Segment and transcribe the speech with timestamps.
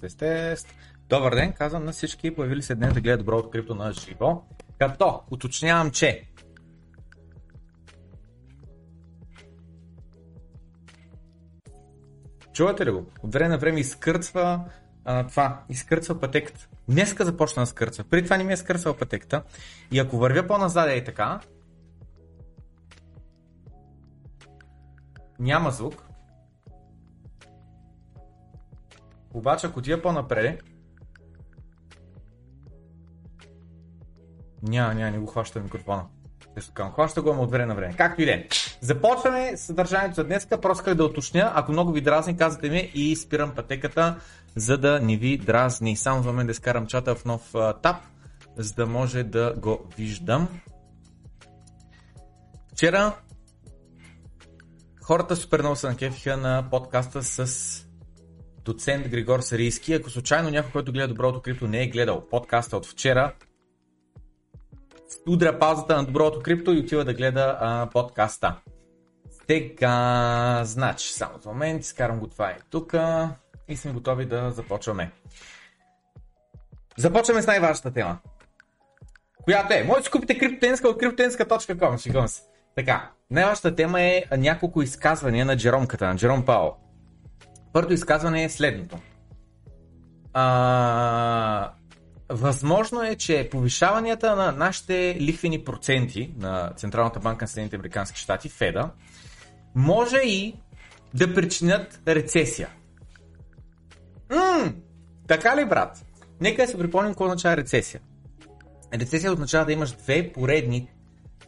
[0.00, 0.74] тест, тест.
[1.08, 4.42] Добър ден, казвам на всички, появили се днес да гледат доброто крипто на живо.
[4.78, 6.28] Като уточнявам, че
[12.58, 13.06] Чувате ли го?
[13.22, 14.64] От време на време изкърцва
[15.04, 16.68] а, това, изкърцва пътеката.
[16.88, 18.04] Днеска започна да скърцва.
[18.04, 19.42] Преди това не ми е скърцвал пътеката.
[19.90, 21.40] И ако вървя по-назад и така,
[25.38, 26.07] няма звук.
[29.34, 30.62] Обаче ако отида по-напред,
[34.62, 36.04] няма, няма, не го хваща микрофона.
[36.74, 37.94] Към хваща го, от време на време.
[37.96, 38.46] Както и да е.
[38.80, 40.46] Започваме съдържанието за днес.
[40.46, 41.52] Просто исках да уточня.
[41.54, 44.16] Ако много ви дразни, казвате ми и спирам пътеката,
[44.56, 45.96] за да не ви дразни.
[45.96, 47.96] Само за мен да изкарам чата в нов а, таб,
[48.56, 50.48] за да може да го виждам.
[52.72, 53.12] Вчера
[55.02, 57.87] хората супер много се накефиха на подкаста с
[58.68, 59.94] доцент Григор Сарийски.
[59.94, 63.32] Ако случайно някой, който гледа Доброто крипто не е гледал подкаста от вчера,
[65.28, 68.56] удря паузата на Доброто крипто и отива да гледа а, подкаста.
[69.46, 72.94] Тега, значи, само за момент, скарам го това и тук
[73.68, 75.10] и сме готови да започваме.
[76.98, 78.18] Започваме с най-важната тема.
[79.44, 82.42] Която е, може да купите криптотенска от криптотенска.com, шегувам се.
[82.76, 86.87] Така, най-важната тема е няколко изказвания на Джеромката, на Джером Пао.
[87.72, 88.98] Първото изказване е следното.
[90.32, 91.72] А,
[92.28, 98.48] възможно е, че повишаванията на нашите лихвени проценти на Централната банка на Съединените Американски щати,
[98.48, 98.90] Феда,
[99.74, 100.54] може и
[101.14, 102.68] да причинят рецесия.
[104.30, 104.74] Ммм,
[105.28, 106.04] така ли, брат?
[106.40, 108.00] Нека да се припомним какво означава рецесия.
[108.94, 110.90] Рецесия означава да имаш две поредни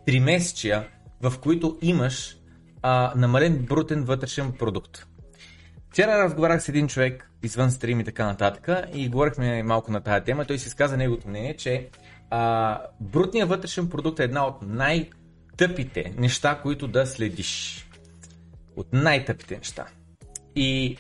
[0.06, 0.88] три месечия,
[1.22, 2.36] в които имаш
[2.82, 5.06] а, намален брутен вътрешен продукт.
[5.91, 10.24] Вчера разговарях с един човек извън стрим и така нататък и говорихме малко на тази
[10.24, 10.44] тема.
[10.44, 11.88] Той си изказа неговото мнение, че
[12.30, 17.86] а, брутният вътрешен продукт е една от най-тъпите неща, които да следиш.
[18.77, 19.86] От най-тъпите неща.
[20.56, 20.96] И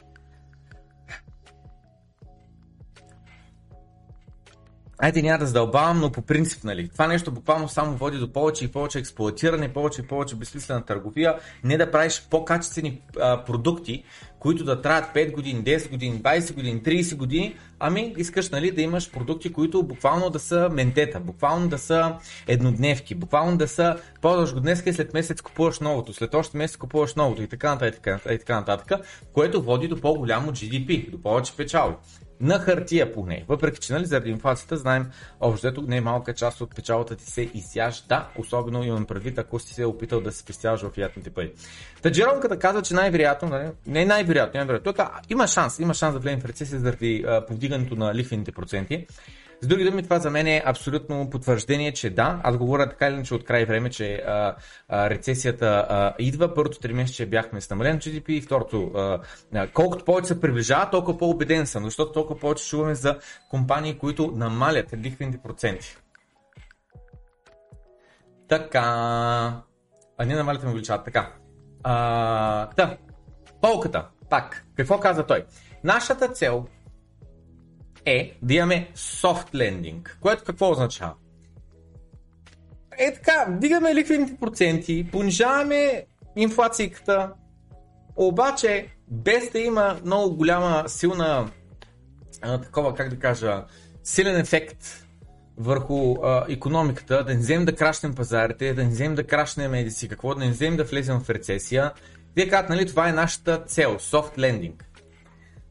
[5.02, 8.64] Айде няма да задълбавам, но по принцип, нали, това нещо буквално само води до повече
[8.64, 14.04] и повече експлуатиране, повече и повече безсмислена търговия, не да правиш по-качествени а, продукти,
[14.40, 18.82] които да траят 5 години, 10 години, 20 години, 30 години, ами искаш нали, да
[18.82, 24.54] имаш продукти, които буквално да са ментета, буквално да са еднодневки, буквално да са ползваш
[24.54, 28.22] го днес и след месец купуваш новото, след още месец купуваш новото и така нататък,
[28.30, 29.00] и така, нататък,
[29.32, 31.96] което води до по-голямо GDP, до повече печалби
[32.40, 33.44] на хартия поне.
[33.48, 37.50] Въпреки, че нали, заради инфлацията знаем, общо не е малка част от печалата ти се
[37.54, 41.52] изяжда, особено имам предвид, ако си се е опитал да се спестяваш в ятните пари.
[42.02, 46.18] Та Джеромката каза, че най-вероятно, нали, не най-вероятно, най-вероятно, тук има шанс, има шанс да
[46.18, 49.06] влезем в рецесия заради повдигането на лихвените проценти.
[49.62, 53.14] С други думи, това за мен е абсолютно потвърждение, че да, аз говоря така или
[53.14, 54.56] иначе от край време, че а,
[54.88, 56.54] а, рецесията а, идва.
[56.54, 59.20] Първото три месеца бяхме с намален GDP и второто, а,
[59.54, 63.18] а, колкото повече се приближава, толкова по-убеден съм, защото толкова повече чуваме за
[63.50, 65.96] компании, които намалят лихвените проценти.
[68.48, 68.80] Така.
[70.18, 71.04] А не намалят, ме увеличават.
[71.04, 71.32] Така.
[71.82, 72.96] А, да.
[73.60, 74.06] Полката.
[74.30, 74.66] Пак.
[74.76, 75.44] Какво каза той?
[75.84, 76.66] Нашата цел
[78.06, 81.14] е да имаме soft lending, което какво означава?
[82.98, 86.06] Е така, дигаме ликвидните проценти, понижаваме
[86.36, 87.32] инфлацията,
[88.16, 91.50] обаче без да има много голяма, силна,
[92.42, 93.64] а, такова, как да кажа,
[94.04, 95.06] силен ефект
[95.56, 100.08] върху а, економиката, да не вземем да крашнем пазарите, да не вземем да крашнем медици,
[100.08, 101.92] какво, да не вземем да влезем в рецесия.
[102.36, 104.82] Вие казват, нали, това е нашата цел, soft lending.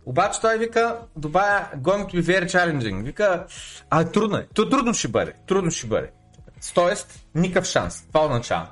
[0.09, 3.03] Обаче той вика, добавя going to be very challenging.
[3.03, 3.45] Вика,
[3.89, 4.47] а трудно е.
[4.53, 5.33] То трудно ще бъде.
[5.47, 6.11] Трудно ще бъде.
[6.73, 8.07] Тоест, никакъв шанс.
[8.07, 8.67] Това означава.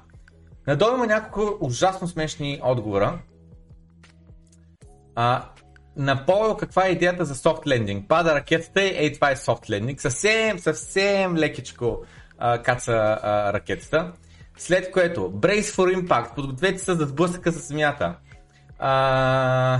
[0.67, 3.19] Надолу има няколко ужасно смешни отговора.
[5.15, 5.45] А,
[5.95, 8.07] на Пол каква е идеята за soft landing?
[8.07, 9.99] Пада ракетата и ей това е soft landing.
[9.99, 12.03] Съвсем, съвсем лекичко
[12.37, 14.11] а, каца а, ракетата.
[14.57, 18.15] След което, brace for impact, подгответе се за сблъсъка с земята.
[18.79, 19.79] А,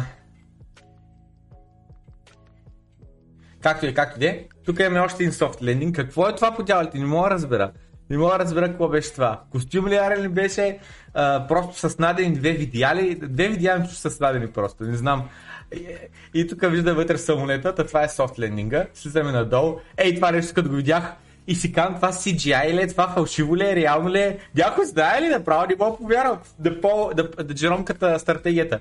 [3.68, 4.48] Както и както де.
[4.66, 5.96] Тук имаме още един софт лендинг.
[5.96, 6.98] Какво е това по дяволите?
[6.98, 7.72] Не мога да разбера.
[8.10, 9.42] Не мога да разбера какво беше това.
[9.52, 10.80] Костюм ли арен ли беше?
[11.14, 13.16] А, просто с надени две видеали.
[13.16, 14.84] Две видеали са с надени просто.
[14.84, 15.30] Не знам.
[15.76, 15.86] И,
[16.34, 18.86] и тук вижда вътре самолета, това е софт лендинга.
[18.94, 19.80] Слизаме надолу.
[19.98, 21.14] Ей, това нещо, като го видях,
[21.48, 24.38] и си казвам, това CGI ли е, това фалшиво ли е, реално ли е.
[24.56, 28.80] Някой знае ли, направо не мога повярвам да, по, да, да джеромката стратегията.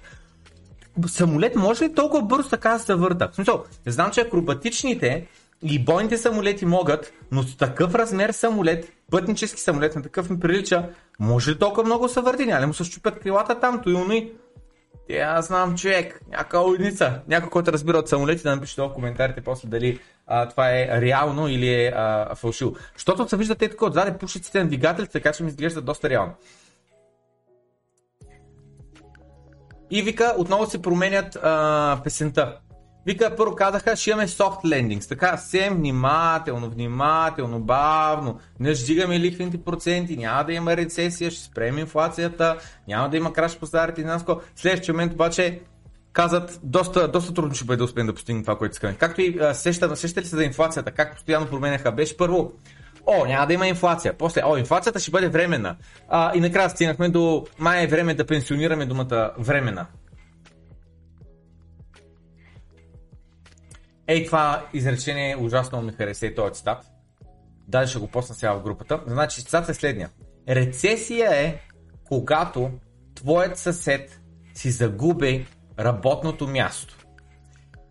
[1.07, 3.29] Самолет може ли толкова бързо така да се върта?
[3.33, 5.27] В смисъл, знам, че акробатичните
[5.63, 10.89] и бойните самолети могат, но с такъв размер самолет, пътнически самолет на такъв ми прилича,
[11.19, 12.47] може ли толкова много се върти?
[12.47, 14.33] Няма ли му се щупят крилата там, то и
[15.09, 19.41] Те, аз знам човек, някаква уйница, някой, който разбира от самолети, да напише в коментарите
[19.41, 22.77] после дали а, това е реално или е а, фалшиво.
[22.95, 26.33] Защото се виждате така отзаде пушиците на двигателите, така че ми изглежда доста реално.
[29.91, 32.59] И вика, отново се променят а, песента.
[33.06, 35.09] Вика, първо казаха, ще имаме soft landings.
[35.09, 38.38] Така, съвсем внимателно, внимателно, бавно.
[38.61, 42.56] Не ждигаме лихвените проценти, няма да има рецесия, ще спрем инфлацията,
[42.88, 44.41] няма да има краш по старите динамско.
[44.56, 45.61] Следващия момент обаче
[46.12, 48.94] казват, доста, доста трудно ще бъде да успеем да постигнем това, което искаме.
[48.94, 52.53] Както и сеща, сеща ли се за инфлацията, как постоянно променяха, беше първо,
[53.06, 54.19] о, няма да има инфлация.
[54.19, 55.76] После, о, инфлацията ще бъде временна.
[56.08, 59.87] А, и накрая стигнахме до май е време да пенсионираме думата временна.
[64.06, 66.87] Ей, това изречение ужасно ми хареса и този цитат.
[67.69, 69.00] Даже ще го посна сега в групата.
[69.06, 70.11] Значи, цитат е следния.
[70.49, 71.61] Рецесия е,
[72.05, 72.70] когато
[73.14, 74.20] твоят съсед
[74.55, 75.47] си загуби
[75.79, 76.97] работното място.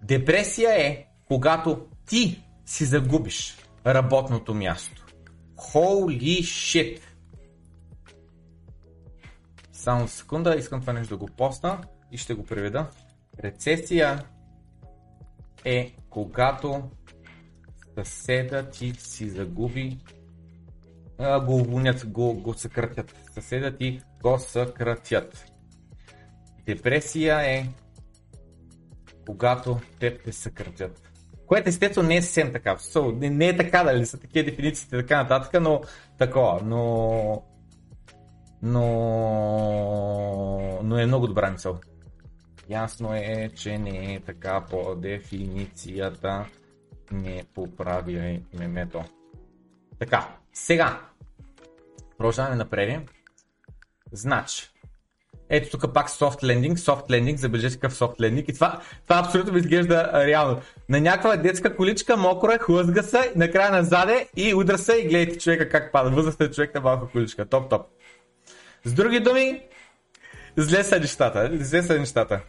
[0.03, 3.57] Депресия е, когато ти си загубиш
[3.87, 5.04] работното място.
[5.55, 7.01] Holy shit!
[9.71, 11.81] Само секунда, искам това нещо да го посна
[12.11, 12.89] и ще го преведа.
[13.43, 14.25] Рецесия
[15.65, 16.89] е когато
[17.97, 19.99] съседа ти си загуби,
[21.17, 23.15] а, го уволнят, го, го съкратят.
[23.33, 25.51] Съседа ти го съкратят.
[26.65, 27.67] Депресия е
[29.25, 31.04] когато те те съкратят.
[31.47, 32.77] Което естествено не е съвсем така.
[32.95, 35.81] Не, не е така, дали са такива дефинициите и така нататък, но
[36.17, 37.43] такова, но...
[38.61, 38.81] Но...
[40.83, 41.79] Но е много добра мисъл.
[42.69, 46.45] Ясно е, че не е така по дефиницията.
[47.11, 49.03] Не поправя мемето.
[49.99, 51.01] Така, сега.
[52.17, 53.09] Продължаваме напред.
[54.11, 54.69] Значи,
[55.49, 59.53] ето тук пак soft landing, soft landing, забележете какъв soft landing и това, това абсолютно
[59.53, 60.61] ми изглежда реално.
[60.89, 65.69] На някаква детска количка, мокра, хлъзга се, накрая назаде и удра се и гледайте човека
[65.69, 66.09] как пада.
[66.09, 67.45] Възрастен човек на малка количка.
[67.45, 67.81] Топ, топ.
[68.85, 69.61] С други думи,
[70.57, 71.49] зле са нещата.
[71.53, 72.41] Зле са нещата.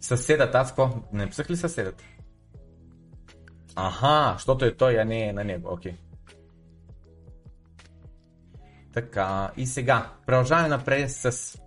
[0.00, 0.90] Съседът, аз какво?
[1.12, 2.02] Не писах ли съседът?
[3.76, 5.68] Аха, защото е той, а не е на него.
[5.72, 5.92] Окей.
[5.92, 6.05] Okay.
[8.96, 11.58] Така, и сега, продължаваме напред с...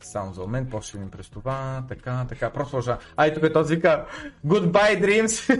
[0.00, 3.04] Само за момент, после ще през това, така, така, просто продължаваме.
[3.16, 4.06] Ай, тук е този вика,
[4.46, 5.52] Goodbye Dreams!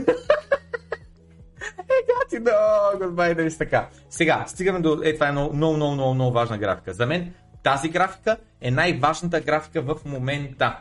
[1.78, 3.88] е, гати, да, Goodbye Dreams, така.
[4.10, 5.00] Сега, стигаме до...
[5.04, 6.92] Е, това е много, много, много, много, много важна графика.
[6.94, 10.78] За мен тази графика е най-важната графика в момента.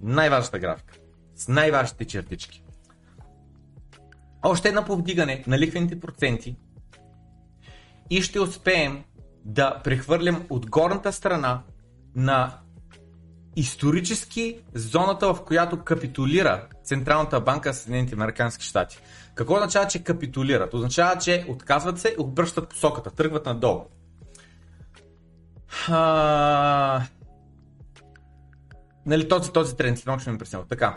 [0.00, 0.94] Най-важната графика.
[1.36, 2.64] С най-важните чертички.
[4.42, 6.56] Още едно повдигане на лихвените проценти
[8.10, 9.04] и ще успеем
[9.44, 11.62] да прехвърлям от горната страна
[12.16, 12.58] на
[13.56, 18.98] исторически зоната, в която капитулира Централната банка на Съединените Американски щати.
[19.34, 20.74] Какво означава, че капитулират?
[20.74, 23.84] Означава, че отказват се и обръщат посоката, тръгват надолу.
[25.88, 27.02] А...
[29.06, 30.64] Нали, този, този тренд, след ще ми преснял.
[30.68, 30.96] Така.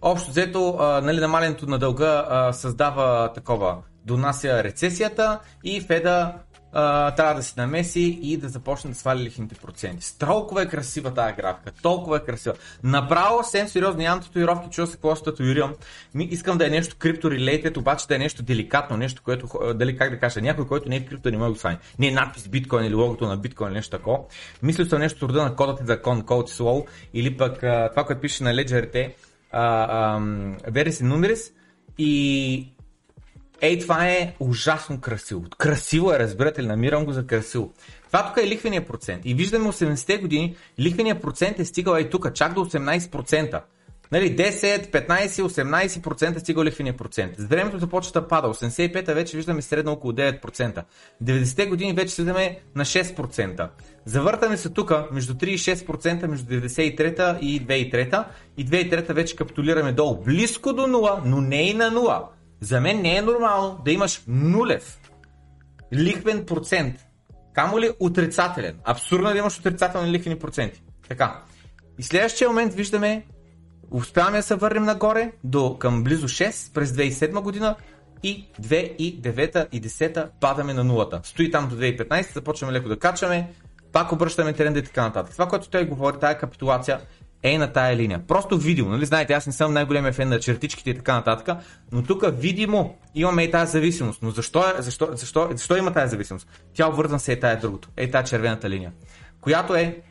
[0.00, 6.34] Общо взето, нали, намалянето на дълга създава такова донася рецесията и Феда
[6.72, 10.18] а, трябва да се намеси и да започне да сваля лихните проценти.
[10.18, 12.54] Толкова е красива тази графика, толкова е красива.
[12.82, 15.74] Направо съвсем сериозно, нямам татуировки, чува се какво ще татуирам.
[16.18, 20.10] Искам да е нещо крипто related, обаче да е нещо деликатно, нещо, което, дали как
[20.10, 21.78] да кажа, някой, който не е крипто, не може да сване.
[21.98, 24.18] Не е надпис биткоин или логото на биткоин или нещо такова.
[24.62, 28.20] Мисля съм нещо рода на кодът за кон, код slow или пък а, това, което
[28.20, 29.14] пише на леджерите,
[30.66, 31.52] Верес и Numeris
[31.98, 32.72] и
[33.60, 35.44] Ей, това е ужасно красиво.
[35.58, 37.72] Красиво е, разбирате ли, намирам го за красиво.
[38.06, 39.22] Това тук е лихвения процент.
[39.24, 43.60] И виждаме 80-те години, лихвения процент е стигал и тук, чак до 18%.
[44.12, 47.34] Нали, 10, 15, 18% е стигал лихвения процент.
[47.38, 48.48] С времето започва да пада.
[48.48, 50.82] 85-та вече виждаме средно около 9%.
[51.22, 53.68] 90-те години вече слизаме на 6%.
[54.04, 58.28] Завъртаме се тук между 3 и 6% между 93-та и 2003-та.
[58.56, 60.22] И 2003-та вече капитулираме долу.
[60.24, 62.37] Близко до 0, но не и на 0.
[62.60, 65.00] За мен не е нормално да имаш нулев
[65.94, 66.96] лихвен процент.
[67.54, 68.78] Камо ли отрицателен?
[68.84, 70.82] Абсурдно е да имаш отрицателни лихвени проценти.
[71.08, 71.42] Така.
[71.98, 73.26] И следващия момент виждаме,
[73.90, 77.76] успяваме да се върнем нагоре до към близо 6 през 2007 година
[78.22, 81.20] и 2009 и 10 падаме на нулата.
[81.24, 83.48] Стои там до 2015, започваме леко да качаме,
[83.92, 85.32] Пак обръщаме тренда и така нататък.
[85.32, 87.00] Това, което той говори, тая капитулация
[87.42, 88.26] е на тая линия.
[88.26, 91.58] Просто видимо, нали знаете, аз не съм най-големия фен на чертичките и така нататък,
[91.92, 94.22] но тук видимо имаме и тази зависимост.
[94.22, 96.48] Но защо, е, защо, защо, защо има тази зависимост?
[96.74, 98.92] Тя обвързана се е тая другото, е тая червената линия,
[99.40, 100.02] която е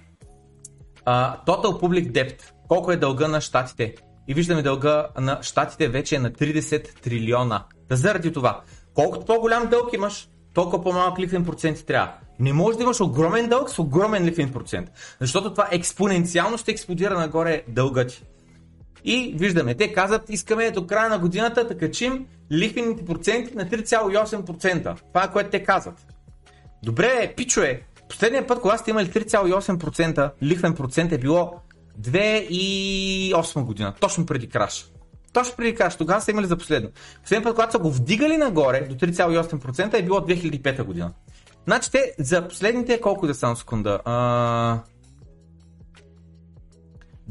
[1.05, 2.41] uh, Total Public Debt.
[2.67, 3.95] Колко е дълга на щатите?
[4.27, 7.65] И виждаме дълга на щатите вече е на 30 трилиона.
[7.89, 8.61] Да заради това,
[8.93, 12.13] колкото по-голям дълг имаш, толкова по-малък лихвен процент трябва.
[12.39, 17.19] Не можеш да имаш огромен дълг с огромен лихвен процент, защото това експоненциално ще експлодира
[17.19, 18.23] нагоре дълга ти.
[19.03, 24.97] И виждаме, те казват, искаме до края на годината да качим лихвените проценти на 3,8%.
[25.07, 26.05] Това е което те казват.
[26.83, 31.53] Добре, пичове, последния път, когато сте имали 3,8% лихвен процент е било
[32.01, 34.85] 2008 година, точно преди краш.
[35.33, 36.89] Точно преди краш, тогава са имали за последно.
[37.21, 41.13] Последния път, когато са го вдигали нагоре до 3,8% е било 2005 година.
[41.65, 43.99] Значи те за последните колко да само секунда?
[44.05, 44.79] А...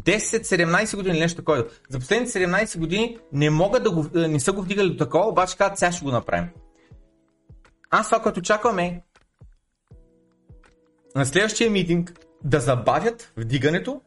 [0.00, 1.64] 10-17 години, нещо такова.
[1.88, 5.56] За последните 17 години не могат да го, не са го вдигали до такова, обаче
[5.56, 6.48] казват, сега ще го направим.
[7.90, 9.02] Аз това, което очаквам е
[11.14, 12.12] на следващия митинг
[12.44, 14.00] да забавят вдигането,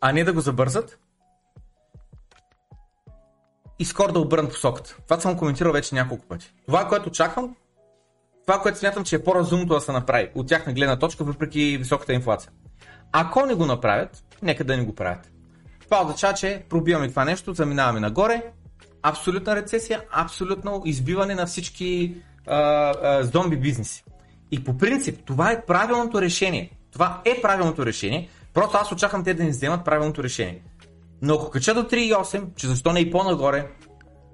[0.00, 0.98] а не да го забързат
[3.82, 4.96] и скоро да обърнат посоката.
[5.04, 6.54] Това съм коментирал вече няколко пъти.
[6.66, 7.56] Това, което очаквам,
[8.46, 12.12] това, което смятам, че е по-разумното да се направи от тяхна гледна точка, въпреки високата
[12.12, 12.50] инфлация.
[13.12, 15.30] Ако не го направят, нека да не го правят.
[15.80, 18.42] Това означава, че пробиваме това нещо, заминаваме нагоре,
[19.02, 22.14] абсолютна рецесия, абсолютно избиване на всички
[22.46, 24.04] а, а, зомби бизнеси.
[24.50, 26.70] И по принцип, това е правилното решение.
[26.92, 30.62] Това е правилното решение, просто аз очаквам те да ни вземат правилното решение.
[31.22, 33.66] Но ако кача до 3,8, че защо не и по-нагоре,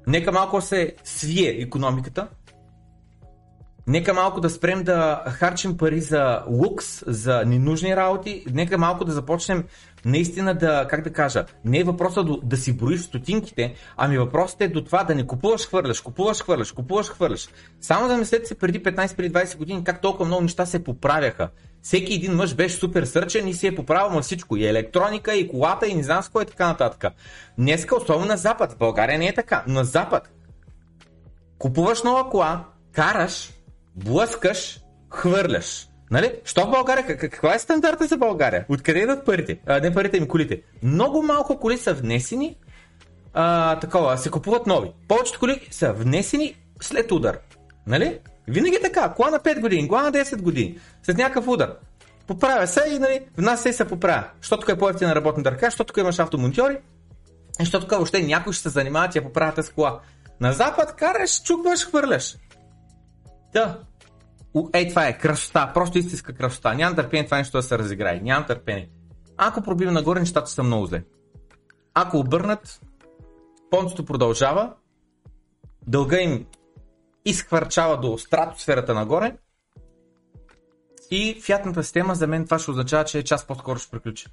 [0.06, 2.28] нека малко се свие економиката,
[3.88, 8.44] Нека малко да спрем да харчим пари за лукс, за ненужни работи.
[8.52, 9.64] Нека малко да започнем
[10.04, 14.60] наистина да, как да кажа, не е въпросът да, да си броиш стотинките, ами въпросът
[14.60, 17.48] е до това да не купуваш, хвърляш, купуваш, хвърляш, купуваш, хвърляш.
[17.80, 21.48] Само да мислете се преди 15-20 години как толкова много неща се поправяха.
[21.82, 24.56] Всеки един мъж беше супер сърчен и си е поправил на всичко.
[24.56, 27.12] И електроника, и колата, и не знам с кое така нататък.
[27.58, 30.30] Днеска, особено на Запад, в България не е така, на Запад.
[31.58, 33.50] Купуваш нова кола, караш,
[34.04, 35.88] блъскаш, хвърляш.
[36.10, 36.32] Нали?
[36.44, 37.18] Що в България?
[37.18, 38.66] Каква е стандарта за България?
[38.68, 39.58] Откъде идват парите?
[39.66, 40.62] А, не парите ми, колите.
[40.82, 42.56] Много малко коли са внесени,
[43.34, 44.92] а, такова, се купуват нови.
[45.08, 47.38] Повечето коли са внесени след удар.
[47.86, 48.18] Нали?
[48.48, 49.14] Винаги е така.
[49.14, 50.78] Кола на 5 години, кола на 10 години.
[51.02, 51.74] След някакъв удар.
[52.26, 54.24] Поправя се и нали, в нас се поправя.
[54.40, 56.78] Защото е по-ефтина работна ръка, защото тук имаш автомонтьори,
[57.60, 60.00] и защото тук въобще някой ще се занимава, ти я поправят с кола.
[60.40, 62.36] На запад караш, чукваш, хвърляш.
[63.52, 63.78] Да.
[64.72, 66.74] Ей, това е красота, просто истинска красота.
[66.74, 68.20] Нямам търпение това нещо да се разиграе.
[68.20, 68.90] Нямам търпение.
[69.36, 71.02] Ако пробивам нагоре, нещата са много зле.
[71.94, 72.80] Ако обърнат,
[73.70, 74.72] понцето продължава,
[75.86, 76.46] дълга им
[77.24, 79.36] изхвърчава до стратосферата нагоре
[81.10, 84.26] и фиатната система за мен това ще означава, че час по-скоро ще приключи.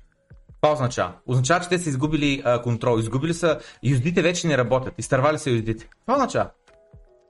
[0.62, 1.14] Това означава?
[1.28, 5.50] Означава, че те са изгубили а, контрол, изгубили са, юздите вече не работят, изтървали са
[5.50, 5.90] юздите.
[6.02, 6.50] Това означава?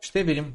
[0.01, 0.53] Ще видим.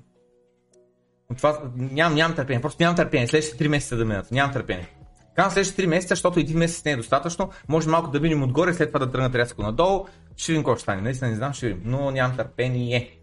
[1.37, 3.27] Това, ням, нямам търпение, просто нямам търпение.
[3.27, 4.31] Следващите 3 месеца да минат.
[4.31, 4.89] Нямам търпение.
[5.37, 7.51] Казвам следващите 3 месеца, защото един месец не е достатъчно.
[7.69, 10.07] Може малко да минем отгоре, след това да тръгнат рязко надолу.
[10.37, 11.03] Ще видим какво ще стане.
[11.03, 11.83] Наистина не знам, ще видим.
[11.85, 13.19] Но нямам търпение.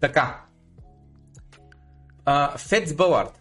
[0.00, 0.40] Така.
[2.26, 3.40] Uh, Федс Бълард.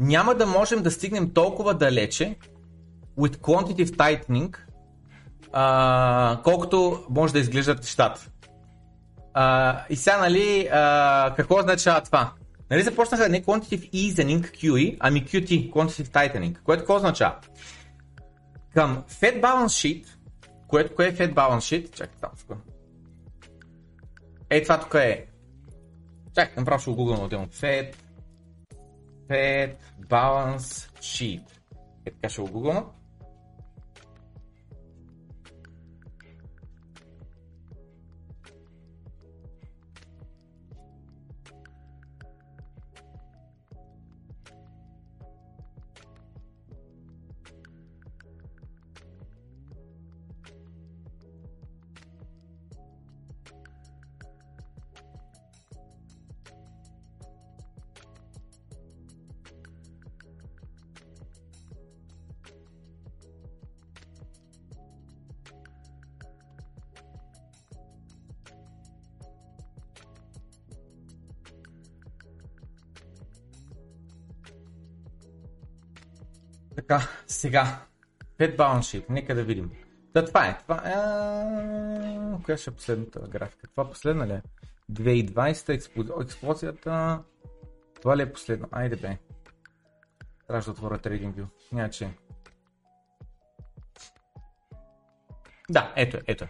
[0.00, 2.36] Няма да можем да стигнем толкова далече
[3.18, 4.56] with quantitative tightening,
[5.52, 8.29] uh, колкото може да изглеждат нещата.
[9.34, 12.32] А, и сега, нали, а, какво означава това?
[12.70, 17.36] Нали започнаха не Quantitative Easing QE, ами QT, Quantitative Tightening, което какво означава?
[18.74, 20.06] Към Fed Balance Sheet,
[20.68, 21.96] което кое е Fed Balance Sheet?
[21.96, 22.62] Чакай, там секунда.
[24.50, 25.26] Ей, това тук е.
[26.34, 27.46] Чакай, направо ще го гугълна отделно.
[27.46, 27.94] Fed,
[29.28, 29.74] Fed
[30.08, 31.42] Balance Sheet.
[32.06, 32.84] Е, така ще го гугълна.
[76.80, 77.80] Така, сега.
[78.38, 79.70] Fed balance sheet, нека да видим.
[80.14, 80.58] Да, това е.
[80.58, 82.42] Това е...
[82.44, 83.68] Коя ще е последната графика?
[83.68, 84.42] Това последна ли е?
[84.92, 87.22] 2020 експлозията.
[88.00, 88.68] Това ли е последно?
[88.72, 89.18] Айде бе.
[90.46, 91.46] Трябва да отворя TradingView.
[91.72, 92.10] Няма че.
[95.70, 96.48] Да, ето е, ето е.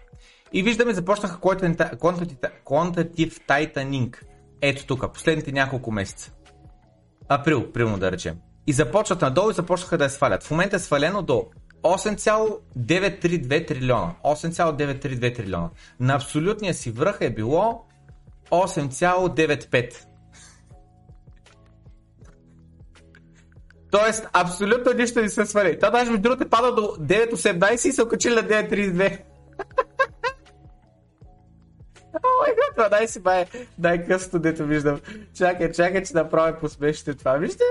[0.52, 4.22] И виждаме, започнаха Quantitative Tightening.
[4.60, 6.32] Ето тук, последните няколко месеца.
[7.28, 8.40] Април, примерно да речем.
[8.70, 10.42] И започват надолу и започнаха да я свалят.
[10.42, 11.46] В момента е свалено до
[11.82, 14.14] 8,932 трилиона.
[14.24, 15.70] 8,932 трилиона.
[16.00, 17.84] На абсолютния си връх е било
[18.50, 19.94] 8,95.
[23.90, 25.78] Тоест, абсолютно нищо не се свали.
[25.78, 29.18] Това даже между другото е пада до 9,18 и се окачили на 9,32.
[32.14, 33.46] О май гад, 12 бай,
[33.78, 35.00] най-късто дето виждам.
[35.34, 37.36] Чакай, чакай, че направя посмешите това.
[37.36, 37.64] Вижте.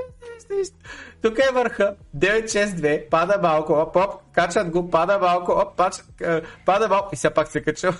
[1.22, 1.96] Тук е върха.
[2.17, 5.96] 962, пада малко, оп, оп, качат го, пада малко, оп, пач,
[6.65, 7.93] пада малко и сега пак се качва.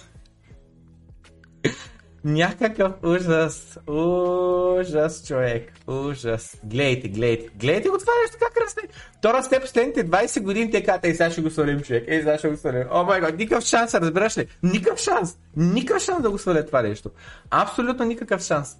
[2.24, 3.80] Някакъв ужас.
[3.88, 5.74] Ужас, човек.
[5.88, 6.58] Ужас.
[6.64, 7.50] Гледайте, гледайте.
[7.56, 8.82] Гледайте го това нещо как расте.
[9.22, 12.04] То расте последните 20 години, те казват, ей сега ще го свалим, човек.
[12.08, 12.84] Ей сега ще го свалим.
[12.92, 14.48] О май гад, никакъв шанс, разбираш ли?
[14.64, 15.38] Никакъв шанс.
[15.56, 17.12] Никакъв шанс да го сваля това нещо.
[17.50, 18.76] Абсолютно никакъв шанс.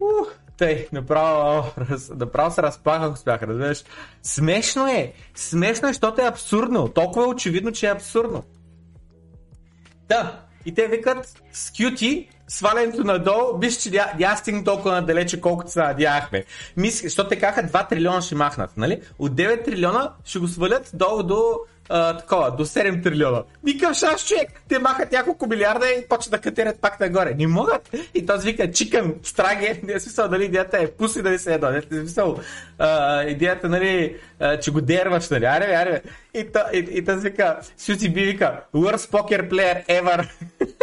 [0.00, 1.64] Ух, тъй, направо,
[2.16, 3.84] направо се разплахах, успях, разбираш.
[4.22, 5.12] Смешно е.
[5.34, 6.88] Смешно е, защото е абсурдно.
[6.88, 8.44] Толкова е очевидно, че е абсурдно.
[10.08, 11.72] Да, и те викат с
[12.48, 16.44] свалянето надолу, виж, че я стигна толкова надалече, колкото се надяхме.
[16.76, 19.02] Мисля, защото те каха 2 трилиона ще махнат, нали?
[19.18, 23.42] От 9 трилиона ще го свалят долу до а, такова, до 7 трилиона.
[23.64, 24.62] Никакъв шанс, човек.
[24.68, 27.34] Те махат няколко милиарда и почват да катерят пак нагоре.
[27.34, 27.94] Не могат.
[28.14, 29.80] И този вика, чикам, страге.
[29.86, 31.70] Не е смисъл, нали, идеята е пуси да се едно.
[31.70, 32.38] Не е смисъл,
[32.78, 35.44] а, идеята, нали, а, че го дерваш, нали.
[35.44, 36.02] Аре, аре.
[36.34, 40.28] И, то, и, и този вика, Сюси Би вика, worst poker player ever.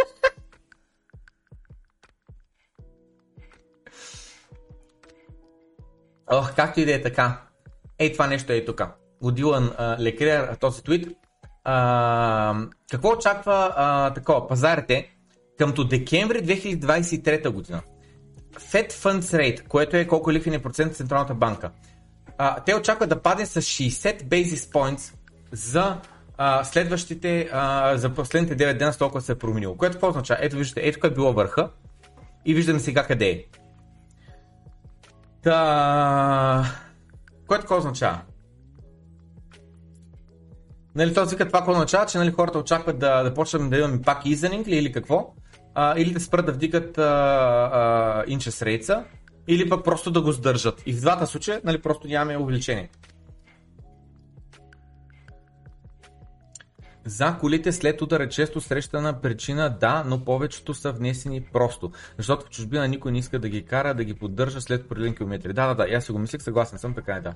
[6.30, 7.40] Ох, както и да е така.
[7.98, 8.82] Ей, това нещо е тук
[9.24, 11.08] от Дилан Лекрер този твит.
[11.64, 12.54] А,
[12.90, 15.10] какво очаква а, такова, пазарите
[15.58, 17.82] къмто декември 2023 година?
[18.54, 21.70] Fed Funds Rate, което е колко лихвения процент на Централната банка.
[22.38, 25.14] А, те очакват да падне с 60 basis points
[25.52, 26.00] за
[26.36, 29.76] а, следващите, а, за последните 9 дена с толкова се е променило.
[29.76, 30.38] Което какво означава?
[30.42, 31.70] Ето виждате, ето кое е било върха
[32.44, 33.44] и виждаме сега къде е.
[35.42, 36.64] Та...
[37.46, 38.20] Което какво означава?
[40.94, 44.02] Нали, този вика това какво означава, че нали, хората очакват да, да почнем да имаме
[44.02, 45.34] пак изенинг или какво,
[45.74, 46.98] а, или да спрат да вдигат
[48.28, 49.04] инчес рейца,
[49.48, 50.82] или пък просто да го сдържат.
[50.86, 52.90] И в двата случая нали, просто нямаме увеличение.
[57.06, 61.92] За колите след удар е често срещана причина, да, но повечето са внесени просто.
[62.18, 65.52] Защото в чужбина никой не иска да ги кара, да ги поддържа след определен километри.
[65.52, 67.34] Да, да, да, аз си го мислех, съгласен съм, така е, да.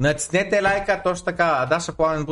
[0.00, 1.66] Натиснете лайка, точно така.
[1.70, 2.24] Даша Пламен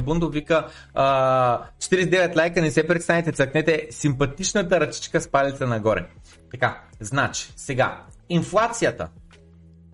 [0.00, 6.06] Бундов вика 49 лайка, не се представите, цъкнете симпатичната ръчичка с палеца нагоре.
[6.50, 9.08] Така, значи, сега, инфлацията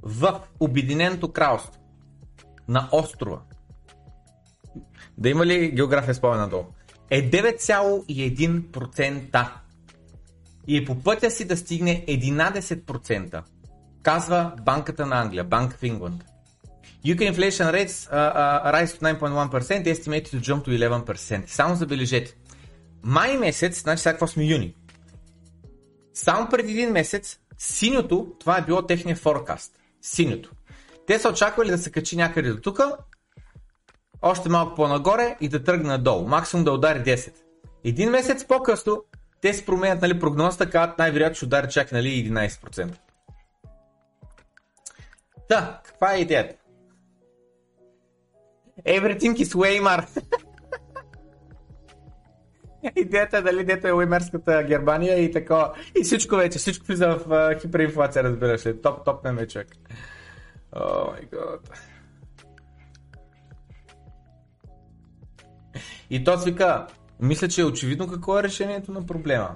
[0.02, 1.80] в Обединеното кралство
[2.68, 3.38] на острова,
[5.18, 6.64] да има ли география спомен надолу,
[7.10, 9.48] е 9,1%
[10.66, 13.42] и е по пътя си да стигне 11%,
[14.02, 16.22] казва Банката на Англия, Банк в England.
[17.06, 21.46] UK inflation rates uh, uh, rise to 9.1%, estimated to jump to 11%.
[21.46, 22.36] Само забележете.
[23.02, 24.74] Май месец, значи сега какво сме юни.
[26.14, 29.72] Само преди един месец, синьото, това е било техния форкаст.
[30.02, 30.50] Синьото.
[31.06, 32.80] Те са очаквали да се качи някъде до тук,
[34.22, 36.28] още малко по-нагоре и да тръгне надолу.
[36.28, 37.32] Максимум да удари 10.
[37.84, 39.04] Един месец по-късно,
[39.40, 42.94] те се променят нали, прогнозата, казват най-вероятно ще удари чак нали, 11%.
[45.48, 46.65] Да, каква е идеята?
[48.84, 50.06] Everything is Weimar.
[52.96, 55.72] Идеята е дали дето е Уеймарската Германия и така.
[56.00, 58.82] И всичко вече, всичко влиза в uh, хиперинфлация, разбираш ли.
[58.82, 59.68] Топ, топ не ме човек.
[60.72, 61.70] О май гад.
[66.10, 66.86] И то вика,
[67.20, 69.50] мисля, че е очевидно какво е решението на проблема.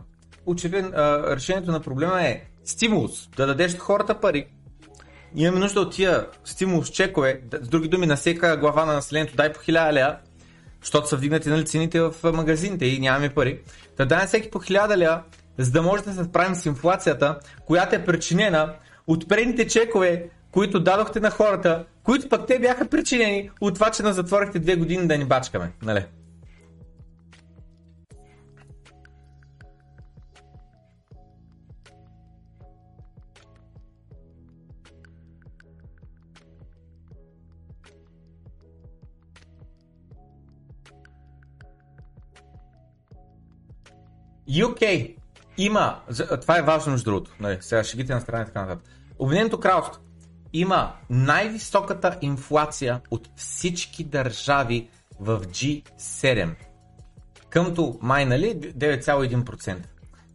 [0.46, 0.90] Очевидно,
[1.36, 4.48] решението на проблема е стимулус, да дадеш хората пари,
[5.36, 9.36] имаме нужда от тия стимул с чекове, с други думи на всека глава на населението
[9.36, 10.16] дай по 1000 лея,
[10.82, 13.60] защото са вдигнати нали, цените в магазините и нямаме пари.
[13.96, 15.22] Да дай всеки по 1000 лея,
[15.58, 18.74] за да може да се справим с инфлацията, която е причинена
[19.06, 24.02] от предните чекове, които дадохте на хората, които пък те бяха причинени от това, че
[24.02, 25.72] на затворихте две години да ни бачкаме.
[25.82, 26.04] Нали?
[44.50, 45.14] UK
[45.58, 46.00] има,
[46.40, 48.84] това е важно между другото, нали, сега шегите на страна и така нататък.
[49.18, 50.02] Обединеното кралство
[50.52, 54.88] има най-високата инфлация от всички държави
[55.20, 56.54] в G7.
[57.50, 59.76] Къмто май, нали, 9,1%.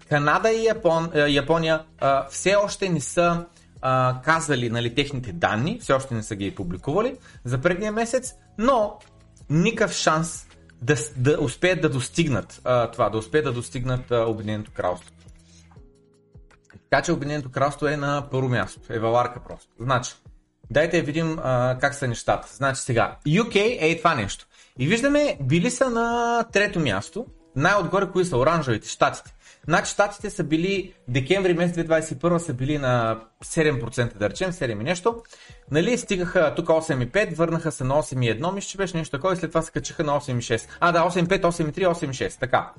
[0.09, 3.45] Канада и Япон, е, Япония а, все още не са
[3.81, 8.99] а, казали нали, техните данни, все още не са ги публикували за предния месец, но
[9.49, 10.44] никакъв шанс
[10.81, 15.11] да, да успеят да достигнат а, това, да успеят да достигнат а, Обединеното кралство.
[16.89, 19.67] Така че Обединеното кралство е на първо място, е валарка просто.
[19.79, 20.13] Значи,
[20.69, 22.47] дайте да видим а, как са нещата.
[22.55, 24.45] Значи сега, UK е това нещо.
[24.79, 29.33] И виждаме, били са на трето място, най-отгоре кои са оранжевите, щатите.
[29.67, 34.83] Значи щатите са били, декември месец 2021 са били на 7% да речем, 7 и
[34.83, 35.21] нещо.
[35.71, 39.51] Нали, стигаха тук 8,5, върнаха се на 8,1, мисля, че беше нещо такова и след
[39.51, 40.67] това се качиха на 8,6.
[40.79, 42.71] А, да, 8,5, 8,3, 8,6, така.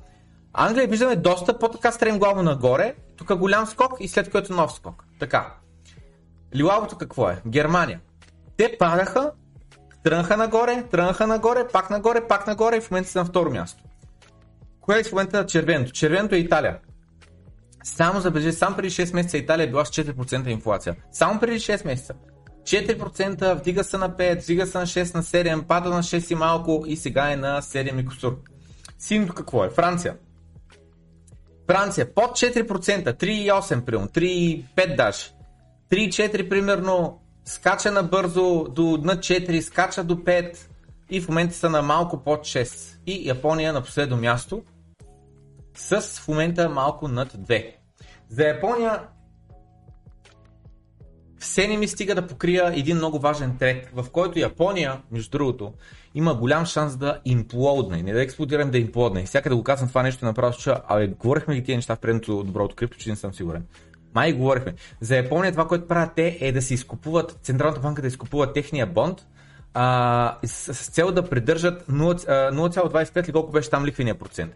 [0.52, 5.04] Англия виждаме доста по-така стремглаво нагоре, тук голям скок и след което нов скок.
[5.20, 5.54] Така.
[6.54, 7.42] Лилавото какво е?
[7.46, 8.00] Германия.
[8.56, 9.32] Те падаха,
[10.04, 13.84] тръгнаха нагоре, тръгнаха нагоре, пак нагоре, пак нагоре и в момента са на второ място.
[14.86, 15.92] Кое е в момента червеното?
[15.92, 16.78] Червеното е Италия.
[17.84, 20.96] Само забележи, само преди 6 месеца Италия е била с 4% инфлация.
[21.12, 22.14] Само преди 6 месеца.
[22.62, 26.34] 4%, вдига се на 5, вдига се на 6, на 7, пада на 6 и
[26.34, 28.38] малко и сега е на 7 и косур.
[28.98, 29.70] Синото какво е?
[29.70, 30.16] Франция.
[31.66, 35.18] Франция под 4%, 3,8 примерно, 3,5 даже.
[35.90, 40.56] 3,4 примерно, скача на бързо до на 4, скача до 5
[41.10, 42.98] и в момента са на малко под 6.
[43.06, 44.62] И Япония на последно място
[45.76, 47.74] с в момента малко над 2.
[48.28, 49.00] За Япония
[51.38, 55.72] все не ми стига да покрия един много важен трек, в който Япония, между другото,
[56.14, 59.24] има голям шанс да имплодне, не да експлодирам, да имплодне.
[59.24, 62.42] Всяка да го казвам това нещо направо, че абе, говорихме ги тези неща в предното
[62.42, 63.66] доброто крипто, че не съм сигурен.
[64.14, 64.74] Май говорихме.
[65.00, 68.86] За Япония това, което правят те е да се изкупуват, Централната банка да изкупува техния
[68.86, 69.26] бонд,
[69.74, 74.52] а, с, с цел да придържат 0,25 или колко беше там лихвения процент.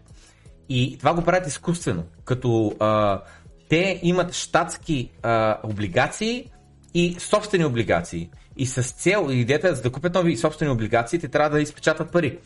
[0.73, 3.21] И това го правят изкуствено, като а,
[3.69, 6.51] те имат щатски а, облигации
[6.93, 8.29] и собствени облигации.
[8.57, 12.39] И с цел, идеята за да купят нови собствени облигации, те трябва да изпечатат пари.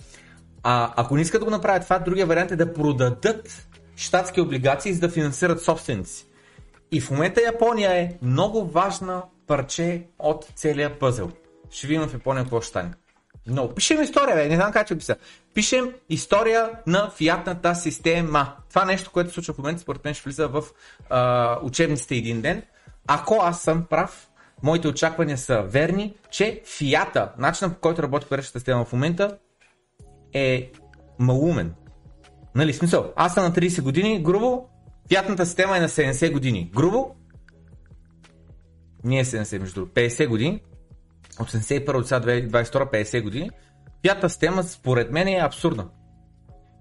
[0.64, 4.94] А ако не искат да го направят това, другия вариант е да продадат щатски облигации,
[4.94, 6.26] за да финансират собственици.
[6.92, 11.32] И в момента Япония е много важна парче от целия пъзел.
[11.72, 12.92] Ще видим в Япония какво ще стане.
[13.48, 14.50] Но пишем история, бе.
[14.50, 15.16] не знам как ще писа.
[15.54, 18.54] Пишем история на фиатната система.
[18.70, 20.64] Това нещо, което случва в момента, според мен ще влиза в
[21.10, 22.64] а, учебниците един ден.
[23.08, 24.30] Ако аз съм прав,
[24.64, 29.38] моите очаквания са верни, че фията, начинът по който работи паричната система в момента
[30.34, 30.72] е
[31.20, 31.74] малумен.
[32.56, 34.70] Нали, смисъл, аз съм на 30 години, грубо,
[35.08, 36.72] фиатната система е на 70 години.
[36.76, 37.16] Грубо,
[39.04, 40.62] ние 70 между 50 години,
[41.40, 43.50] от 71 до 2022 50 години,
[44.04, 45.88] пятата система според мен е абсурдна.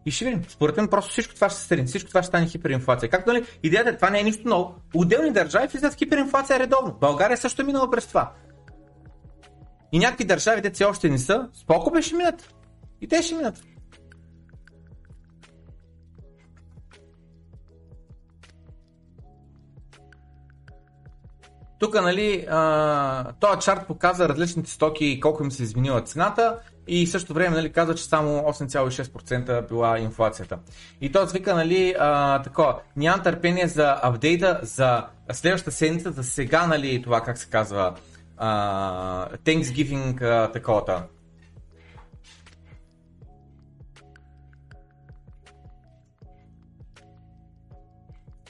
[0.06, 0.44] И ще видим.
[0.48, 3.10] Според мен просто всичко това ще се стрени, всичко това ще стане хиперинфлация.
[3.10, 4.74] Както нали, идеята е, това не е нищо ново.
[4.94, 6.96] Отделни държави влизат в хиперинфлация редовно.
[7.00, 8.32] България също е минала през това.
[9.92, 12.54] И някакви държави, те все още не са, споко ще минат.
[13.00, 13.62] И те ще минат.
[21.84, 22.46] Тук, нали,
[23.40, 27.72] този чарт показва различните стоки и колко им се изменила цената и също време нали,
[27.72, 30.58] казва, че само 8,6% била инфлацията.
[31.00, 36.66] И той вика, нали, а, такова, нямам търпение за апдейта за следващата седмица, за сега,
[36.66, 37.94] нали, това как се казва,
[38.36, 41.02] а, Thanksgiving а, таковата.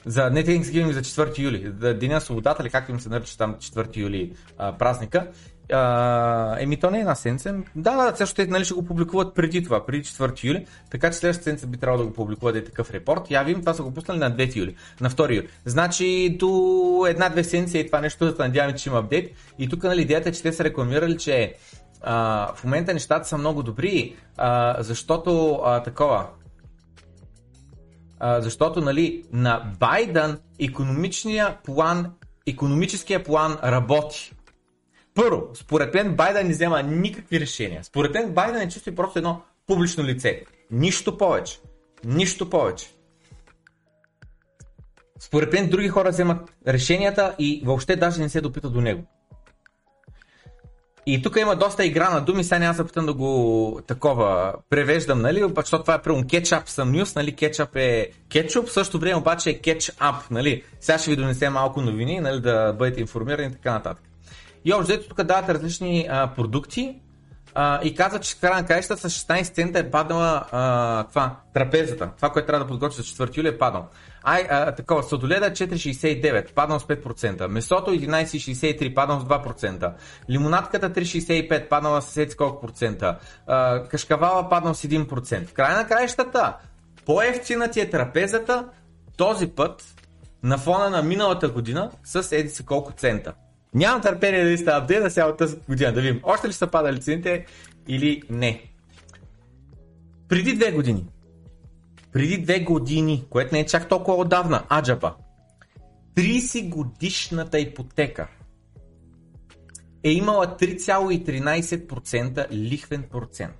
[0.05, 1.93] За не Thanksgiving, за 4 юли.
[1.93, 5.27] Деня на свободата, или както им се нарича там 4 юли а, празника.
[5.71, 7.55] А, еми то не е една седмица.
[7.75, 11.17] Да, да, също те нали, ще го публикуват преди това, преди 4 юли, така че
[11.17, 13.31] следващата седмица би трябвало да го публикуват е такъв репорт.
[13.31, 15.47] Я видим, това са го пуснали на 2 юли, на 2 юли.
[15.65, 19.35] Значи до една-две седмици е това нещо, да надяваме, че има апдейт.
[19.59, 21.53] И тук нали, идеята е, че те са рекламирали, че
[22.01, 26.27] а, в момента нещата са много добри, а, защото а, такова,
[28.21, 32.11] защото нали, на Байден економичния план,
[32.47, 34.33] економическия план работи.
[35.13, 37.83] Първо, според мен Байден не взема никакви решения.
[37.83, 40.43] Според мен Байден е чисто и просто едно публично лице.
[40.71, 41.59] Нищо повече.
[42.05, 42.87] Нищо повече.
[45.19, 49.03] Според мен други хора вземат решенията и въобще даже не се допитат до него.
[51.07, 55.21] И тук има доста игра на думи, сега няма се опитам да го такова превеждам,
[55.21, 59.15] нали, защото това е прямо кетчап съм нюс, нали, кетчап е кетчуп, в същото време
[59.15, 60.63] обаче е кетчап, нали.
[60.79, 64.03] Сега ще ви донесе малко новини, нали, да бъдете информирани и така нататък.
[64.65, 66.95] И общо тук дават различни а, продукти,
[67.83, 72.09] и каза, че в края на краищата с 16 цента е паднала а, това, трапезата.
[72.15, 73.87] Това, което трябва да подготви за 4 юли е паднал.
[74.23, 77.47] Ай, а, такова, сладоледа 4,69, паднал с 5%.
[77.47, 79.93] Месото 11,63, паднал с 2%.
[80.29, 83.17] Лимонадката 3,65, паднала с 7 колко процента.
[83.47, 85.47] А, кашкавала паднал с 1%.
[85.47, 86.53] В края на краищата,
[87.05, 88.65] по-ефтина ти е трапезата,
[89.17, 89.83] този път
[90.43, 93.33] на фона на миналата година с еди си колко цента.
[93.75, 96.67] Нямам търпение да ли сте апдейта сега от тази година, да видим още ли са
[96.67, 97.45] падали цените
[97.87, 98.63] или не.
[100.27, 101.05] Преди две години,
[102.11, 105.13] преди две години, което не е чак толкова отдавна, аджапа,
[106.15, 108.27] 30 годишната ипотека
[110.03, 113.55] е имала 3,13% лихвен процент.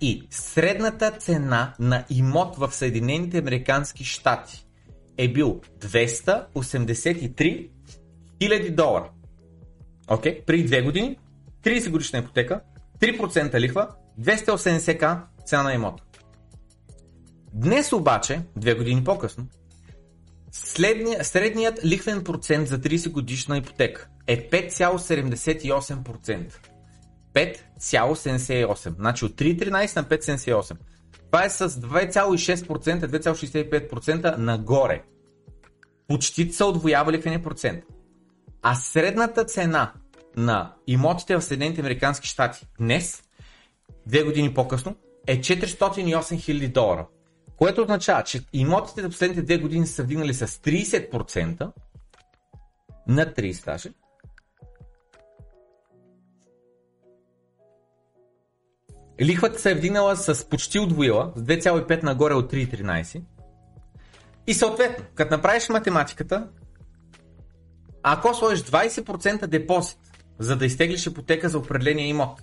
[0.00, 4.66] И средната цена на имот в Съединените Американски щати
[5.16, 7.68] е бил 283
[8.40, 9.10] 000 долара.
[10.08, 10.44] Окей, okay?
[10.44, 11.18] преди две години,
[11.62, 12.60] 30 годишна ипотека,
[13.00, 13.88] 3% лихва,
[14.20, 16.02] 280к цена на имота.
[17.52, 19.46] Днес обаче, две години по-късно,
[20.52, 26.52] следния, средният лихвен процент за 30 годишна ипотека е 5,78%.
[27.34, 28.96] 5,78.
[28.96, 30.76] Значи от 3,13 на 5,78.
[31.26, 35.02] Това е с 2,6%, 2,65% нагоре.
[36.08, 37.84] Почти са отвоява лихвения процент.
[38.62, 39.92] А средната цена
[40.36, 43.22] на имотите в Съединените Американски щати днес,
[44.06, 47.06] две години по-късно, е 408 000 долара.
[47.56, 51.72] Което означава, че имотите за последните две години са вдигнали с 30%
[53.08, 53.90] на 30 даже.
[59.20, 63.22] Лихвата се е вдигнала с почти отвоила, с 2,5 нагоре от 3,13.
[64.46, 66.48] И съответно, като направиш математиката,
[68.02, 69.98] ако сложиш 20% депозит,
[70.38, 72.42] за да изтеглиш ипотека за определения имот,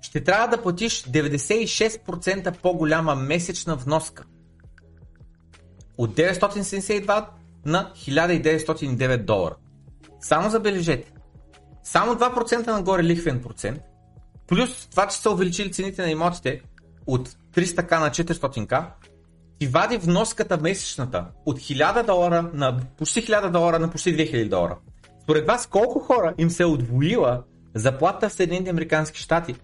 [0.00, 4.24] ще трябва да платиш 96% по-голяма месечна вноска.
[5.98, 7.26] От 972
[7.64, 9.56] на 1909 долара.
[10.20, 11.12] Само забележете.
[11.82, 13.80] Само 2% нагоре лихвен процент,
[14.46, 16.60] плюс това, че са увеличили цените на имотите
[17.06, 18.86] от 300к на 400к,
[19.58, 24.76] ти вади вноската месечната от 1000 долара на почти 1000 долара на почти 2000 долара.
[25.22, 27.42] Според вас колко хора им се е отвоила
[27.74, 29.54] заплата в Съединените Американски щати,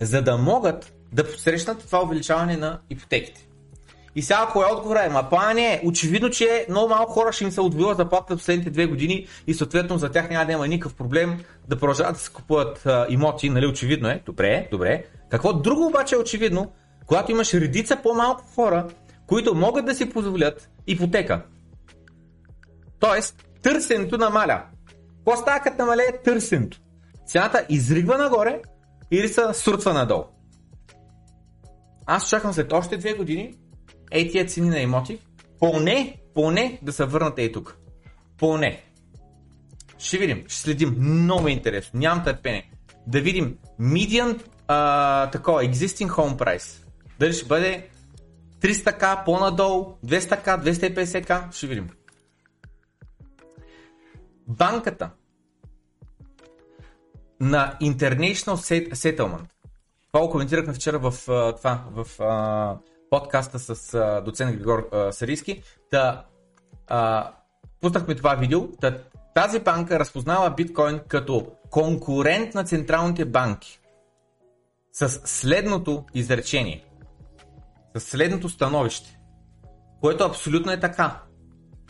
[0.00, 3.46] за да могат да посрещнат това увеличаване на ипотеките?
[4.14, 5.08] И сега кой е отговора е?
[5.08, 5.80] Ма плана не е.
[5.84, 9.54] Очевидно, че много малко хора ще им се отвоила заплата в последните две години и
[9.54, 13.50] съответно за тях няма да има никакъв проблем да продължават да се купуват а, имоти,
[13.50, 14.22] нали очевидно е.
[14.26, 15.04] Добре, добре.
[15.28, 16.72] Какво друго обаче е очевидно,
[17.06, 18.86] когато имаш редица по-малко хора,
[19.30, 21.42] които могат да си позволят ипотека.
[23.00, 24.64] Тоест, търсенето намаля.
[25.16, 26.78] Какво става като намалее търсенето?
[27.26, 28.62] Цената изригва нагоре
[29.10, 30.24] или се сурцва надолу.
[32.06, 33.54] Аз чакам след още две години
[34.12, 35.18] ей тия цени на имоти,
[35.58, 37.76] поне, поне да се върнат ей тук.
[38.38, 38.84] Поне.
[39.98, 40.96] Ще видим, ще следим.
[40.98, 42.00] Много е интересно.
[42.00, 42.70] Нямам търпение.
[43.06, 44.40] Да видим median
[45.32, 46.84] такова, existing home price.
[47.18, 47.88] Дали ще бъде
[48.60, 51.88] 300к по-надолу, 200к, 250к, ще видим.
[54.48, 55.10] Банката
[57.40, 58.54] на International
[58.94, 59.46] Settlement.
[60.12, 61.14] Това го коментирахме вчера в,
[61.56, 62.78] това, в uh,
[63.10, 65.62] подкаста с uh, доцент Григор uh, Сарийски.
[65.92, 67.30] Uh,
[67.80, 68.66] пуснахме това видео.
[68.66, 69.02] Да,
[69.34, 73.80] тази банка разпознава биткоин като конкурент на централните банки.
[74.92, 76.89] С следното изречение
[77.96, 79.18] с следното становище,
[80.00, 81.22] което абсолютно е така.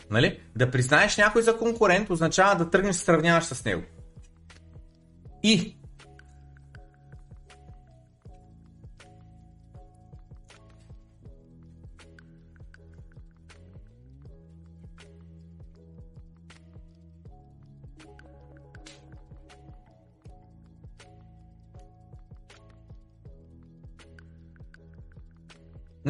[0.09, 0.39] Нали?
[0.55, 3.83] Да признаеш някой за конкурент означава да тръгнеш да сравняваш с него.
[5.43, 5.77] И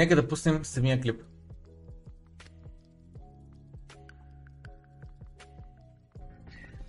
[0.02, 1.22] Нека да пуснем самия клип.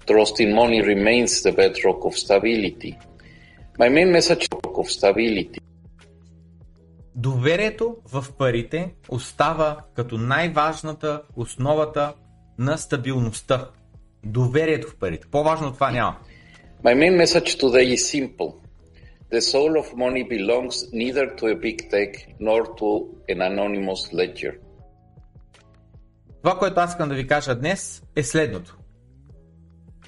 [0.06, 2.92] Trust in money remains the bedrock of stability.
[3.78, 5.60] My main message of stability.
[7.14, 12.14] Доверието в парите остава като най-важната основата
[12.58, 13.70] на стабилността.
[14.24, 15.26] Доверието в парите.
[15.30, 16.16] По-важно от това няма.
[16.84, 18.61] My main message today is simple.
[19.32, 22.88] The soul of money belongs neither to a big tech nor to
[23.28, 24.52] an anonymous ledger.
[26.42, 28.78] Това, което аз искам да ви кажа днес е следното.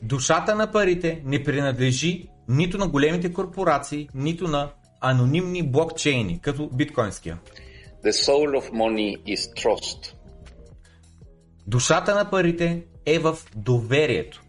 [0.02, 7.38] Душата на парите не принадлежи нито на големите корпорации, нито на анонимни блокчейни, като биткоинския.
[8.04, 10.14] The soul of money is trust.
[11.66, 14.43] Душата на парите е в доверието.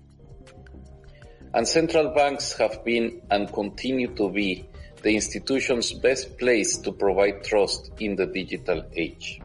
[1.57, 4.49] And central banks have been and continue to be
[5.03, 9.41] the institution's best place to provide trust in the digital age.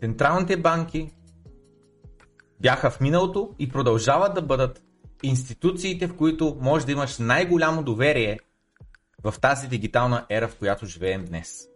[0.00, 1.10] Централните банки
[2.60, 4.82] бяха в миналото и продължават да бъдат
[5.22, 8.38] институциите, в които може да имаш най-голямо доверие
[9.24, 11.68] в тази дигитална ера, в която живеем днес.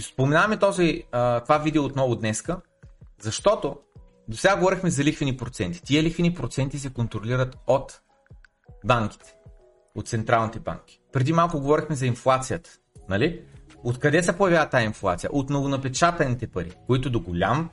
[0.00, 2.60] Споменаваме този, това видео отново днеска,
[3.20, 3.76] защото
[4.28, 5.82] до сега говорихме за лихвени проценти.
[5.82, 8.00] Тия лихвени проценти се контролират от
[8.84, 9.34] банките,
[9.94, 11.00] от централните банки.
[11.12, 12.70] Преди малко говорихме за инфлацията.
[13.08, 13.40] Нали?
[13.84, 15.30] Откъде се появява тази инфлация?
[15.32, 17.70] От новонапечатаните пари, които до, голям,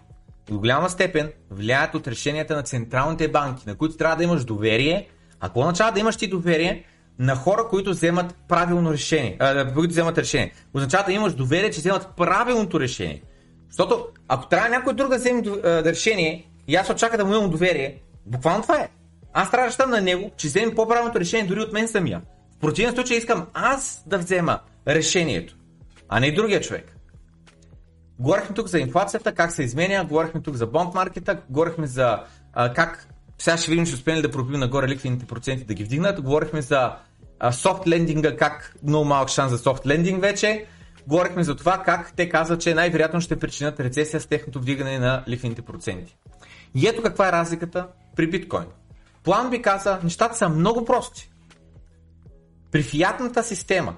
[0.48, 5.10] до голяма степен влияят от решенията на централните банки, на които трябва да имаш доверие.
[5.40, 6.86] А какво означава да имаш ти доверие
[7.20, 10.54] на хора, които вземат правилно решение, а, които вземат решение?
[10.74, 13.22] Означава да имаш доверие, че вземат правилното решение.
[13.70, 18.02] Защото ако трябва някой друг да вземе решение и аз очаквам да му имам доверие,
[18.26, 18.90] буквално това е.
[19.38, 22.22] Аз трябва да на него, че вземе по-правилното решение дори от мен самия.
[22.58, 25.56] В противен случай искам аз да взема решението,
[26.10, 26.98] а не другия човек.
[28.20, 32.20] Говорихме тук за инфлацията, как се изменя, говорихме тук за бонд маркета, говорихме за
[32.54, 36.22] а, как сега ще видим, че успели да пробивим нагоре ликвените проценти да ги вдигнат.
[36.22, 36.92] Говорихме за
[37.52, 40.66] софт лендинга, как много малък шанс за софт лендинг вече.
[41.08, 45.24] Говорихме за това как те казват, че най-вероятно ще причинят рецесия с техното вдигане на
[45.28, 46.18] лихвените проценти.
[46.76, 48.66] И ето каква е разликата при биткоин.
[49.26, 51.32] План ви каза, нещата са много прости.
[52.72, 53.96] При фиатната система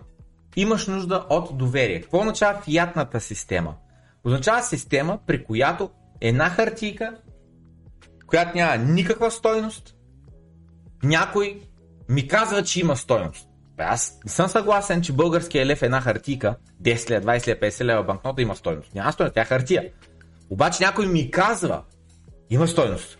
[0.55, 2.01] имаш нужда от доверие.
[2.01, 3.75] Какво означава фиатната система?
[4.23, 5.89] Означава система, при която
[6.21, 7.15] една хартийка,
[8.27, 9.95] която няма никаква стойност,
[11.03, 11.61] някой
[12.09, 13.47] ми казва, че има стойност.
[13.77, 17.83] Аз не съм съгласен, че българския лев е една хартийка, 10 лева, 20 лева, 50
[17.83, 18.95] лева банкнота има стойност.
[18.95, 19.89] Няма стойност, тя е хартия.
[20.49, 21.83] Обаче някой ми казва,
[22.49, 23.17] има стойност.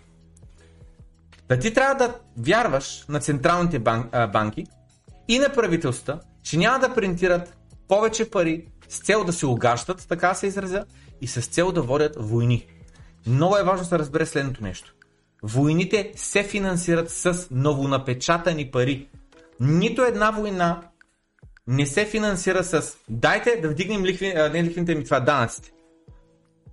[1.49, 4.65] Да ти трябва да вярваш на централните бан, а, банки
[5.27, 7.57] и на правителства, че няма да принтират
[7.87, 10.85] повече пари с цел да се огащат, така се изразя,
[11.21, 12.67] и с цел да водят войни.
[13.27, 14.93] Много е важно да се разбере следното нещо.
[15.43, 19.07] Войните се финансират с новонапечатани пари.
[19.59, 20.81] Нито една война
[21.67, 25.71] не се финансира с дайте да вдигнем лихви, не лихвите ми, това данъците.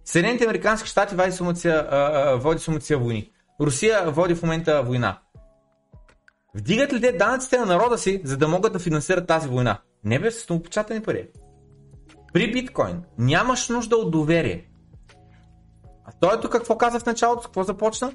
[0.05, 1.89] Съединените Американски щати води сумация,
[2.37, 3.31] води сумация войни.
[3.61, 5.19] Русия води в момента война.
[6.55, 9.81] Вдигат ли те данъците на народа си, за да могат да финансират тази война?
[10.05, 11.29] Не бе с новопечатани пари.
[12.33, 14.71] При биткоин нямаш нужда от доверие.
[16.05, 17.43] А той тук какво каза в началото?
[17.43, 18.12] Какво започна?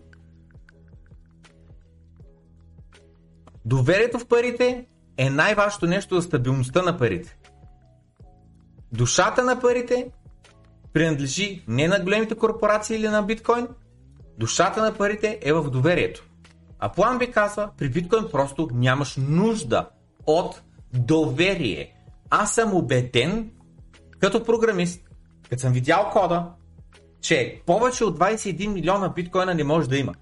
[3.66, 4.86] Доверието в парите
[5.18, 7.38] е най-важното нещо за стабилността на парите.
[8.92, 10.12] Душата на парите
[10.94, 13.68] принадлежи не на големите корпорации или на биткоин,
[14.40, 16.30] душата на парите е в доверието.
[16.80, 19.90] А план би казва, при биткоин просто нямаш нужда
[20.26, 20.62] от
[20.94, 21.96] доверие.
[22.30, 23.52] Аз съм убеден,
[24.20, 25.10] като програмист,
[25.50, 26.52] като съм видял кода,
[27.22, 30.14] че повече от 21 милиона биткоина не може да има.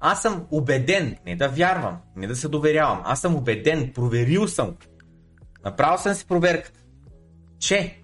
[0.00, 4.76] Аз съм убеден, не да вярвам, не да се доверявам, аз съм убеден, проверил съм,
[5.64, 6.80] направил съм си проверката,
[7.58, 8.02] че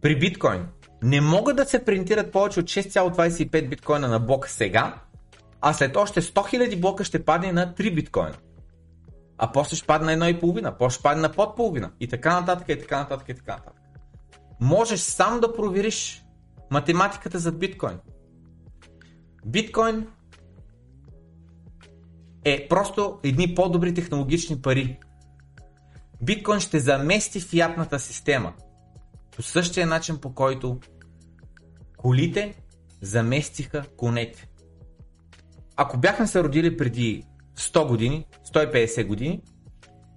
[0.00, 0.66] при биткоин
[1.04, 4.94] не могат да се принтират повече от 6,25 биткоина на блок сега,
[5.60, 8.36] а след още 100 000 блока ще падне на 3 биткоина.
[9.38, 11.90] А после ще падне на 1,5, после ще падне на под половина.
[12.00, 13.82] И така нататък, и така нататък, и така нататък.
[14.60, 16.24] Можеш сам да провериш
[16.70, 17.98] математиката за биткоин.
[19.46, 20.06] Биткоин
[22.44, 24.98] е просто едни по-добри технологични пари.
[26.22, 28.52] Биткоин ще замести фиатната система.
[29.36, 30.80] По същия начин по който
[32.04, 32.54] колите
[33.02, 34.48] заместиха конете.
[35.76, 37.24] Ако бяхме се родили преди
[37.58, 39.42] 100 години, 150 години,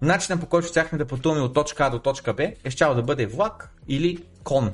[0.01, 3.03] начинът по който щяхме да пътуваме от точка А до точка Б е щял да
[3.03, 4.73] бъде влак или кон?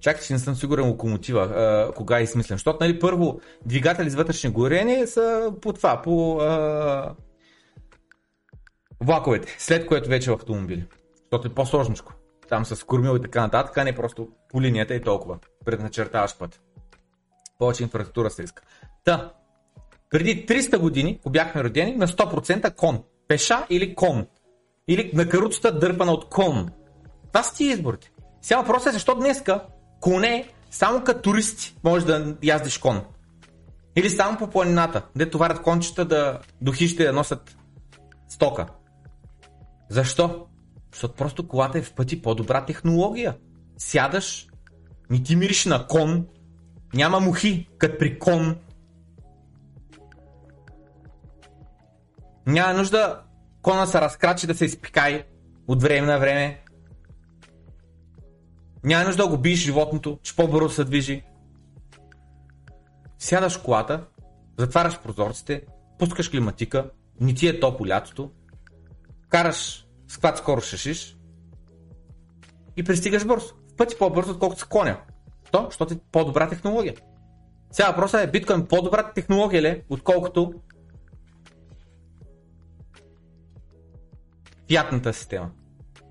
[0.00, 2.54] Чакай, че не съм сигурен локомотива, а, кога е измислен.
[2.54, 7.14] Защото, нали, първо, двигатели с вътрешни горение са по това, по а,
[9.00, 10.86] влаковете, след което вече в автомобили.
[11.22, 12.12] Защото е по-сложничко.
[12.54, 15.38] Там с кормил и така нататък, а не просто по линията и толкова.
[15.64, 16.60] Предначертаваш път.
[17.58, 18.62] Повече инфраструктура се иска.
[19.04, 19.32] Та,
[20.10, 23.02] преди 300 години, ако бяхме родени, на 100% кон.
[23.28, 24.26] Пеша или кон.
[24.88, 26.70] Или на каруцата дърпана от кон.
[27.28, 28.10] Това са ти изборите.
[28.42, 29.64] Сега въпросът е защо днеска
[30.00, 33.04] коне само като туристи може да яздиш кон.
[33.96, 37.56] Или само по планината, де товарят кончета да до хищите да носят
[38.28, 38.66] стока.
[39.90, 40.46] Защо?
[40.94, 43.36] Защото просто колата е в пъти по-добра технология.
[43.78, 44.48] Сядаш,
[45.10, 46.26] ми ти мириш на кон,
[46.94, 48.56] няма мухи, като при кон.
[52.46, 53.22] Няма нужда
[53.62, 55.24] кона се разкрачи да се изпикай
[55.68, 56.62] от време на време.
[58.84, 61.22] Няма нужда да го биеш животното, че по-бързо се движи.
[63.18, 64.06] Сядаш в колата,
[64.58, 65.62] затваряш прозорците,
[65.98, 66.90] пускаш климатика,
[67.20, 68.30] ни ти е топло лятото,
[69.28, 71.16] караш с каква скоро шашиш
[72.76, 73.54] и пристигаш бързо.
[73.72, 75.00] В пъти по-бързо, отколкото с коня.
[75.52, 76.94] То, защото е по-добра технология.
[77.72, 80.54] Сега въпросът е биткоин по-добра технология ли, отколкото
[84.68, 85.50] фиатната система.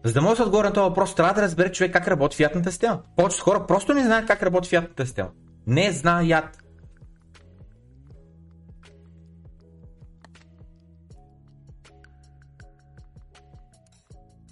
[0.05, 2.71] За да може да отговоря на този въпрос, трябва да разбере човек как работи фиатната
[2.71, 3.01] система.
[3.15, 5.29] Повечето хора просто не знаят как работи фиатната система.
[5.67, 6.62] Не знаят.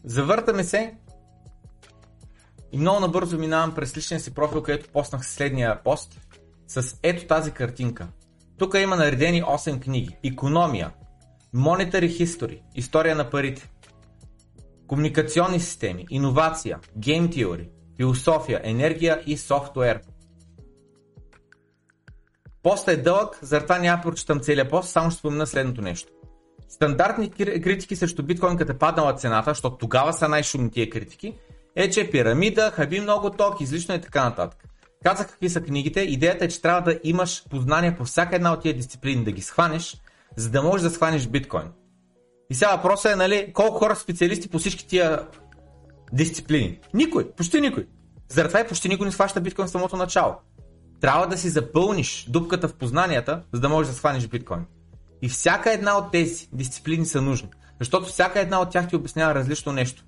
[0.03, 0.95] Завъртаме се
[2.71, 6.21] и много набързо минавам през личния си профил, където поснах следния пост
[6.67, 8.07] с ето тази картинка.
[8.57, 10.17] Тук има наредени 8 книги.
[10.23, 10.91] Економия,
[11.55, 13.71] Monetary History, История на парите,
[14.87, 20.01] комуникационни системи, иновация, гейм теории, философия, енергия и софтуер.
[22.63, 26.13] Пост е дълъг, затова няма прочитам целият пост, само ще спомена следното нещо.
[26.71, 31.33] Стандартни критики срещу биткоин, като е паднала цената, защото тогава са най-шумни тия критики,
[31.75, 34.63] е, че пирамида, хаби много ток, излишно и така нататък.
[35.03, 36.01] Казах какви са книгите.
[36.01, 39.41] Идеята е, че трябва да имаш познание по всяка една от тия дисциплини, да ги
[39.41, 39.97] схванеш,
[40.37, 41.67] за да можеш да схванеш биткоин.
[42.49, 45.27] И сега въпросът е, нали, колко хора специалисти по всички тия
[46.13, 46.79] дисциплини?
[46.93, 47.87] Никой, почти никой.
[48.29, 50.35] Заради това и почти никой не схваща биткоин в самото начало.
[51.01, 54.65] Трябва да си запълниш дупката в познанията, за да можеш да схванеш биткоин.
[55.21, 57.49] И всяка една от тези дисциплини са нужни.
[57.79, 60.03] Защото всяка една от тях ти обяснява различно нещо.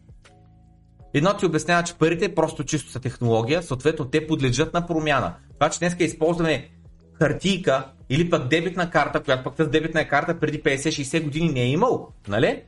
[1.13, 5.35] Едно ти обяснява, че парите просто чисто са технология, съответно те подлежат на промяна.
[5.53, 6.69] Това, че днес използваме
[7.13, 11.67] хартийка или пък дебитна карта, която пък тази дебитна карта преди 50-60 години не е
[11.67, 12.63] имал, нали?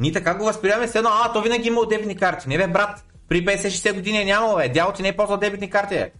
[0.00, 2.48] Ние така го възприемаме с едно, а, то винаги е имал дебитни карти.
[2.48, 4.68] Не бе, брат, при 50-60 години е нямало, бе.
[4.68, 6.12] Дяло ти не е ползвал дебитни карти, е.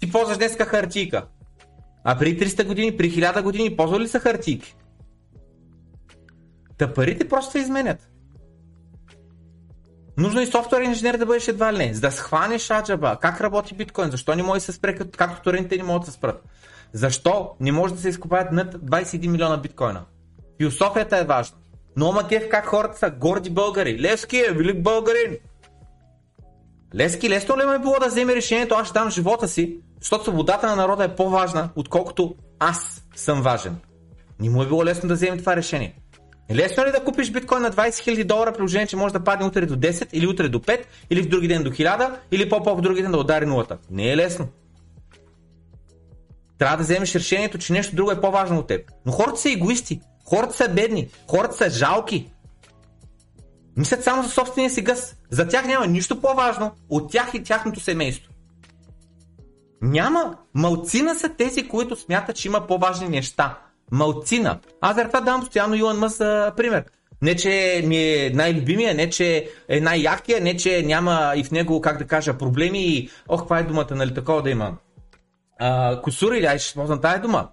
[0.00, 1.26] Ти ползваш днеска хартийка.
[2.04, 4.76] А при 300 години, при 1000 години ползвали ли са хартийки?
[6.78, 8.08] Та парите просто се изменят.
[10.16, 13.74] Нужно и софтуер инженер да бъдеш едва ли не, за да схванеш аджаба, как работи
[13.74, 16.44] биткоин, защо не може да се спре, както торените не могат да се спрат.
[16.92, 20.04] Защо не може да се изкупаят над 21 милиона биткоина?
[20.60, 21.56] Философията е важна.
[21.96, 24.00] Но макев как хората са горди българи.
[24.00, 25.36] Левски е велик българин.
[26.94, 30.24] Лески, лесно ли ме е било да вземе решението, аз ще дам живота си, защото
[30.24, 33.76] свободата на народа е по-важна, отколкото аз съм важен.
[34.40, 35.94] Не му е било лесно да вземе това решение.
[36.54, 39.66] Лесно ли да купиш биткоин на 20 000 долара, приложение, че може да падне утре
[39.66, 42.80] до 10, или утре до 5, или в други ден до 1000, или по-по в
[42.80, 43.78] други ден да удари нулата?
[43.90, 44.48] Не е лесно.
[46.58, 48.90] Трябва да вземеш решението, че нещо друго е по-важно от теб.
[49.06, 52.30] Но хората са егоисти, хората са бедни, хората са жалки.
[53.78, 55.16] Мислят само за собствения си гъс.
[55.30, 58.32] За тях няма нищо по-важно от тях и тяхното семейство.
[59.82, 60.36] Няма.
[60.54, 63.58] Малцина са тези, които смятат, че има по-важни неща.
[63.90, 64.58] Малцина.
[64.80, 66.84] Аз за това давам постоянно Илон Мъс за пример.
[67.22, 71.80] Не, че ми е най-любимия, не, че е най-якия, не, че няма и в него,
[71.80, 74.76] как да кажа, проблеми и, ох, каква е думата, нали, такова да има.
[75.58, 77.48] А, косура или ай, ще използвам тази дума.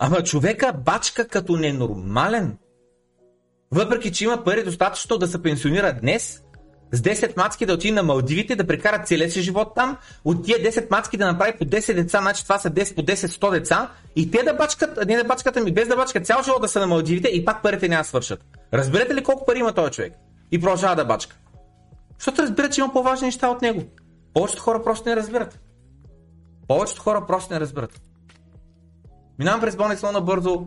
[0.00, 2.58] Ама човека бачка като ненормален.
[3.74, 6.42] Въпреки, че има пари достатъчно да се пенсионира днес,
[6.92, 10.58] с 10 мацки да отиде на Малдивите, да прекара целия си живот там, от тия
[10.58, 13.90] 10 мацки да направи по 10 деца, значи това са 10 по 10, 100 деца,
[14.16, 16.80] и те да бачкат, не да бачкат, ами без да бачкат цял живот да са
[16.80, 18.44] на Малдивите и пак парите няма свършат.
[18.74, 20.12] Разберете ли колко пари има този човек?
[20.52, 21.36] И продължава да бачка.
[22.18, 23.82] Защото разбира, че има по-важни неща от него.
[24.34, 25.60] Повечето хора просто не разбират.
[26.68, 28.00] Повечето хора просто не разбират.
[29.38, 30.66] Минавам през Бонекс много набързо.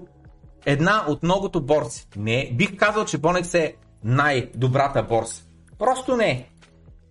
[0.67, 2.07] Една от многото борси.
[2.15, 5.43] Не, бих казал, че Бонекс е най-добрата борса.
[5.79, 6.49] Просто не.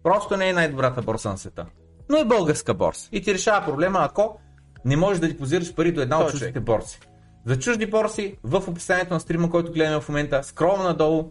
[0.03, 1.67] Просто не е най-добрата борса на света.
[2.09, 3.09] Но е българска борса.
[3.13, 4.39] И ти решава проблема, ако
[4.85, 6.39] не можеш да депозираш пари до една от Точно.
[6.39, 7.01] чуждите борси.
[7.47, 11.31] За чужди борси, в описанието на стрима, който гледаме в момента, скролвам надолу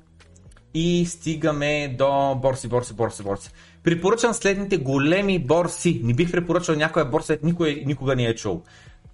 [0.74, 3.52] и стигаме до борси, борси, борси, борси.
[3.84, 6.02] Препоръчвам следните големи борси.
[6.04, 8.64] Не бих препоръчал някоя борса, никой никога не е чул.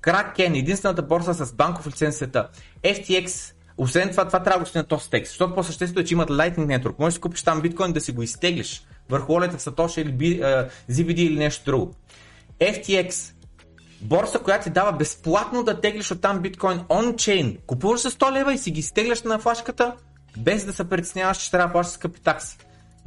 [0.02, 2.50] Кракен, единствената борса с банков лиценз света.
[2.84, 6.14] FTX, освен това, това трябва да го на този текст, защото по съществото е, че
[6.14, 7.00] имат Lightning Network.
[7.00, 10.42] Можеш да купиш там биткоин да си го изтеглиш върху олета в Satoshi или
[10.90, 11.96] ZBD или нещо друго.
[12.60, 13.34] FTX,
[14.02, 17.58] борса, която ти дава безплатно да теглиш оттам биткоин ончейн.
[17.68, 19.94] Купуваш за 100 лева и си ги стегляш на флашката,
[20.38, 22.58] без да се притесняваш, че трябва да плащаш скъпи такси.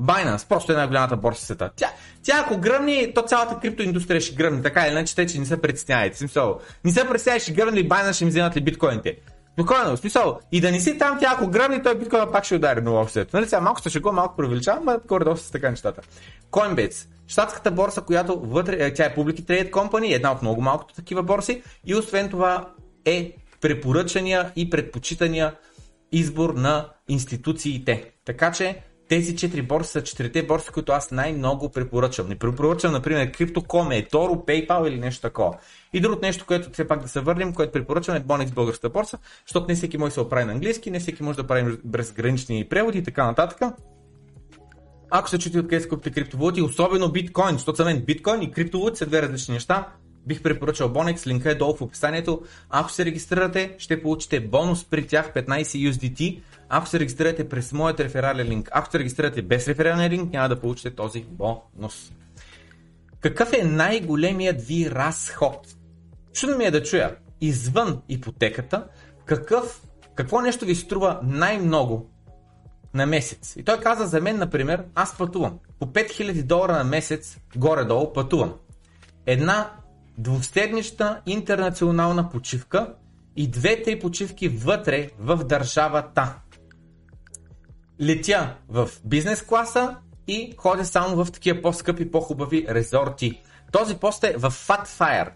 [0.01, 1.71] Binance, просто е най-голямата борса света.
[1.77, 1.91] Тя,
[2.23, 5.61] тя ако гръмни, то цялата криптоиндустрия ще гръмни, така или иначе, те, че не се
[5.61, 6.19] притеснявайте.
[6.19, 9.17] Смисъл, не се притеснявай, ще гръмни ли Binance, ще ми вземат ли биткоините.
[9.53, 12.55] Спокойно, в смисъл, и да не си там, тя ако гръмни, той биткоин пак ще
[12.55, 13.27] удари много общо.
[13.33, 16.03] Нали сега малко ще шегува, малко преувеличавам, но горе-долу са така нещата.
[16.51, 20.95] Coinbase, щатската борса, която вътре, е, тя е Public Trade Company, една от много малкото
[20.95, 22.69] такива борси и освен това
[23.05, 25.55] е препоръчания и предпочитания
[26.13, 28.13] избор на институциите.
[28.25, 32.29] Така че тези четири борси са четирите борси, които аз най-много препоръчвам.
[32.29, 35.59] Не препоръчвам, например, Crypto.com, eToro, PayPal или нещо такова.
[35.93, 39.19] И другото нещо, което все пак да се върнем, което препоръчвам е Bonex българската борса,
[39.47, 42.69] защото не всеки може да се оправи на английски, не всеки може да прави безгранични
[42.69, 43.61] преводи и така нататък.
[45.11, 48.99] Ако се чути откъде си купите криптовалути, особено биткоин, защото за мен биткоин и криптовалути
[48.99, 49.89] са две различни неща,
[50.27, 52.43] бих препоръчал Bonex, линка е долу в описанието.
[52.71, 56.43] Ако се регистрирате, ще получите бонус при тях 15 USDT.
[56.69, 60.61] Ако се регистрирате през моят реферален линк, ако се регистрирате без реферален линк, няма да
[60.61, 62.13] получите този бонус.
[63.21, 65.67] Какъв е най-големият ви разход?
[66.33, 68.87] Чудно ми е да чуя, извън ипотеката,
[69.25, 69.83] какъв,
[70.15, 72.11] какво нещо ви струва най-много
[72.95, 73.57] на месец.
[73.57, 75.59] И той каза за мен, например, аз пътувам.
[75.79, 78.55] По 5000 долара на месец, горе-долу, пътувам.
[79.27, 79.71] Една
[80.19, 82.95] двуседмична интернационална почивка
[83.37, 86.35] и две-три почивки вътре в държавата.
[88.01, 89.97] Летя в бизнес класа
[90.29, 93.43] и ходя само в такива по-скъпи, по-хубави резорти.
[93.73, 95.31] Този пост е в Fatfire.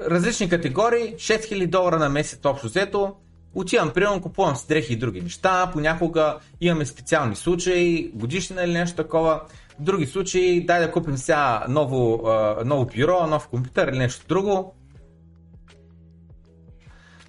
[0.00, 3.14] Различни категории, 6000 долара на месец общо взето,
[3.54, 8.96] Отивам, примерно, купувам с дрехи и други неща, понякога имаме специални случаи, годишнина или нещо
[8.96, 9.42] такова.
[9.80, 12.22] Други случаи, дай да купим сега ново,
[12.64, 14.74] ново бюро, нов компютър или нещо друго.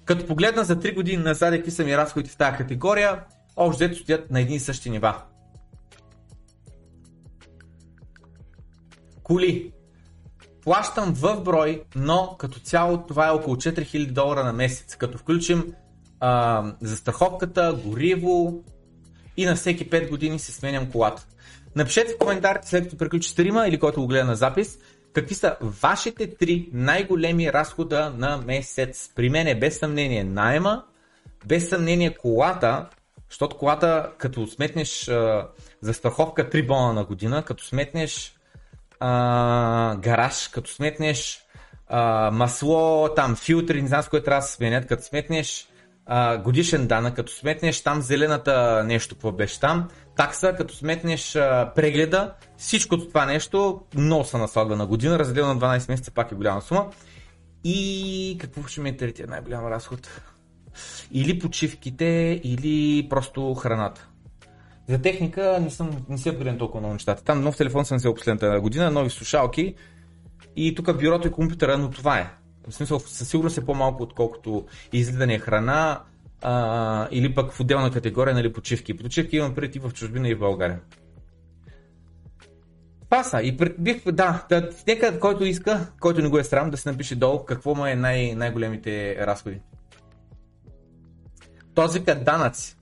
[0.04, 3.24] Като погледна за 3 години назад какви са ми разходите в тази категория,
[3.56, 5.22] общо взето стоят на едни и същи нива.
[9.22, 9.72] Коли.
[10.62, 15.74] Плащам в брой, но като цяло това е около 4000 долара на месец, като включим
[16.20, 18.64] а, застраховката, гориво
[19.36, 21.26] и на всеки 5 години се сменям колата.
[21.76, 24.78] Напишете в коментарите след като приключи стрима или който го гледа на запис,
[25.12, 29.10] какви са вашите три най-големи разхода на месец.
[29.14, 30.84] При мен е без съмнение найема,
[31.46, 32.86] без съмнение колата,
[33.30, 35.48] защото колата, като сметнеш а,
[35.80, 38.34] застраховка 3 бона на година, като сметнеш
[39.00, 41.44] а, гараж, като сметнеш
[41.88, 45.68] а, масло, там филтри, не знам с кое трябва да се сменят, като сметнеш
[46.12, 51.72] а, годишен данък, като сметнеш там зелената нещо, какво беше там, такса, като сметнеш а,
[51.74, 56.34] прегледа, всичкото това нещо много са наслагва на година, разделено на 12 месеца пак е
[56.34, 56.90] голяма сума.
[57.64, 60.22] И какво ще ми е третия най-голям разход?
[61.12, 64.08] Или почивките, или просто храната.
[64.88, 67.24] За техника не, съм, не се апгрейден толкова много нещата.
[67.24, 69.74] Там нов телефон съм взел последната година, нови слушалки
[70.56, 72.30] и тук бюрото и компютъра, но това е.
[72.68, 76.02] В смисъл, със сигурност е по-малко, отколкото изгледане храна
[76.42, 78.96] а, или пък в отделна категория, нали, почивки.
[78.96, 80.80] Почивки имам преди в чужбина и в България.
[83.08, 83.42] Паса.
[83.42, 86.90] И пред, бих, да, да, нека който иска, който не го е срам, да се
[86.90, 89.60] напише долу какво му е най- най-големите разходи.
[91.74, 92.76] Този като данъци.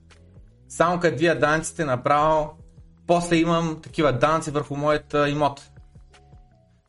[0.67, 2.53] Само като вие данъците направо,
[3.07, 5.71] после имам такива данъци върху моят имот.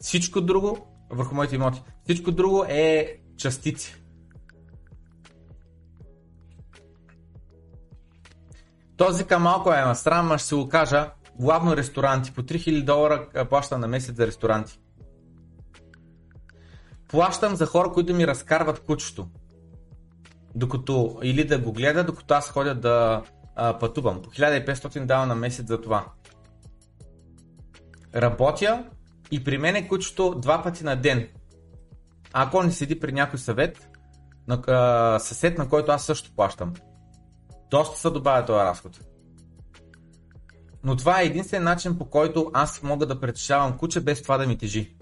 [0.00, 1.82] Всичко друго, върху моите имоти.
[2.04, 3.96] Всичко друго е частици.
[8.96, 11.10] Този към малко е насрам, ще се го кажа.
[11.38, 12.32] Главно ресторанти.
[12.32, 14.80] По 3000 долара а, плащам на месец за ресторанти.
[17.08, 19.28] Плащам за хора, които ми разкарват кучето.
[20.54, 23.22] Докато, или да го гледа, докато аз ходя да
[23.56, 24.22] а, пътувам.
[24.22, 26.06] По 1500 дава на месец за това.
[28.14, 28.84] Работя
[29.30, 31.28] и при мен е кучето два пъти на ден.
[32.32, 33.88] Ако не седи при някой съвет,
[34.48, 36.72] на, а, съсед, на който аз също плащам.
[37.70, 39.00] Доста се добавя този разход.
[40.84, 44.46] Но това е единствен начин по който аз мога да притежавам куче без това да
[44.46, 44.96] ми тежи.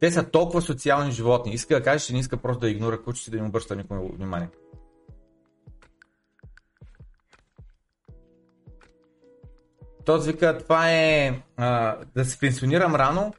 [0.00, 1.52] Те са толкова социални животни.
[1.52, 3.98] Иска да каже, че не иска просто да игнора кучето и да им обръща никой
[4.16, 4.48] внимание.
[10.08, 13.34] Този вика, това е а, да се пенсионирам рано,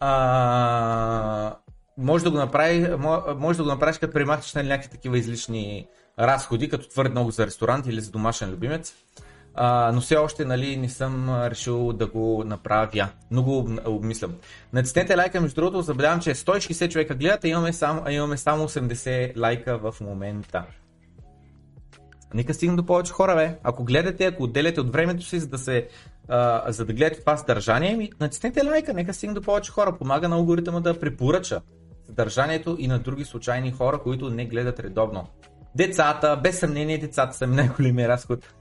[0.00, 1.54] а,
[1.98, 2.96] може да го направи,
[3.36, 5.86] може да го направиш като премахнеш на някакви такива излишни
[6.18, 8.94] разходи, като твърде много за ресторант или за домашен любимец.
[9.54, 13.08] А, но все още нали, не съм решил да го направя.
[13.30, 14.34] Но го обмислям.
[14.72, 19.40] Натиснете лайка, между другото, забелявам, че 160 човека гледат, а имаме само, имаме само 80
[19.40, 20.64] лайка в момента.
[22.34, 23.58] Нека стигнем до повече хора, бе.
[23.62, 25.88] Ако гледате, ако отделяте от времето си, за да, се,
[26.28, 29.96] а, за да гледате това съдържание, ми натиснете лайка, нека стигнем до повече хора.
[29.98, 31.60] Помага на алгоритъма да препоръча
[32.06, 35.26] съдържанието и на други случайни хора, които не гледат редовно.
[35.74, 38.54] Децата, без съмнение децата са ми най-големия разход.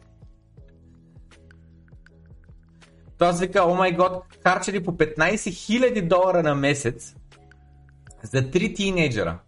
[3.18, 7.16] Той вика, о май год, харчили по 15 000 долара на месец
[8.24, 9.40] за 3 тинейджера.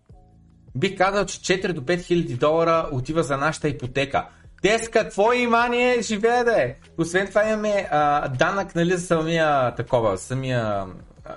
[0.76, 4.28] Бих казал, че 4 до 5 хиляди долара отива за нашата ипотека.
[4.62, 6.76] Те с какво имание живее да е?
[6.98, 10.86] Освен това имаме а, данък нали, за самия такова, самия
[11.26, 11.36] а,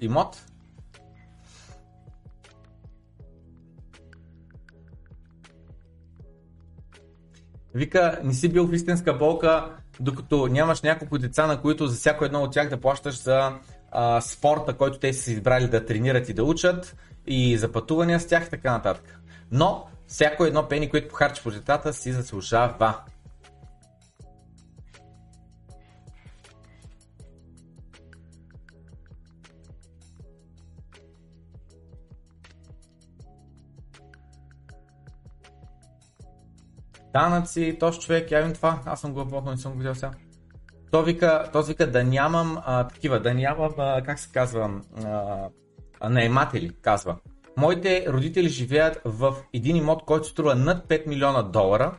[0.00, 0.42] имот.
[7.74, 9.70] Вика, не си бил в истинска болка,
[10.00, 13.52] докато нямаш няколко деца, на които за всяко едно от тях да плащаш за
[13.92, 16.96] а, спорта, който те са избрали да тренират и да учат,
[17.26, 19.20] и за пътувания с тях и така нататък.
[19.50, 22.94] Но всяко едно пени, което похарчи по децата, си заслужава.
[37.16, 40.10] данъци, този човек, явим това, аз съм го но не съм го видял сега.
[40.90, 45.48] То вика, то вика да нямам а, такива, да нямам, а, как се казва, а,
[46.02, 47.16] наематели, казва.
[47.56, 51.98] Моите родители живеят в един имот, който струва над 5 милиона долара,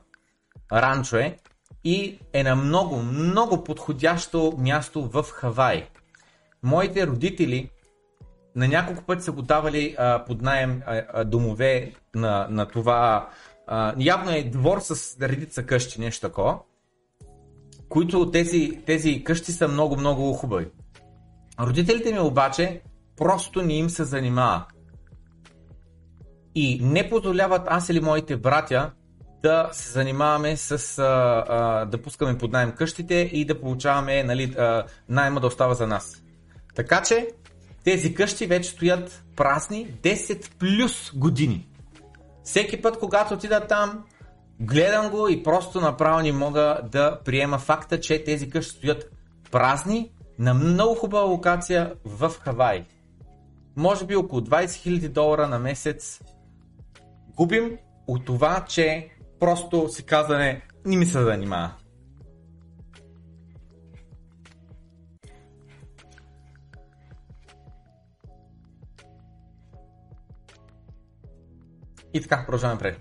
[0.74, 1.38] ранчо е,
[1.84, 5.88] и е на много, много подходящо място в Хавай.
[6.64, 7.70] Моите родители
[8.56, 13.30] на няколко пъти са го давали а, под найем а, а, домове на, на това
[13.68, 16.60] а, явно е двор с редица къщи, нещо такова,
[17.90, 20.68] които тези, тези къщи са много, много хубави.
[21.60, 22.82] Родителите ми обаче
[23.18, 24.66] просто не им се занимава.
[26.56, 28.92] И не позволяват аз или моите братя
[29.44, 31.04] да се занимаваме с а,
[31.48, 35.88] а, да пускаме под найем къщите и да получаваме нали, а, найема да остава за
[35.88, 36.24] нас.
[36.76, 37.28] Така че
[37.84, 41.68] тези къщи вече стоят празни 10 плюс години.
[42.44, 44.04] Всеки път, когато отида там,
[44.60, 49.12] гледам го и просто направо не мога да приема факта, че тези къщи стоят
[49.52, 52.86] празни на много хубава локация в Хавай.
[53.78, 56.22] Може би около 20 000 долара на месец
[57.36, 59.10] губим от това, че
[59.40, 61.74] просто си казане не ми се занимава.
[72.14, 73.00] И така, продължаваме пред.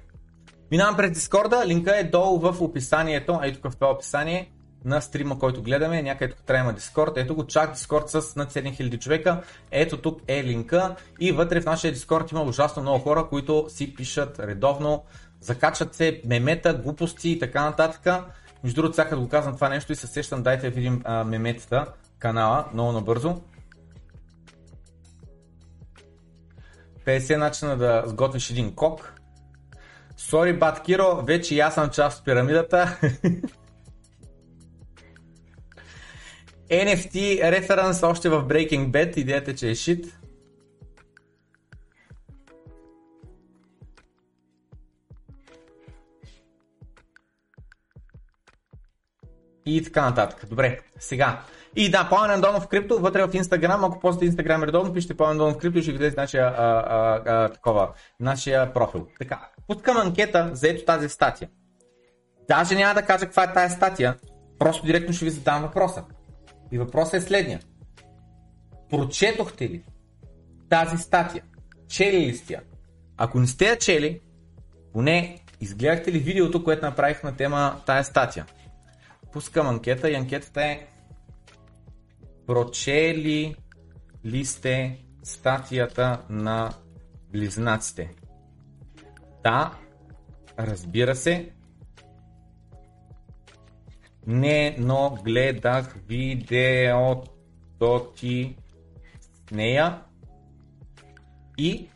[0.70, 4.52] Минавам през Дискорда, линка е долу в описанието, ето тук в това описание
[4.86, 8.98] на стрима, който гледаме, някъде тук трябва Дискорд, ето го чак Дискорд с над 7000
[8.98, 13.66] човека, ето тук е линка и вътре в нашия Дискорд има ужасно много хора, които
[13.68, 15.04] си пишат редовно,
[15.40, 18.24] закачат се мемета, глупости и така нататък.
[18.64, 21.86] Между другото, сега го казвам това нещо и се сещам, дайте да видим а, меметата,
[22.18, 23.40] канала, много набързо.
[27.06, 29.12] 50 начина да сготвиш един кок.
[30.16, 32.98] Сори, Баткиро, вече и аз съм част от пирамидата.
[36.70, 40.18] NFT референс още в Breaking Bad, идеята че е шит.
[49.66, 50.46] И така нататък.
[50.48, 51.40] Добре, сега.
[51.76, 55.58] И да, Пламен Андонов крипто, вътре в Инстаграм, ако после Инстаграм редовно, пишете Пламен Андонов
[55.58, 57.88] крипто и ще видите нашия, а, а, а, такова,
[58.20, 59.06] нашия профил.
[59.18, 61.48] Така, пускам анкета за ето тази статия.
[62.48, 64.16] Даже няма да кажа каква е тази статия,
[64.58, 66.04] просто директно ще ви задам въпроса.
[66.72, 67.60] И въпросът е следния.
[68.90, 69.82] Прочетохте ли
[70.68, 71.44] тази статия?
[71.88, 72.62] Чели ли сте я?
[73.16, 74.20] Ако не сте я чели,
[74.92, 78.46] поне изгледахте ли видеото, което направих на тема тая статия?
[79.32, 80.86] Пускам анкета и анкетата е
[82.46, 83.56] Прочели
[84.24, 86.70] ли сте статията на
[87.32, 88.10] близнаците?
[89.42, 89.72] Да,
[90.58, 91.55] разбира се.
[94.26, 97.30] Не, но гледах видеото
[98.16, 98.56] ти
[99.20, 99.98] с нея
[101.58, 101.88] и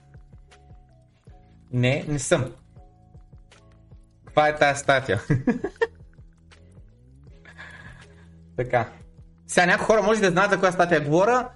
[1.73, 2.53] не, не съм.
[4.25, 5.23] Каква е тази статия?
[8.57, 8.89] така.
[9.47, 11.49] Сега някои хора може да знаят за коя статия говоря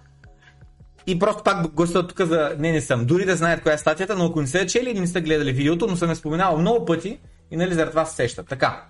[1.06, 3.06] и просто пак гласуват тук за не, не съм.
[3.06, 5.52] Дори да знаят коя е статията, но ако не са чели или не са гледали
[5.52, 7.20] видеото, но съм я споменал много пъти
[7.50, 8.48] и нали заради това се сещат.
[8.48, 8.86] Така.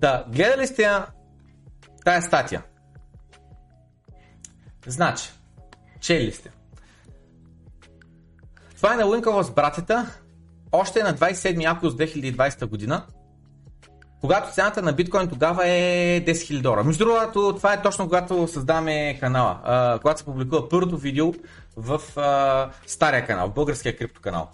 [0.00, 0.90] Да, гледали сте
[2.04, 2.62] тая статия?
[4.86, 5.30] Значи,
[6.00, 6.50] чели сте.
[8.76, 10.06] Това е на Уинкъл с братята,
[10.72, 13.06] още на 27 август 2020 година,
[14.20, 16.84] когато цената на биткоин тогава е 10 000 долара.
[16.84, 21.34] Между другото, това е точно когато създаваме канала, когато се публикува първото видео
[21.76, 22.00] в
[22.86, 24.50] стария канал, в българския криптоканал.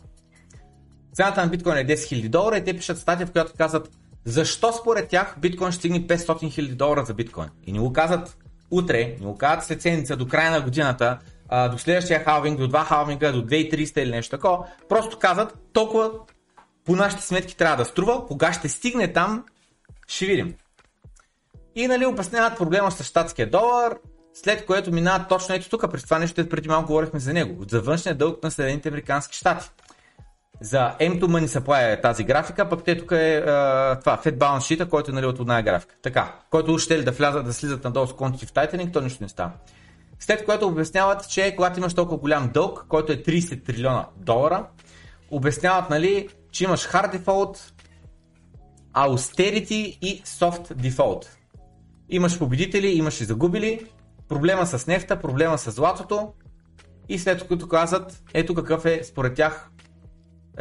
[1.12, 3.90] Цената на биткоин е 10 000 долара и те пишат статия, в която казват
[4.24, 7.48] защо според тях биткоин ще стигне 500 000 долара за биткоин.
[7.66, 8.38] И ни го казват
[8.70, 11.18] утре, ни го казват след седмица до края на годината,
[11.70, 14.66] до следващия халвинг, до два халвинга, до 2300 или нещо такова.
[14.88, 16.10] Просто казват толкова
[16.84, 19.44] по нашите сметки трябва да струва, кога ще стигне там,
[20.06, 20.54] ще видим.
[21.74, 23.98] И нали обясняват проблема с щатския долар,
[24.34, 27.80] след което минават точно ето тук, през това нещо, преди малко говорихме за него, за
[27.80, 29.70] външния дълг на Съединените Американски щати.
[30.64, 34.78] За M2 Money Supply е тази графика, пък те тук е а, това, Fed Balance
[34.78, 35.94] Sheet, който е нали, от една графика.
[36.02, 39.28] Така, който ще ли да влязат, да слизат надолу с Quantitative Tightening, то нищо не
[39.28, 39.50] става.
[40.20, 44.66] След което обясняват, че когато имаш толкова голям дълг, който е 30 трилиона долара,
[45.30, 47.58] обясняват, нали, че имаш hard default,
[48.94, 51.26] austerity и soft default.
[52.08, 53.86] Имаш победители, имаш и загубили,
[54.28, 56.32] проблема с нефта, проблема с златото
[57.08, 59.70] и след като казват, ето какъв е според тях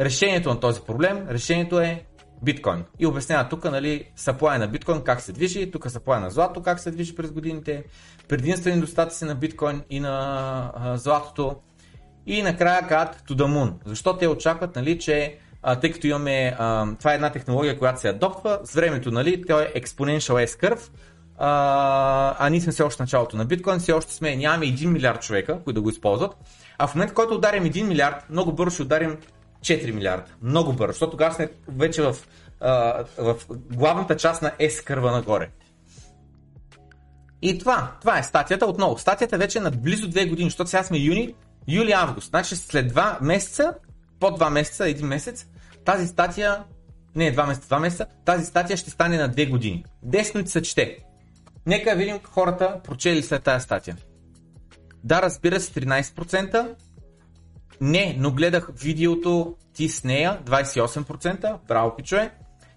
[0.00, 1.26] решението на този проблем.
[1.28, 2.04] Решението е
[2.42, 2.84] биткоин.
[2.98, 6.80] И обяснява тук, нали, supply на биткоин как се движи, тук supply на злато как
[6.80, 7.84] се движи през годините,
[8.28, 11.56] предимствени недостатъци на биткоин и на а, златото.
[12.26, 13.72] И накрая казват to the moon.
[13.86, 18.00] Защо те очакват, нали, че а, тъй като имаме, а, това е една технология, която
[18.00, 20.90] се адоптва, с времето, нали, той е exponential S-curve,
[21.38, 25.22] а, а ние сме все още началото на биткоин, все още сме, нямаме 1 милиард
[25.22, 26.36] човека, които да го използват.
[26.78, 29.16] А в момента, който ударим 1 милиард, много бързо ще ударим
[29.64, 30.24] 4 милиарда.
[30.42, 32.16] Много бързо, защото тогава сме вече в,
[33.18, 35.50] в главната част на S кърва нагоре.
[37.42, 38.98] И това, това е статията отново.
[38.98, 41.34] Статията вече е над близо 2 години, защото сега сме юни,
[41.68, 42.30] юли-август.
[42.30, 43.74] Значи след 2 месеца,
[44.20, 45.46] по 2 месеца, един месец,
[45.84, 46.64] тази статия,
[47.14, 49.84] не 2 месеца, 2 месеца, тази статия ще стане на 2 години.
[50.02, 50.98] Десно се чете.
[51.66, 53.96] Нека видим хората прочели след тази статия.
[55.04, 56.74] Да, разбира се, 13%,
[57.80, 62.30] не, но гледах видеото ти с нея, 28%, браво пичове.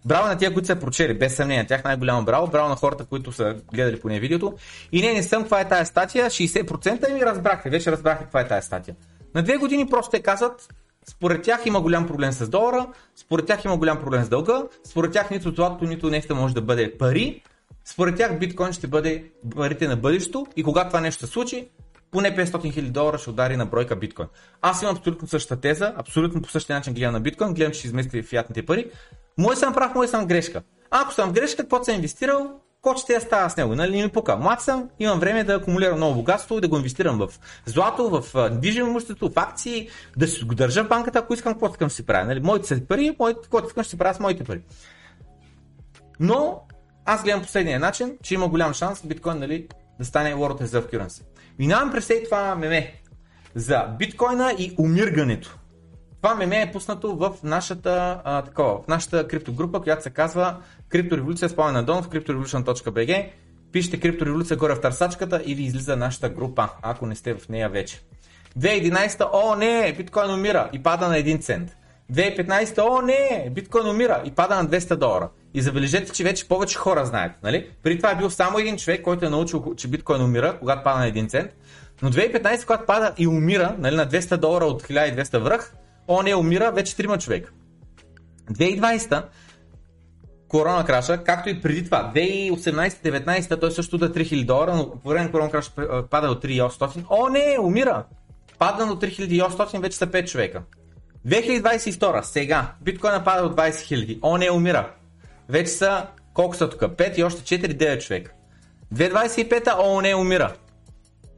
[0.06, 3.32] Браво на тия, които са прочели, без съмнение, тях най-голямо браво, браво на хората, които
[3.32, 4.54] са гледали по нея видеото.
[4.92, 8.42] И не, не съм, каква е тази статия, 60% и ми разбрахте, вече разбрахте каква
[8.42, 8.96] е тази статия.
[9.36, 10.74] На две години просто те казват,
[11.10, 15.12] според тях има голям проблем с долара, според тях има голям проблем с дълга, според
[15.12, 17.44] тях нито златото, нито нефта може да бъде пари,
[17.86, 19.24] според тях биткоин ще бъде
[19.56, 21.68] парите на бъдещето и когато това нещо се случи,
[22.12, 24.28] поне 500 хиляди долара ще удари на бройка биткоин.
[24.62, 27.88] Аз имам абсолютно същата теза, абсолютно по същия начин гледам на биткоин, гледам, че ще
[27.88, 28.92] измести фиатните пари.
[29.38, 30.62] Мой съм прав, мой съм грешка.
[30.92, 33.76] Ако съм грешка, какво съм инвестирал, какво ще я става с него?
[33.76, 34.38] Нали не ми пука.
[34.38, 37.30] Млад съм, имам време да акумулирам много богатство, да го инвестирам в
[37.66, 41.68] злато, в движимо имущество, в акции, да си го държа в банката, ако искам, какво
[41.68, 42.26] искам си правя.
[42.26, 42.40] Нали?
[42.40, 44.62] Моите са пари, моите, какво искам ще правя с моите пари.
[46.20, 46.62] Но
[47.06, 49.68] аз гледам последния начин, че има голям шанс биткоин нали,
[50.00, 51.22] да стане World Reserve Currency.
[51.60, 52.94] Минавам през това меме
[53.56, 55.58] за биткоина и умиргането.
[56.22, 60.58] Това меме е пуснато в нашата, а, такова, в нашата криптогрупа, която се казва
[60.90, 63.30] Криптореволюция с на Дон в cryptorevolution.bg.
[63.72, 67.70] Пишете криптореволюция горе в търсачката и ви излиза нашата група, ако не сте в нея
[67.70, 68.02] вече.
[68.60, 71.76] 2011, о не, биткоин умира и пада на 1 цент.
[72.14, 75.30] 2015, о не, биткоин умира и пада на 200 долара.
[75.54, 77.32] И забележете, че вече повече хора знаят.
[77.44, 77.70] Нали?
[77.84, 81.00] При това е бил само един човек, който е научил, че биткоин умира, когато пада
[81.00, 81.52] на 1 цент.
[82.02, 85.74] Но 2015, когато пада и умира нали, на 200 долара от 1200 връх,
[86.08, 87.52] о не умира вече 3 човека.
[88.52, 89.24] 2020
[90.48, 92.12] корона краша, както и преди това.
[92.16, 95.72] 2018-19 той също да 3000 долара, но по време на корона краша
[96.10, 97.06] пада от 3800.
[97.10, 98.04] О не, умира!
[98.60, 100.62] Падна до 3800, вече са 5 човека.
[101.28, 104.20] 2022, сега, биткоина пада от 20 000.
[104.22, 104.92] О, не, умира.
[105.50, 106.82] Вече са, колко са тук?
[106.82, 108.32] 5 и още 4, 9 човека.
[108.96, 110.54] 2025, о, не, умира.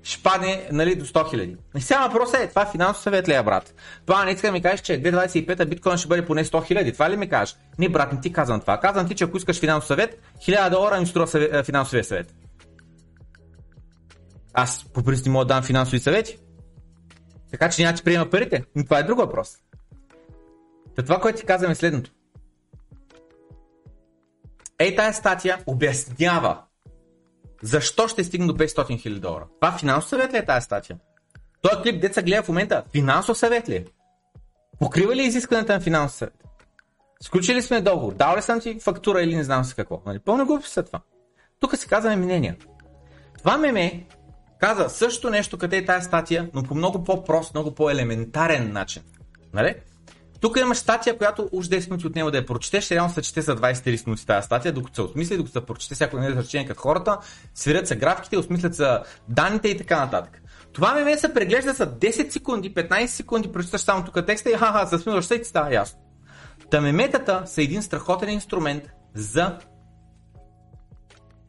[0.03, 1.57] ще падне нали, до 100 хиляди.
[1.77, 3.73] И сега въпросът е, това финансов съвет ли е, брат?
[4.05, 6.93] Това не иска да ми кажеш, че 2025 биткоин ще бъде поне 100 хиляди.
[6.93, 7.55] Това ли ми кажеш?
[7.80, 8.80] Не, брат, не ти казвам това.
[8.80, 12.36] Казвам ти, че ако искаш финансов съвет, 1000 долара ми струва е, финансовия съвет.
[14.53, 16.38] Аз по принцип мога да дам финансови съвети.
[17.51, 18.63] Така че няма ти приема парите.
[18.75, 19.57] Но това е друг въпрос.
[20.95, 22.11] Та това, което ти казвам е следното.
[24.79, 26.61] Ей, тая статия обяснява
[27.61, 29.45] защо ще стигне до 500 000 долара.
[29.61, 30.97] Това финансов съвет ли е тази статия?
[31.61, 33.85] Той клип, деца гледа в момента, финансов съвет ли е?
[34.79, 36.43] Покрива ли изискването на финансов съвет?
[37.21, 40.01] Сключили сме договор, дал ли съм ти фактура или не знам си какво.
[40.05, 40.19] Нали?
[40.19, 41.01] Пълна глупост са това.
[41.59, 42.55] Тук се казваме мнения.
[43.37, 44.07] Това меме
[44.59, 49.03] каза също нещо, къде е тази статия, но по много по-прост, много по-елементарен начин.
[49.53, 49.75] Нали?
[50.41, 53.41] Тук имаш статия, която уж 10 минути от него да я прочетеш, реално се чете
[53.41, 56.81] за 20-30 минути тази статия, докато се осмисли, докато се прочете всяко едно изречение като
[56.81, 57.17] хората,
[57.55, 58.97] свирят се графиките, осмислят се
[59.29, 60.41] данните и така нататък.
[60.73, 64.85] Това меме се преглежда за 10 секунди, 15 секунди, прочиташ само тук текста и ха-ха,
[64.85, 65.99] засмиваш се и ти става ясно.
[66.71, 68.83] Та са един страхотен инструмент
[69.15, 69.57] за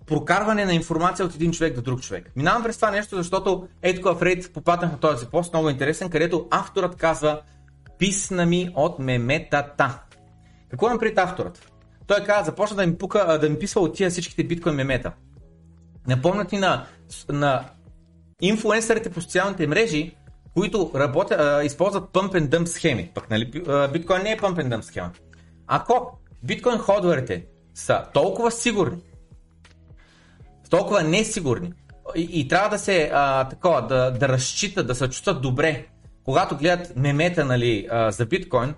[0.07, 2.31] прокарване на информация от един човек до друг човек.
[2.37, 6.47] Минавам през това нещо, защото тук в Reddit попаднах на този пост, много интересен, където
[6.51, 7.41] авторът казва
[8.01, 10.03] писна ми от меметата.
[10.71, 11.73] Какво има пред авторът?
[12.07, 15.13] Той каза, започна да ми, пука, да ми писва от тия всичките биткоин мемета.
[16.07, 16.87] Напомнят ни на,
[17.29, 17.65] на
[18.41, 20.17] инфуенсърите по социалните мрежи,
[20.55, 23.11] които работят, а, използват pump and dump схеми.
[23.15, 23.51] Пък нали,
[23.93, 25.11] биткоин не е pump and dump схема.
[25.67, 28.99] Ако биткоин ходовете са толкова сигурни,
[30.71, 31.73] толкова несигурни
[32.17, 35.87] и, и трябва да се а, такова, да, да разчитат, да се чувстват добре,
[36.31, 38.75] когато гледат мемета нали, за биткоин,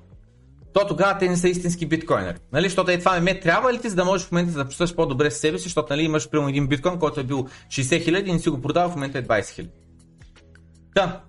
[0.73, 2.39] то тогава те не са истински биткоинери.
[2.53, 2.65] Нали?
[2.65, 5.31] Защото е това меме трябва ли ти, за да можеш в момента да чувстваш по-добре
[5.31, 8.33] с себе си, защото нали, имаш примерно един биткоин, който е бил 60 хиляди и
[8.33, 9.73] не си го продава, в момента е 20 хиляди.
[10.95, 11.21] Да.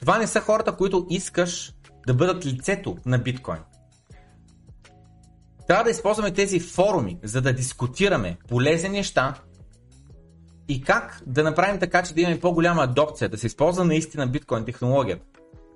[0.00, 1.72] Това не са хората, които искаш
[2.06, 3.60] да бъдат лицето на биткоин.
[5.66, 9.34] Трябва да използваме тези форуми, за да дискутираме полезни неща
[10.70, 14.64] и как да направим така, че да имаме по-голяма адопция, да се използва наистина биткоин
[14.64, 15.24] технологията.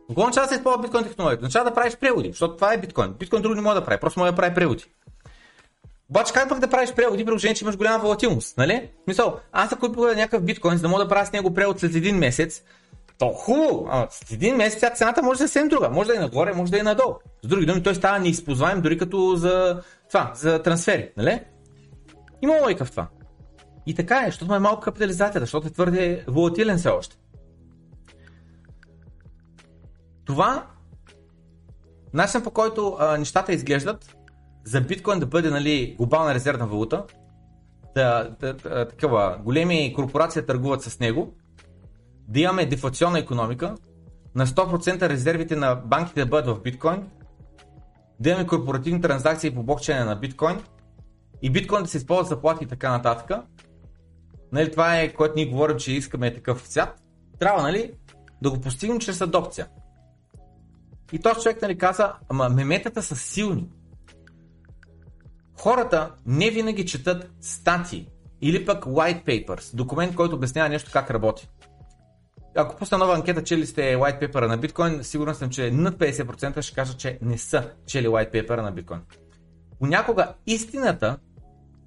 [0.09, 1.43] Какво означава да се използва биткоин технологията?
[1.43, 3.13] Означава да правиш преводи, защото това е биткоин.
[3.19, 4.85] Биткоин друго не може да прави, просто може да прави преводи.
[6.11, 8.91] Обаче как пък да правиш преводи, при че имаш голяма волатилност, нали?
[9.07, 11.95] Мисъл, аз ако купя някакъв биткоин, за да мога да правя с него превод след
[11.95, 12.63] един месец,
[13.19, 15.91] то хубаво, а след един месец тя цената може да е съвсем друга.
[15.91, 17.15] Може да е нагоре, може да е надолу.
[17.43, 21.41] С други думи, той става неизползваем дори като за това, за трансфери, нали?
[22.43, 23.07] Има логика в това.
[23.87, 27.17] И така е, защото е малко капитализацията, защото е твърде волатилен все още.
[30.25, 30.67] Това,
[32.15, 34.17] начин по който а, нещата изглеждат,
[34.65, 37.05] за биткоин да бъде нали, глобална резервна валута,
[37.95, 41.35] да, да, да, такива големи корпорации търгуват с него,
[42.29, 43.75] да имаме дефлационна економика,
[44.35, 47.11] на 100% резервите на банките да бъдат в биткоин,
[48.21, 50.61] да имаме корпоративни транзакции по блокчейна на биткоин
[51.43, 53.39] и биткоин да се използва за плати и така нататък.
[54.55, 57.03] Нали, това е което ние говорим, че искаме такъв свят.
[57.39, 57.93] Трябва нали,
[58.43, 59.69] да го постигнем чрез адопция.
[61.13, 63.69] И този човек нали, каза, ама меметата са силни.
[65.59, 68.09] Хората не винаги четат статии
[68.41, 71.49] или пък white papers, документ, който обяснява нещо как работи.
[72.57, 76.63] Ако пусна нова анкета, чели сте white paper на биткоин, сигурен съм, че над 50%
[76.63, 79.01] ще кажат, че не са чели white paper на биткоин.
[79.79, 81.19] Понякога истината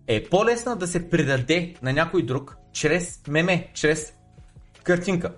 [0.08, 4.14] е по-лесна да се предаде на някой друг чрез меме, чрез
[4.84, 5.34] картинка.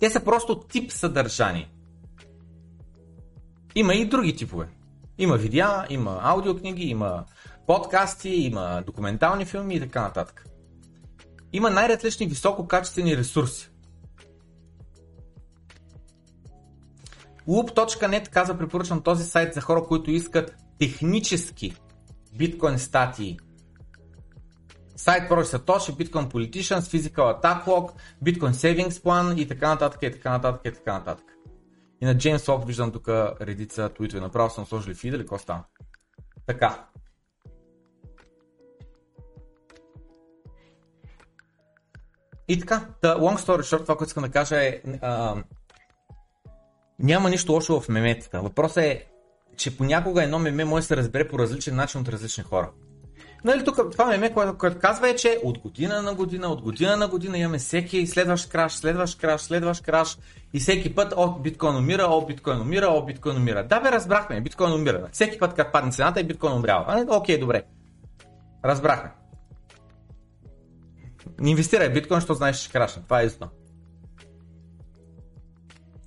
[0.00, 1.70] Те са просто тип съдържание.
[3.74, 4.68] Има и други типове.
[5.18, 7.24] Има видеа, има аудиокниги, има
[7.66, 10.46] подкасти, има документални филми и така нататък.
[11.52, 13.70] Има най-различни висококачествени ресурси.
[17.48, 21.74] Loop.net казва препоръчвам този сайт за хора, които искат технически
[22.32, 23.38] биткоин статии.
[24.96, 27.92] Сайт прочи Сатоши, Bitcoin Politicians, Physical Attack Log,
[28.24, 31.26] Bitcoin Savings Plan и така нататък, и така нататък, и така нататък.
[32.00, 33.08] И на Джеймс Лок виждам тук
[33.40, 34.20] редица твитове.
[34.20, 35.64] Направо съм сложили фида или какво става?
[36.46, 36.86] Така.
[42.48, 45.42] И така, the long story short, това, което искам да кажа е, а,
[46.98, 48.42] няма нищо лошо в меметата.
[48.42, 49.11] Въпросът е,
[49.56, 52.70] че понякога едно меме може да се разбере по различен начин от различни хора.
[53.44, 56.96] Нали, тук това меме, което, което казва е, че от година на година, от година
[56.96, 60.18] на година имаме всеки следващ краш, следващ краш, следващ краш
[60.52, 63.64] и всеки път о, биткоин умира, о, биткоин умира, о, биткоин умира.
[63.64, 65.08] Да бе, разбрахме, биткоин умира.
[65.12, 66.84] Всеки път, като падне цената, и биткоин умрява.
[66.88, 67.62] А, окей, добре.
[68.64, 69.10] Разбрахме.
[71.40, 73.02] Не инвестирай в биткоин, защото знаеш, че крашне.
[73.02, 73.50] Това е истина.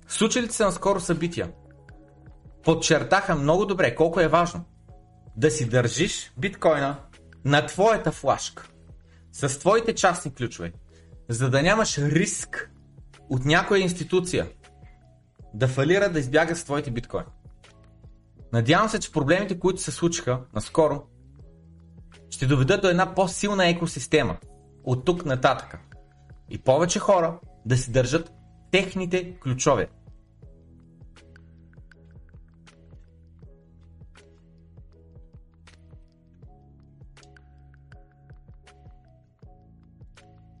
[0.08, 1.48] Случилите се на скоро събития
[2.66, 4.64] подчертаха много добре колко е важно
[5.36, 6.96] да си държиш биткоина
[7.44, 8.68] на твоята флашка
[9.32, 10.72] с твоите частни ключове,
[11.28, 12.70] за да нямаш риск
[13.30, 14.48] от някоя институция
[15.54, 17.26] да фалира да избяга с твоите биткоини.
[18.52, 21.02] Надявам се, че проблемите, които се случиха наскоро,
[22.30, 24.36] ще доведат до една по-силна екосистема
[24.84, 25.78] от тук нататък.
[26.50, 28.32] И повече хора да си държат
[28.70, 29.88] техните ключове.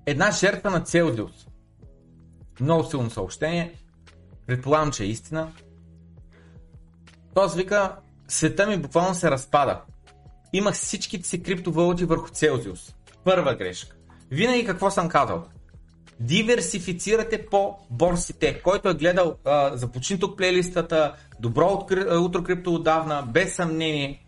[0.06, 1.46] Една жертва на Целзиус.
[2.60, 3.74] Много силно съобщение.
[4.46, 5.52] Предполагам, че е истина.
[7.34, 7.96] Този вика,
[8.28, 9.80] света ми буквално се разпада.
[10.52, 12.94] Имах всичките си криптовалути върху Целзиус.
[13.24, 13.96] Първа грешка.
[14.30, 15.44] Винаги какво съм казал?
[16.20, 18.62] Диверсифицирате по борсите.
[18.62, 21.86] Който е гледал, а, започни тук плейлистата, добро
[22.20, 24.26] утро крипто отдавна, без съмнение.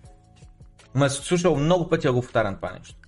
[0.95, 3.08] Ма е слушал много пъти, а го повтарям това нещо.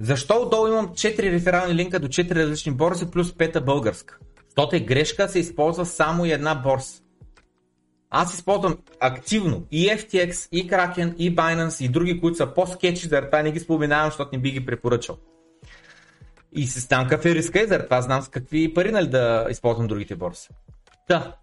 [0.00, 4.18] Защо отдолу имам 4 реферални линка до 4 различни борси плюс 5 българска?
[4.48, 7.02] Защото е грешка се използва само и една борса.
[8.10, 13.26] Аз използвам активно и FTX, и Kraken, и Binance, и други, които са по-скетчи, заради
[13.26, 15.16] това не ги споменавам, защото не би ги препоръчал.
[16.52, 19.46] И се стан какъв е риска и заради това знам с какви пари нали, да
[19.50, 20.48] използвам другите борси.
[21.08, 21.36] Да.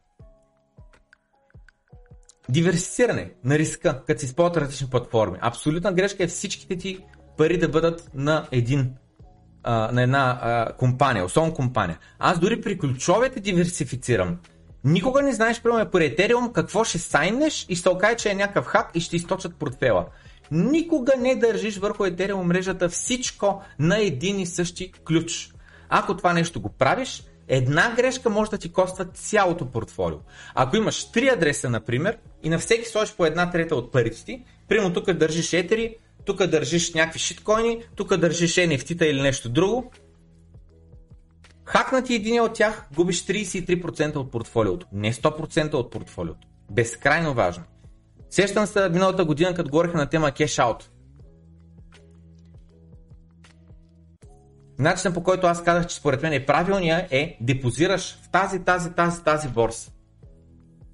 [2.49, 5.37] Диверсифициране на риска, като се използват различни платформи.
[5.41, 7.03] Абсолютна грешка е всичките ти
[7.37, 8.93] пари да бъдат на един
[9.63, 11.99] а, на една а, компания, особено компания.
[12.19, 14.37] Аз дори при ключовете диверсифицирам.
[14.83, 18.65] Никога не знаеш, примерно по Ethereum, какво ще сайнеш и ще окаже, че е някакъв
[18.65, 20.05] хак и ще източат портфела.
[20.51, 25.53] Никога не държиш върху Ethereum мрежата всичко на един и същи ключ.
[25.89, 30.17] Ако това нещо го правиш, една грешка може да ти коства цялото портфолио.
[30.55, 34.43] Ако имаш три адреса, например, и на всеки сложиш по една трета от парите ти,
[34.67, 35.95] примерно тук държиш Etheri,
[36.25, 39.91] тук държиш някакви шиткоини, тук държиш NFT-та или нещо друго.
[41.65, 44.87] Хакнати един от тях, губиш 33% от портфолиото.
[44.91, 46.47] Не 100% от портфолиото.
[46.71, 47.63] Безкрайно важно.
[48.29, 50.83] Сещам се миналата година, като говорих на тема Cash Out.
[54.79, 58.91] Начинът по който аз казах, че според мен е правилния е депозираш в тази, тази,
[58.91, 59.91] тази, тази борса.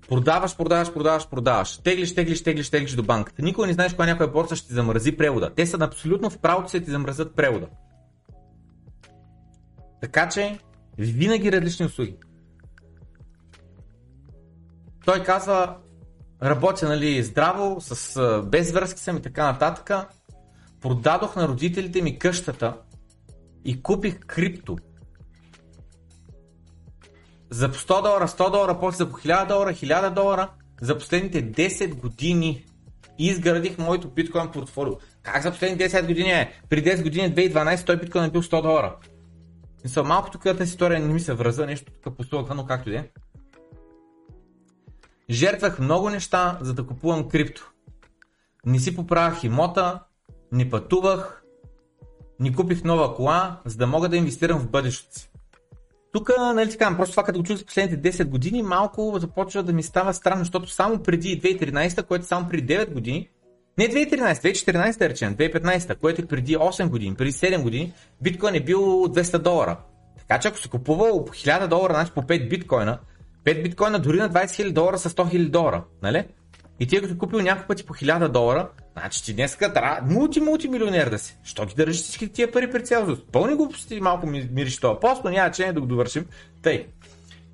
[0.09, 1.77] Продаваш, продаваш, продаваш, продаваш.
[1.77, 3.41] Теглиш, теглиш, теглиш, теглиш до банката.
[3.41, 5.53] Никога не знаеш кога някоя борса ще ти замрази превода.
[5.55, 7.67] Те са абсолютно в правото си да ти замразят превода.
[10.01, 10.59] Така че,
[10.97, 12.15] винаги различни услуги.
[15.05, 15.77] Той казва,
[16.43, 20.07] работя нали, здраво, с, без връзки съм и така нататък.
[20.81, 22.73] Продадох на родителите ми къщата
[23.65, 24.77] и купих крипто
[27.49, 30.49] за 100 долара, 100 долара, после за по 1000 долара, 1000 долара
[30.81, 32.65] за последните 10 години
[33.19, 34.93] изградих моето биткоин портфолио.
[35.21, 36.61] Как за последните 10 години е?
[36.69, 38.95] При 10 години, 2012, той биткоин е бил 100 долара.
[39.83, 42.95] Мисля, малко тук тази история не ми се връза, нещо тук послуха, но както и
[42.95, 43.09] е.
[45.29, 47.71] Жертвах много неща, за да купувам крипто.
[48.65, 49.99] Не си поправях имота,
[50.51, 51.43] не пътувах,
[52.39, 55.28] не купих нова кола, за да мога да инвестирам в бъдещето си.
[56.13, 59.73] Тук, нали така, просто това като го чух за последните 10 години, малко започва да
[59.73, 63.29] ми става странно, защото само преди 2013, което само преди 9 години,
[63.77, 68.55] не 2013, 2014 да речем, 2015, което е преди 8 години, преди 7 години, биткоин
[68.55, 69.77] е бил 200 долара.
[70.19, 72.99] Така че ако се купува по 1000 долара, значи по 5 биткоина,
[73.45, 76.27] 5 биткоина дори на 20 000 долара са 100 000 долара, нали?
[76.79, 78.69] И ти като купил няколко пъти по 1000 долара,
[78.99, 81.37] значи ти днес трябва мулти-мултимилионер да си.
[81.43, 83.17] Що ги държиш всички тия пари при цяло?
[83.31, 86.25] Пълни глупости малко ми мириш това пост, но няма че да го довършим.
[86.61, 86.87] Тъй.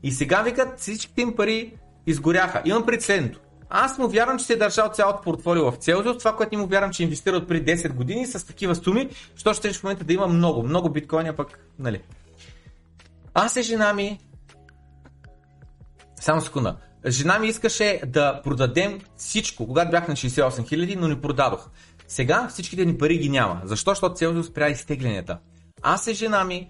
[0.04, 1.74] И сега викат всичките им пари
[2.08, 2.62] изгоряха.
[2.66, 3.40] Имам пред следното.
[3.70, 6.18] Аз му вярвам, че се е държал цялото портфолио в Целзиус.
[6.18, 9.54] Това, което ни му вярвам, че инвестира от преди 10 години с такива суми, що
[9.54, 12.02] ще в момента да има много, много биткоини, пък, нали.
[13.34, 14.20] Аз и жена ми.
[16.20, 16.76] Само секунда.
[17.08, 21.70] Жена ми искаше да продадем всичко, когато бях на 68 000, но не продадох.
[22.08, 23.62] Сега всичките ни пари ги няма.
[23.64, 23.92] Защо?
[23.92, 25.40] Защото цел спря изтегленията.
[25.82, 26.70] Аз и жена ми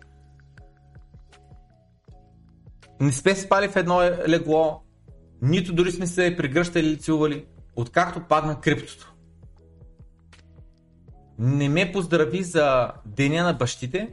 [3.00, 4.82] не сме спали в едно легло,
[5.42, 9.14] нито дори сме се прегръщали или целували, откакто падна криптото.
[11.40, 14.10] Не ме поздрави за деня на бащите.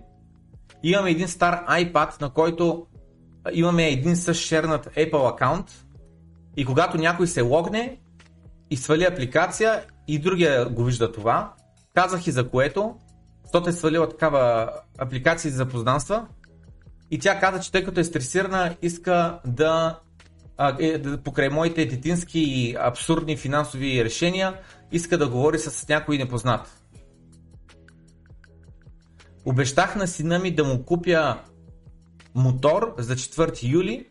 [0.82, 2.86] Имаме един стар iPad, на който
[3.52, 5.84] имаме един същ шернат Apple аккаунт
[6.56, 8.00] и когато някой се логне
[8.70, 11.52] и свали апликация и другия го вижда това,
[11.94, 12.94] казах и за което,
[13.42, 16.26] защото е свалила такава апликация за запознанства
[17.10, 20.00] и тя каза, че тъй като е стресирана, иска да,
[20.56, 24.54] а, е, да покрай моите детински и абсурдни финансови решения,
[24.92, 26.82] иска да говори с някой непознат.
[29.44, 31.38] Обещах на сина ми да му купя
[32.34, 34.06] мотор за 4 юли.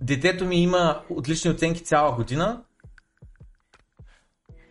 [0.00, 2.62] Детето ми има отлични оценки цяла година.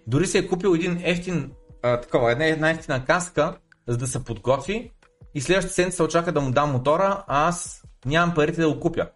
[0.08, 1.52] Дори се е купил един ефтин,
[1.84, 3.58] а, такова, една, една ефтина каска,
[3.88, 4.92] за да се подготви.
[5.34, 9.08] И следващата седмица очака да му дам мотора, а аз нямам парите да го купя.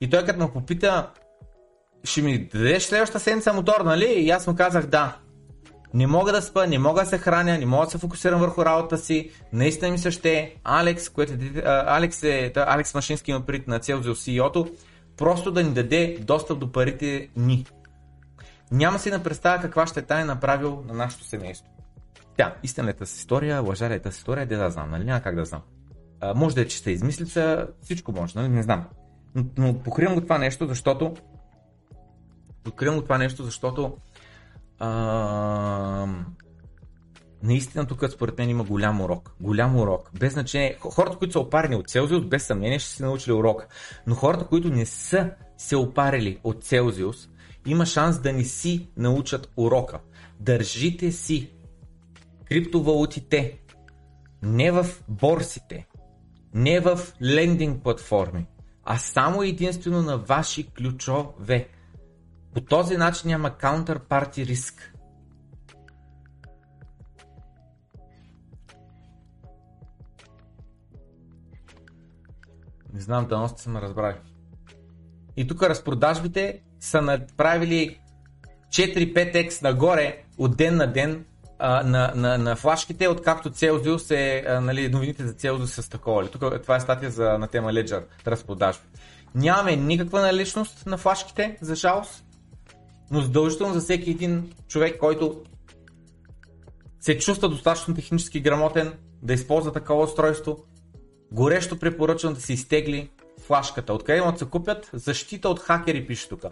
[0.00, 1.10] И той като ме попита,
[2.04, 4.06] ще ми дадеш следващата седмица мотор, нали?
[4.06, 5.16] И аз му казах да.
[5.94, 8.64] Не мога да спа, не мога да се храня, не мога да се фокусирам върху
[8.64, 9.30] работата си.
[9.52, 10.54] Наистина ми се ще.
[10.64, 14.68] Алекс, което е, Алекс, е, Алекс Машински има прит на Celsius CEO-то,
[15.18, 17.66] просто да ни даде достъп до парите ни.
[18.70, 21.68] Няма си да представя каква ще е направил на нашето семейство.
[22.36, 25.04] Тя, истинната си история, лъжарията си история, де да знам, нали?
[25.04, 25.62] Няма как да знам.
[26.20, 28.48] А, може да е чиста измислица, всичко може, нали?
[28.48, 28.84] Не знам.
[29.34, 31.14] Но, но покривам го това нещо, защото
[32.64, 33.96] покривам го това нещо, защото
[34.78, 36.06] а,
[37.42, 39.34] наистина тук според мен има голям урок.
[39.40, 40.10] Голям урок.
[40.18, 40.76] Без значение.
[40.80, 43.66] Хората, които са опарени от Целзиус, без съмнение ще се научили урок.
[44.06, 47.28] Но хората, които не са се опарили от Целзиус,
[47.66, 49.98] има шанс да не си научат урока.
[50.40, 51.50] Държите си
[52.48, 53.58] криптовалутите
[54.42, 55.86] не в борсите,
[56.54, 58.46] не в лендинг платформи,
[58.84, 61.68] а само единствено на ваши ключове.
[62.54, 64.94] По този начин няма counterparty риск.
[72.94, 74.16] Не знам, да сте ме разбрали.
[75.36, 78.00] И тук разпродажбите са направили
[78.70, 81.24] 4-5x нагоре от ден на ден
[81.58, 86.28] а, на, на, на флашките, откакто Celsius е, а, нали, новините за Celsius са таковали.
[86.28, 88.84] Тук това е статия за, на тема Ledger, разпродажби.
[89.34, 92.24] Нямаме никаква наличност на флашките, за жалост,
[93.10, 95.42] но задължително за всеки един човек, който
[97.00, 100.58] се чувства достатъчно технически грамотен да използва такова устройство,
[101.32, 103.10] горещо препоръчвам да се изтегли
[103.40, 103.92] флашката.
[103.92, 104.90] Откъде да се купят?
[104.92, 106.44] Защита от хакери пише тук.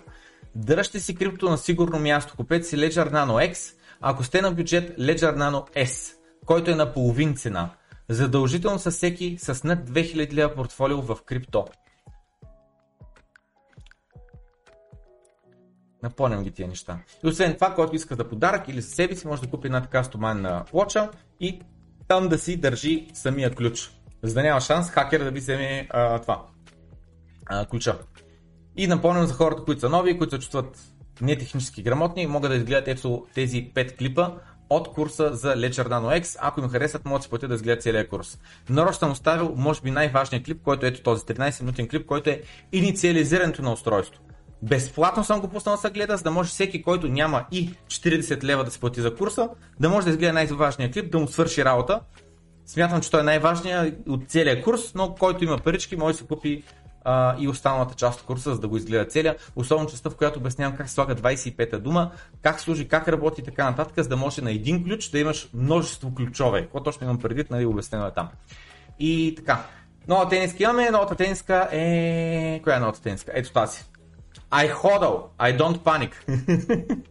[0.54, 2.34] Дръжте си крипто на сигурно място.
[2.36, 6.14] Купете си Ledger Nano X, ако сте на бюджет Ledger Nano S,
[6.46, 7.70] който е на половин цена.
[8.08, 11.64] Задължително са всеки с над 2000 лева портфолио в крипто.
[16.02, 16.98] Напомням ги тия неща.
[17.24, 19.82] И освен това, който иска да подарък или за себе си, може да купи една
[19.82, 21.10] така стоманна плоча
[21.40, 21.60] и
[22.08, 23.95] там да си държи самия ключ.
[24.26, 26.42] За да няма шанс хакер да ви вземе а, това
[27.46, 27.98] а, ключа.
[28.76, 30.78] И напомням за хората, които са нови, които се чувстват
[31.20, 34.30] не технически грамотни, могат да изгледат ето тези 5 клипа
[34.70, 36.38] от курса за Ledger Nano X.
[36.40, 38.38] Ако им харесат, могат да си платят да изгледат целият курс.
[38.68, 42.30] Нарочно съм оставил, може би, най-важният клип, който е ето този 13 минутен клип, който
[42.30, 44.22] е инициализирането на устройство.
[44.62, 48.44] Безплатно съм го пуснал да се гледа, за да може всеки, който няма и 40
[48.44, 49.48] лева да се плати за курса,
[49.80, 52.00] да може да изгледа най-важния клип, да му свърши работа.
[52.66, 56.26] Смятам, че той е най-важният от целия курс, но който има парички, може да се
[56.26, 56.62] купи
[57.04, 59.36] а, и останалата част от курса, за да го изгледа целия.
[59.56, 62.10] Особено частта, в която обяснявам как се слага 25-та дума,
[62.42, 65.48] как служи, как работи и така нататък, за да може на един ключ да имаш
[65.54, 66.62] множество ключове.
[66.62, 68.28] Какво точно имам предвид, нали, обяснено е там.
[68.98, 69.64] И така.
[70.08, 72.60] Новата тениска имаме, новата тениска е...
[72.64, 73.32] Коя е новата тениска?
[73.34, 73.84] Ето тази.
[74.50, 76.12] I hodl, I don't panic.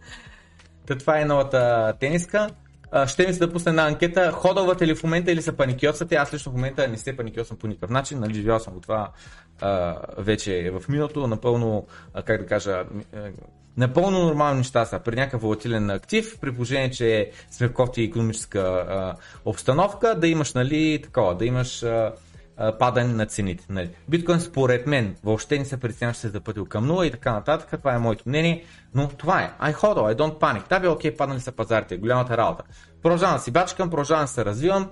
[0.88, 2.50] Та това е новата тениска.
[3.08, 4.32] Ще ми се да пусне една анкета.
[4.32, 6.16] Ходовате ли в момента или са паникиосате?
[6.16, 8.20] Аз лично в момента не се паникиосвам по никакъв начин.
[8.20, 9.12] Нали, живял съм го това
[9.62, 11.28] а, вече в миналото.
[11.28, 12.86] Напълно, а, как да кажа,
[13.78, 15.00] напълно нормални неща са.
[15.00, 19.16] При някакъв волатилен актив, при положение, че сме в кофти економическа а,
[19.46, 22.14] обстановка, да имаш, нали, такова, да имаш а,
[22.80, 23.66] падане на цените.
[23.70, 23.90] Нали.
[24.10, 27.34] Биткоин според мен въобще не се притеснява, че се е запътил към 0 и така
[27.34, 27.80] нататък.
[27.80, 28.64] Това е моето мнение.
[28.94, 29.52] Но това е.
[29.62, 30.70] I hodl, I don't panic.
[30.70, 31.98] Да бе, окей, паднали са пазарите.
[31.98, 32.64] Голямата работа.
[33.04, 34.90] Продължавам да си бачкам, продължавам да се развивам,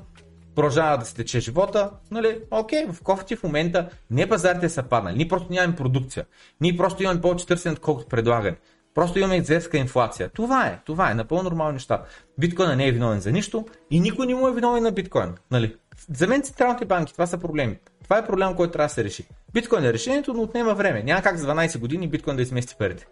[0.55, 5.17] продължава да се тече живота, нали, окей, в кофти в момента не пазарите са паднали,
[5.17, 6.25] ние просто нямаме продукция,
[6.61, 8.57] ние просто имаме повече търсене, отколкото предлагане.
[8.93, 10.29] Просто имаме екзетска инфлация.
[10.29, 12.03] Това е, това е, напълно нормални неща.
[12.37, 15.33] Биткоин не е виновен за нищо и никой не му е виновен на биткоин.
[15.51, 15.75] Нали?
[16.09, 17.77] За мен централните банки, това са проблеми.
[18.03, 19.27] Това е проблем, който трябва да се реши.
[19.53, 21.03] Биткоин е решението, но отнема време.
[21.03, 23.07] Няма как за 12 години биткоин да измести парите.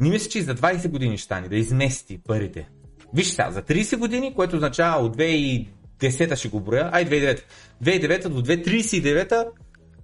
[0.00, 2.68] Не мисля, че и за 20 години ще стане да измести парите.
[3.14, 7.42] Виж сега, за 30 години, което означава от 2010 ще го броя, ай 2009.
[7.82, 9.46] 2009 до 2039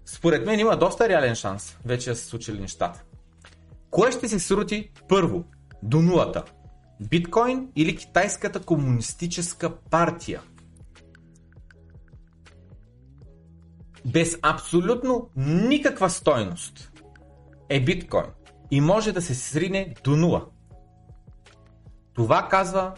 [0.06, 3.02] според мен има доста реален шанс вече да се случили нещата.
[3.90, 5.44] Кое ще се срути първо?
[5.82, 6.44] До нулата.
[7.00, 10.40] Биткоин или Китайската комунистическа партия?
[14.06, 16.92] Без абсолютно никаква стойност
[17.68, 18.26] е биткоин
[18.70, 20.46] и може да се срине до нула.
[22.14, 22.94] Това казва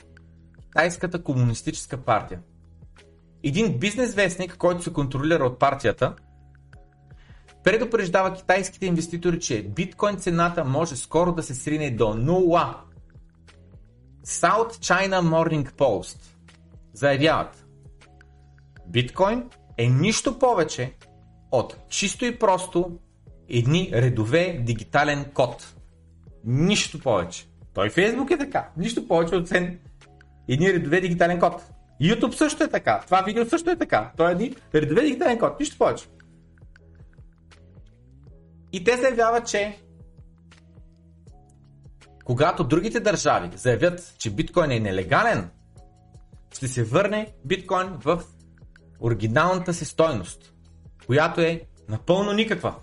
[0.61, 2.41] Китайската комунистическа партия.
[3.43, 6.15] Един бизнес вестник, който се контролира от партията,
[7.65, 12.81] предупреждава китайските инвеститори, че биткоин цената може скоро да се срине до нула.
[14.27, 16.19] South China Morning Post
[16.93, 17.67] заявяват
[18.87, 20.93] биткоин е нищо повече
[21.53, 22.99] от чисто и просто
[23.49, 25.75] едни редове дигитален код.
[26.45, 27.49] Нищо повече.
[27.75, 28.69] Той Фейсбук е така.
[28.77, 29.79] Нищо повече от цен
[30.49, 31.63] едни редове дигитален код.
[32.03, 33.03] YouTube също е така.
[33.07, 34.13] Това видео също е така.
[34.17, 35.61] Той е един редове дигитален код.
[35.61, 36.07] Нищо повече.
[38.73, 39.79] И те заявяват, че
[42.25, 45.51] когато другите държави заявят, че биткоин е нелегален,
[46.53, 48.23] ще се върне биткоин в
[49.01, 50.55] оригиналната си стойност,
[51.07, 52.75] която е напълно никаква.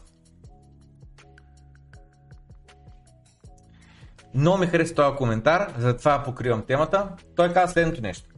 [4.33, 7.15] Много ми хареса този коментар, затова покривам темата.
[7.35, 8.29] Той каза следното нещо.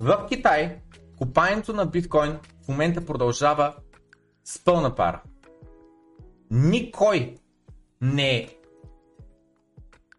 [0.00, 0.80] В Китай
[1.18, 3.74] купаенето на биткоин в момента продължава
[4.44, 5.22] с пълна пара.
[6.50, 7.36] Никой
[8.00, 8.48] не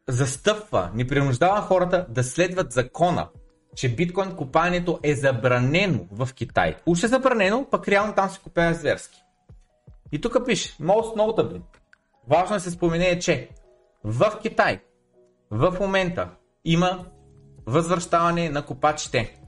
[0.08, 3.30] застъпва, не принуждава хората да следват закона,
[3.78, 6.76] че биткоин купаенето е забранено в Китай.
[6.86, 9.24] Уж е забранено, пък реално там се купява зверски.
[10.12, 11.62] И тук пише, most notably,
[12.28, 13.50] важно е се спомене, че
[14.04, 14.80] в Китай
[15.52, 16.30] в момента
[16.66, 17.06] има
[17.66, 19.40] възвръщаване на копачите.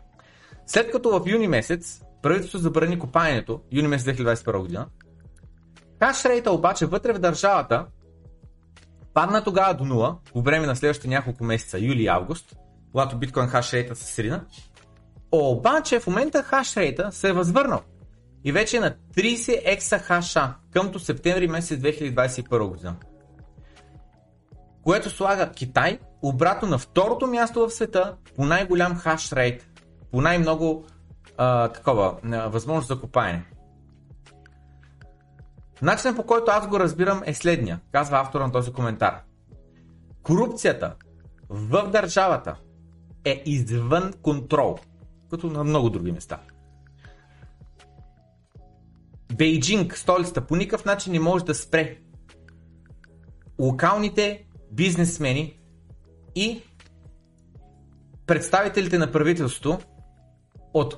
[0.65, 4.87] След като в юни месец правителството забрани копаенето, юни месец 2021 година,
[5.99, 7.85] хашрейта обаче вътре в държавата
[9.13, 12.55] падна тогава до нула по време на следващите няколко месеца, юли и август,
[12.91, 14.45] когато биткоин хашрейта се срина.
[15.31, 17.81] Обаче в момента хашрейта се е възвърнал
[18.43, 22.95] и вече е на 30 екса хаша къмто септември месец 2021 година
[24.83, 29.67] което слага Китай обратно на второто място в света по най-голям хаш рейт,
[30.11, 30.85] по най-много
[31.37, 33.45] а, такова, възможност за копаене.
[35.81, 39.21] Начинът по който аз го разбирам е следния, казва автора на този коментар.
[40.23, 40.95] Корупцията
[41.49, 42.55] в държавата
[43.25, 44.77] е извън контрол,
[45.29, 46.39] като на много други места.
[49.35, 51.97] Бейджинг, столицата, по никакъв начин не може да спре
[53.59, 55.59] локалните бизнесмени
[56.35, 56.61] и
[58.25, 59.79] представителите на правителството
[60.73, 60.97] от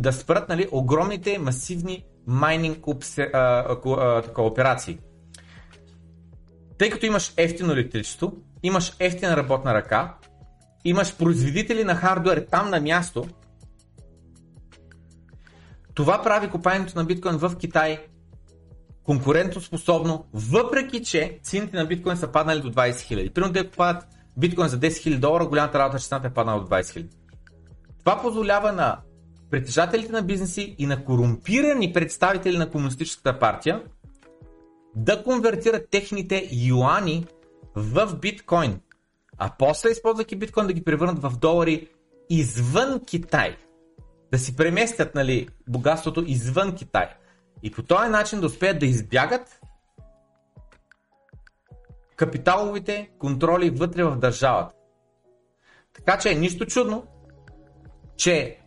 [0.00, 2.86] да спрат нали, огромните масивни майнинг
[4.38, 4.98] операции.
[6.78, 8.32] Тъй като имаш ефтино електричество,
[8.62, 10.16] имаш ефтина работна ръка,
[10.84, 13.26] имаш производители на хардуер там на място,
[15.94, 18.06] това прави купаенето на биткоин в Китай
[19.04, 23.32] конкурентоспособно, въпреки че цените на биткоин са паднали до 20 000.
[23.32, 24.06] Примерно те купуват
[24.36, 27.06] биткоин за 10 000 долара, голямата работа, че цената е паднала до 20 000.
[27.98, 28.98] Това позволява на
[29.50, 33.82] притежателите на бизнеси и на корумпирани представители на комунистическата партия
[34.96, 37.26] да конвертират техните юани
[37.74, 38.80] в биткоин,
[39.44, 41.88] а после използвайки биткоин да ги превърнат в долари
[42.30, 43.56] извън Китай.
[44.32, 47.08] Да си преместят нали, богатството извън Китай.
[47.62, 49.60] И по този начин да успеят да избягат
[52.16, 54.74] капиталовите контроли вътре в държавата.
[55.92, 57.06] Така че е нищо чудно,
[58.16, 58.58] че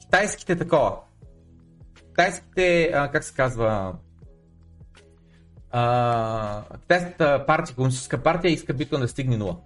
[0.00, 0.98] китайските такова,
[1.94, 3.94] китайските, а, как се казва,
[5.78, 6.62] а,
[7.46, 9.56] партия, комунистическа партия иска биткоин да стигне нула.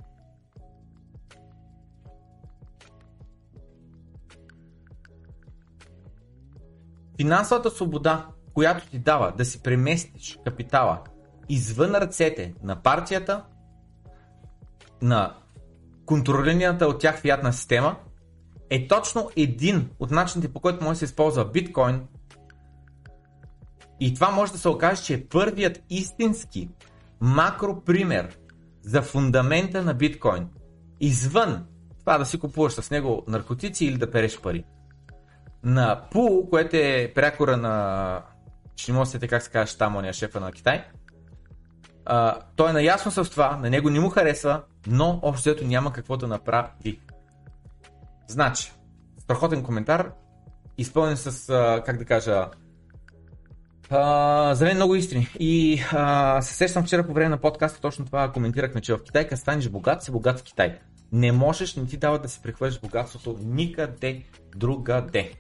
[7.17, 10.99] Финансовата свобода, която ти дава да си преместиш капитала
[11.49, 13.45] извън ръцете на партията,
[15.03, 15.35] на
[16.07, 17.97] контролираната от тях фиатна система,
[18.71, 22.07] е точно един от начините по който може да се използва биткоин.
[24.01, 26.69] И това може да се окаже, че е първият истински
[27.21, 28.39] макро пример
[28.83, 30.49] за фундамента на биткоин.
[31.01, 31.67] Извън
[32.01, 34.65] това да си купуваш с него наркотици или да переш пари
[35.65, 38.23] на Пул, което е прякора на,
[38.77, 40.85] ще не може да как се казва Штамония, шефа на Китай,
[42.05, 46.17] а, той е наясно с това, на него не му харесва, но общо няма какво
[46.17, 47.01] да направи.
[48.29, 48.73] Значи,
[49.19, 50.13] страхотен коментар,
[50.79, 51.47] изпълнен с,
[51.87, 52.49] как да кажа,
[53.91, 55.29] За мен много истини.
[55.41, 59.29] И а, се сещам вчера по време на подкаста, точно това коментирахме, че в Китай,
[59.29, 60.79] като станеш богат, си богат в Китай.
[61.13, 64.23] Не можеш, не ти дава да си прехвърлиш богатството никъде
[64.57, 65.33] другаде.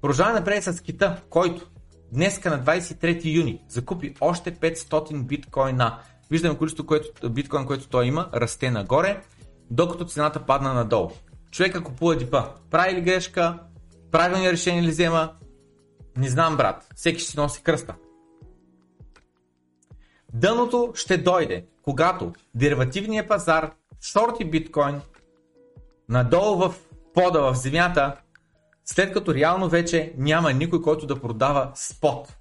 [0.00, 1.70] Продължаваме напред с кита, който
[2.12, 5.98] днеска на 23 юни закупи още 500 биткоина.
[6.30, 9.20] Виждаме количество което, биткоин, което той има, расте нагоре,
[9.70, 11.10] докато цената падна надолу.
[11.50, 12.44] Човека купува дипа.
[12.70, 13.58] Прави ли грешка?
[14.10, 15.32] Правилни решения ли взема?
[16.16, 16.88] Не знам, брат.
[16.94, 17.94] Всеки ще си носи кръста.
[20.32, 23.72] Дъното ще дойде, когато деривативният пазар
[24.02, 25.00] шорти биткоин
[26.08, 26.74] надолу в
[27.14, 28.16] пода в земята,
[28.84, 32.36] след като реално вече няма никой, който да продава спот.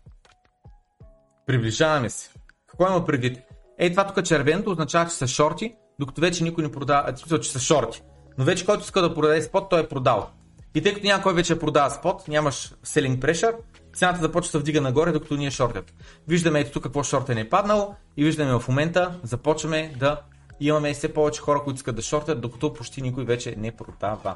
[1.45, 2.29] Приближаваме се.
[2.67, 3.39] Какво има предвид?
[3.77, 7.51] Ей, това тук червеното означава, че са шорти, докато вече никой не продава, смисъл, че
[7.51, 8.03] са шорти.
[8.37, 10.29] Но вече който иска да продаде спот, той е продал.
[10.75, 13.55] И тъй като някой вече продава спот, нямаш селинг прешър,
[13.93, 15.93] цената започва да вдига нагоре, докато ние шортят.
[16.27, 20.21] Виждаме ето тук какво шортен е паднало и виждаме в момента започваме да
[20.59, 24.35] имаме все повече хора, които искат да шортят, докато почти никой вече не продава.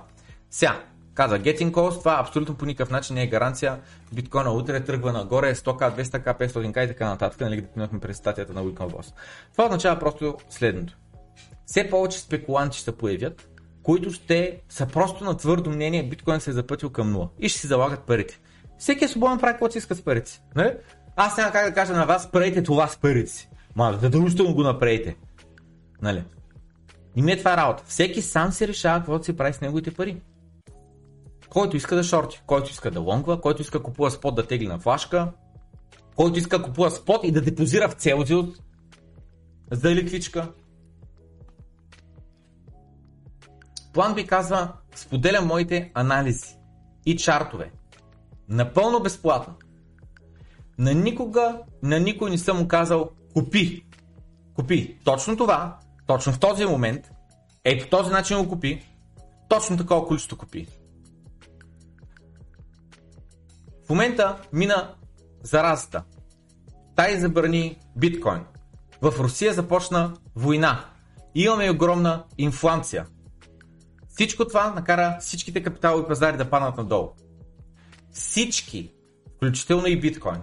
[0.49, 0.84] Сега,
[1.14, 3.80] каза Getting Calls, това абсолютно по никакъв начин не е гаранция.
[4.14, 8.64] Биткоина утре тръгва нагоре 100к, 200к, 500к и така нататък, нали да през статията на
[8.64, 9.14] Weekend Boss.
[9.52, 10.98] Това означава просто следното.
[11.66, 13.49] Все повече спекуланти ще появят,
[13.86, 17.60] които ще са просто на твърдо мнение, биткоин се е запътил към нула и ще
[17.60, 18.40] си залагат парите.
[18.78, 20.41] Всеки е свободен прави каквото си иска с парите си.
[20.56, 20.74] Нали?
[21.16, 23.49] Аз няма как да кажа на вас, правете това с парите си.
[23.76, 25.16] Ма, задължително го направите.
[26.02, 26.24] Нали?
[27.16, 27.84] И ми е това работа.
[27.88, 30.22] Всеки сам се решава какво си прави с неговите пари.
[31.49, 34.80] Който иска да шорти, който иска да лонгва, който иска купува спот да тегли на
[34.80, 35.32] флашка,
[36.16, 38.49] който иска купува спот и да депозира в Целзиус
[39.72, 40.48] за ликвичка.
[43.96, 46.58] План би казва, споделям моите анализи
[47.06, 47.72] и чартове.
[48.50, 49.54] Напълно безплатно.
[50.78, 53.86] На никога, на никой не съм му казал купи.
[54.56, 57.12] Купи точно това, точно в този момент,
[57.64, 58.86] ей по този начин го купи,
[59.50, 60.68] точно такова количество купи.
[63.86, 64.94] В момента мина
[65.44, 66.04] заразата.
[66.96, 68.44] Тай забрани биткоин.
[69.02, 70.86] В Русия започна война.
[71.36, 73.06] Имаме огромна инфлация.
[74.16, 77.10] Всичко това накара всичките капиталови пазари да паднат надолу.
[78.12, 78.94] Всички,
[79.36, 80.42] включително и биткоин.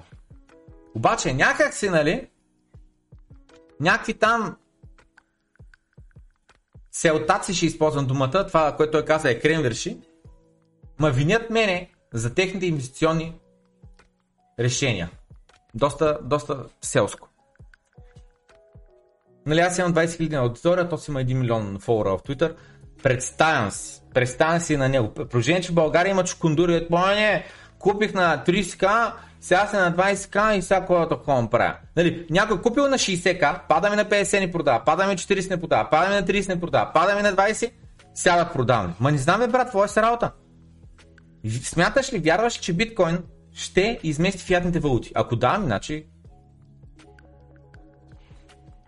[0.94, 2.28] Обаче някак си, нали,
[3.80, 4.56] някакви там
[6.92, 10.00] селтаци ще използвам думата, това, което той каза е кремвирши,
[11.00, 13.40] ма винят мене за техните инвестиционни
[14.60, 15.10] решения.
[15.74, 17.28] Доста, доста селско.
[19.46, 22.56] Нали, аз имам 20 000 на аудитория, то си има 1 милион фолуара в Twitter.
[23.02, 25.14] Представям си, представям си на него.
[25.30, 27.44] Положение, че в България има чукундури, от не,
[27.78, 31.76] купих на 30к, сега се на 20к и сега какво такова правя.
[31.96, 35.90] Нали, някой купил на 60к, падаме на 50 не продава, падаме на 40 не продава,
[35.90, 37.70] падаме на 30 не продава, падаме на 20,
[38.14, 38.94] сега да продаваме.
[39.00, 40.32] Ма не знам бе брат, е се работа?
[41.62, 43.18] Смяташ ли, вярваш, че биткоин
[43.54, 45.12] ще измести фиатните валути?
[45.14, 46.04] Ако да, иначе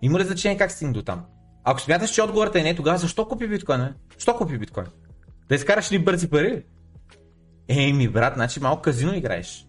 [0.03, 1.25] има ли значение как стигне до там?
[1.65, 3.81] Ако смяташ, че отговорът е не, тогава защо купи биткоин?
[3.81, 3.93] Не?
[4.15, 4.87] Защо купи биткоин?
[5.49, 6.65] Да изкараш ли бързи пари?
[7.69, 9.67] Еми, брат, значи малко казино играеш.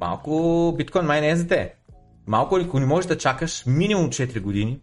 [0.00, 1.74] Малко биткоин май не е за те.
[2.26, 4.80] Малко ако не можеш да чакаш минимум 4 години,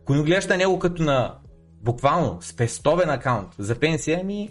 [0.00, 1.38] ако не гледаш на него като на
[1.82, 4.48] буквално спестовен акаунт за пенсия, ми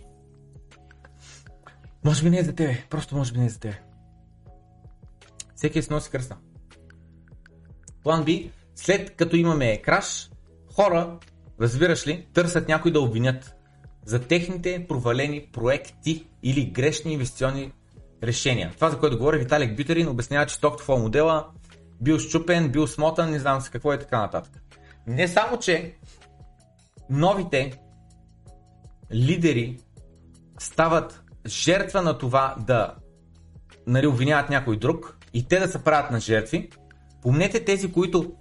[2.06, 2.84] може би не е за тебе.
[2.90, 3.82] Просто може би не е за тебе.
[5.56, 6.38] Всеки е с носи кръста.
[8.04, 10.30] План B, след като имаме краш,
[10.76, 11.20] хора,
[11.62, 13.56] разбираш ли, търсят някой да обвинят
[14.06, 17.72] за техните провалени проекти или грешни инвестиционни
[18.24, 18.72] решения.
[18.76, 21.48] Това, за което говори Виталик Бютерин, обяснява, че стоктофол модела
[22.02, 24.54] бил щупен, бил смотан, не знам с какво е така нататък.
[25.08, 25.96] Не само, че
[27.10, 27.80] новите
[29.14, 29.80] лидери
[30.60, 32.96] стават жертва на това да
[33.88, 36.70] нали, обвиняват някой друг и те да се правят на жертви,
[37.22, 38.32] помнете тези, които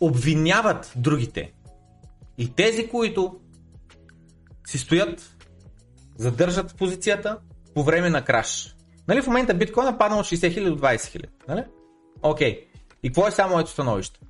[0.00, 1.52] обвиняват другите
[2.40, 3.36] и тези, които
[4.66, 5.36] си стоят,
[6.18, 7.38] задържат позицията
[7.74, 8.74] по време на краш.
[9.08, 11.26] Нали в момента биткоин е паднал от 60 000 до 20 000.
[11.48, 11.64] Нали?
[12.22, 12.54] Окей.
[12.54, 12.66] Okay.
[13.02, 14.20] И какво е само моето становище?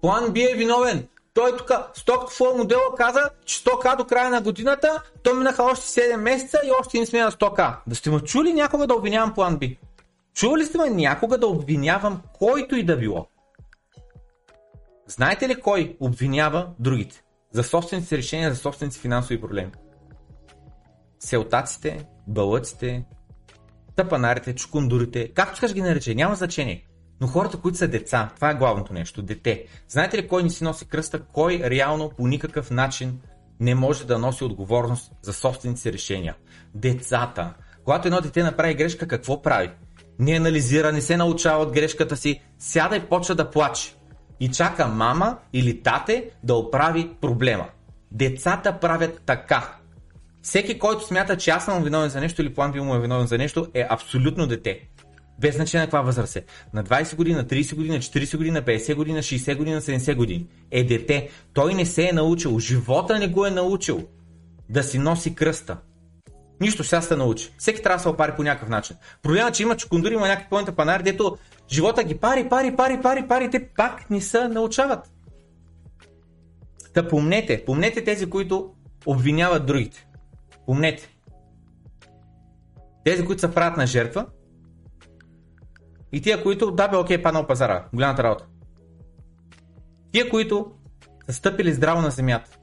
[0.00, 1.08] План B е виновен.
[1.34, 6.16] Той тук, Stock модела каза, че 100к до края на годината, то минаха още 7
[6.16, 7.76] месеца и още не сме на 100к.
[7.86, 9.78] Да сте ме чули някога да обвинявам план B?
[10.34, 13.26] Чули сте ме някога да обвинявам който и да било?
[15.06, 17.22] Знаете ли кой обвинява другите?
[17.52, 19.70] За собствените си решения, за собствените финансови проблеми.
[21.20, 23.04] Селтаците, бълъците,
[23.96, 26.86] тъпанарите, чукундурите, както искаш ги нарече, няма значение.
[27.20, 29.64] Но хората, които са деца, това е главното нещо, дете.
[29.88, 31.22] Знаете ли кой ни си носи кръста?
[31.22, 33.20] Кой реално по никакъв начин
[33.60, 36.36] не може да носи отговорност за собствените си решения?
[36.74, 37.54] Децата.
[37.84, 39.70] Когато едно дете направи грешка, какво прави?
[40.18, 43.94] Не анализира, не се научава от грешката си, сяда и почва да плаче.
[44.40, 47.66] И чака мама или тате да оправи проблема.
[48.12, 49.74] Децата правят така.
[50.42, 53.26] Всеки, който смята, че аз съм виновен за нещо или план би му е виновен
[53.26, 54.88] за нещо, е абсолютно дете.
[55.40, 56.44] Без значение на каква възраст е.
[56.74, 59.74] На 20 години, на 30 години, на 40 години, на 50 години, на 60 години,
[59.74, 60.46] на 70 години.
[60.70, 61.28] Е дете.
[61.54, 62.58] Той не се е научил.
[62.58, 64.04] Живота не го е научил
[64.68, 65.76] да си носи кръста.
[66.60, 67.52] Нищо сега се научи.
[67.58, 68.96] Всеки трябва да се опари по някакъв начин.
[69.22, 71.36] Проблема, че има чукундури, има някакви пълните панари, дето
[71.70, 75.12] живота ги пари, пари, пари, пари, пари, те пак не се научават.
[76.94, 78.74] Та помнете, помнете тези, които
[79.06, 80.08] обвиняват другите.
[80.66, 81.08] Помнете.
[83.04, 84.26] Тези, които се правят на жертва
[86.12, 88.46] и тия, които, да бе, окей, паднал пазара, голямата работа.
[90.12, 90.72] Тия, които
[91.26, 92.57] са стъпили здраво на земята.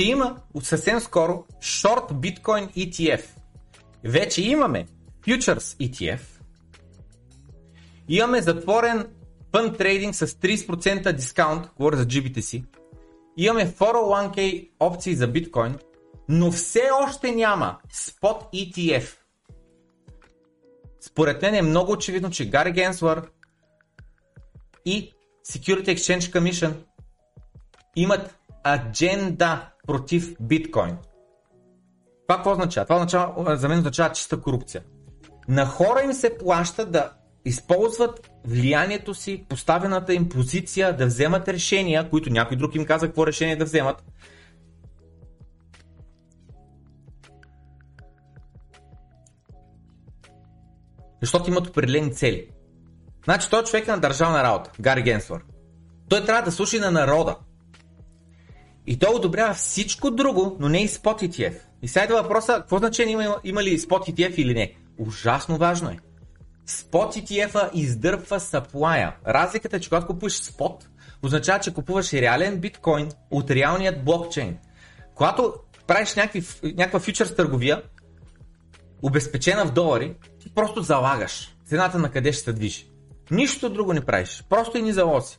[0.00, 3.24] Ще има съвсем скоро Short Bitcoin ETF.
[4.04, 4.86] Вече имаме
[5.26, 6.20] Futures ETF.
[8.08, 9.06] Имаме затворен
[9.52, 12.64] пън трейдинг с 30% дискаунт, говоря за джибите си.
[13.36, 15.78] Имаме 401k опции за биткоин,
[16.28, 19.16] но все още няма Spot ETF.
[21.00, 23.30] Според мен е много очевидно, че Гари Генслър
[24.84, 25.12] и
[25.48, 26.72] Security Exchange Commission
[27.96, 30.96] имат адженда против биткоин.
[32.28, 32.84] Това какво означава?
[32.84, 34.82] Това означава, за мен означава чиста корупция.
[35.48, 37.12] На хора им се плаща да
[37.44, 43.26] използват влиянието си, поставената им позиция да вземат решения, които някой друг им каза какво
[43.26, 44.04] решение да вземат.
[51.20, 52.48] Защото имат определени цели.
[53.24, 55.44] Значи той човек е на държавна работа, Гари Генслър.
[56.08, 57.36] Той трябва да слуши на народа.
[58.86, 61.54] И той одобрява всичко друго, но не и Spot ETF.
[61.82, 64.74] И сега идва въпроса, какво значение има, има ли Spot ETF или не?
[64.98, 65.98] Ужасно важно е.
[66.68, 69.16] Spot ETF-а издърпва саплая.
[69.26, 70.88] Разликата е, че когато купуваш спот,
[71.22, 74.58] означава, че купуваш реален биткоин от реалният блокчейн.
[75.14, 75.54] Когато
[75.86, 77.82] правиш някакви, някаква фьючерс търговия,
[79.02, 82.90] обезпечена в долари, ти просто залагаш цената на къде ще се движи.
[83.30, 84.44] Нищо друго не правиш.
[84.48, 85.38] Просто и ни залози.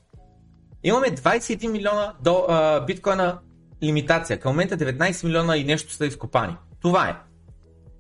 [0.83, 3.39] Имаме 21 милиона до, а, биткоина
[3.83, 4.39] лимитация.
[4.39, 6.55] Към момента 19 милиона и нещо са изкопани.
[6.81, 7.15] Това е.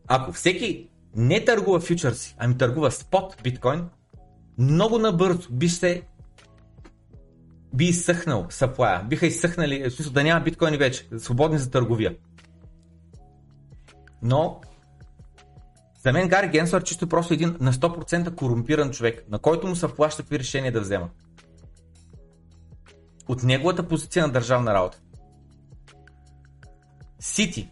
[0.07, 3.89] Ако всеки не търгува фьючерси, ами търгува спот биткоин,
[4.57, 6.01] много набързо би се
[7.73, 9.03] би изсъхнал саплая.
[9.03, 12.15] Биха изсъхнали, в смисъл да няма биткоини вече, свободни за търговия.
[14.21, 14.61] Но
[16.03, 19.87] за мен Гари Генслър чисто просто един на 100% корумпиран човек, на който му се
[19.87, 21.09] плаща какви решения да взема.
[23.31, 25.01] От неговата позиция на държавна работа.
[27.19, 27.71] Сити.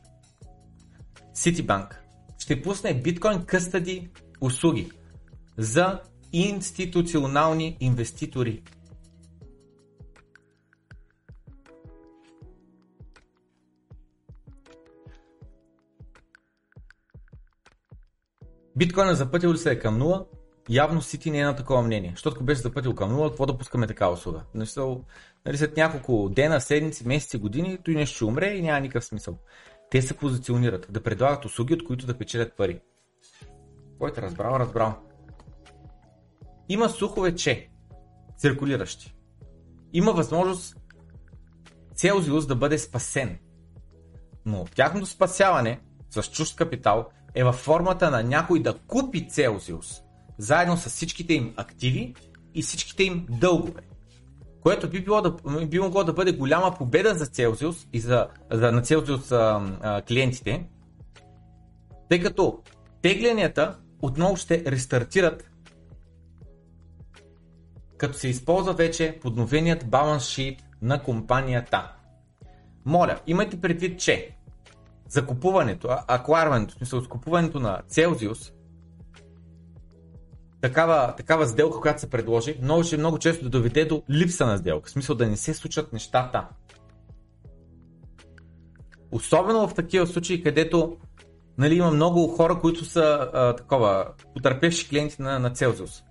[1.34, 2.04] Ситибанк
[2.38, 4.10] ще пусне биткоин къстади
[4.42, 4.92] услуги
[5.58, 6.02] за
[6.34, 8.64] институционални инвеститори.
[18.76, 20.26] Биткоина запътил ли се е към 0?
[20.70, 22.12] Явно Сити не е на такова мнение.
[22.12, 24.42] Защото беше запътил към 0, какво да пускаме такава услуга?
[25.50, 29.38] Нали, след няколко дена, седмици, месеци, години, той нещо ще умре и няма никакъв смисъл
[29.92, 32.82] те се позиционират, да предлагат услуги, от които да печелят пари.
[34.00, 34.96] Който разбрал, разбрал.
[36.70, 37.70] Има слухове, че
[38.38, 39.16] циркулиращи.
[39.94, 40.78] Има възможност
[41.96, 43.40] Целзиус да бъде спасен.
[44.46, 50.02] Но тяхното спасяване с чужд капитал е във формата на някой да купи Целзиус,
[50.38, 52.16] заедно с всичките им активи
[52.56, 53.89] и всичките им дългове
[54.62, 55.32] което би, било да,
[55.66, 60.02] би могло да бъде голяма победа за Celsius и за, за на Celsius а, а,
[60.02, 60.66] клиентите,
[62.10, 62.60] тъй като
[63.02, 65.50] тегленията отново ще рестартират
[67.98, 71.92] като се използва вече подновеният баланс шит на компанията.
[72.86, 74.36] Моля, имайте предвид, че
[75.10, 78.54] закупуването, акварването, в смисъл закупуването на Celsius
[80.62, 84.58] такава, такава сделка, която се предложи, много, ще много често да доведе до липса на
[84.58, 84.90] сделка.
[84.90, 86.48] В смисъл да не се случат нещата.
[89.12, 90.98] Особено в такива случаи, където
[91.58, 96.04] нали, има много хора, които са а, такова, потърпевши клиенти на, на Celsius.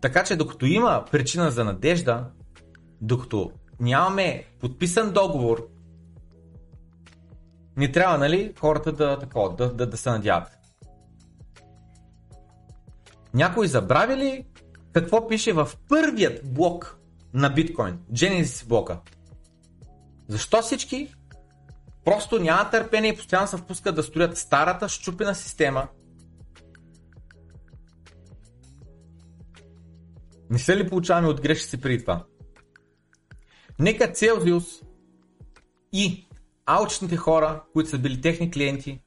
[0.00, 2.24] Така че докато има причина за надежда,
[3.00, 3.50] докато
[3.80, 5.68] нямаме подписан договор,
[7.76, 10.55] ни трябва, нали, хората да, такова, да, да, да се надяват.
[13.36, 14.44] Някой забрави ли
[14.92, 16.98] какво пише в първият блок
[17.34, 19.00] на биткоин, Genesis блока?
[20.28, 21.14] Защо всички
[22.04, 25.88] просто няма търпение и постоянно се впускат да строят старата щупена система?
[30.50, 32.24] Не се ли получаваме от грешки преди това?
[33.78, 34.82] Нека Целзиус
[35.92, 36.28] и
[36.66, 39.00] алчните хора, които са били техни клиенти,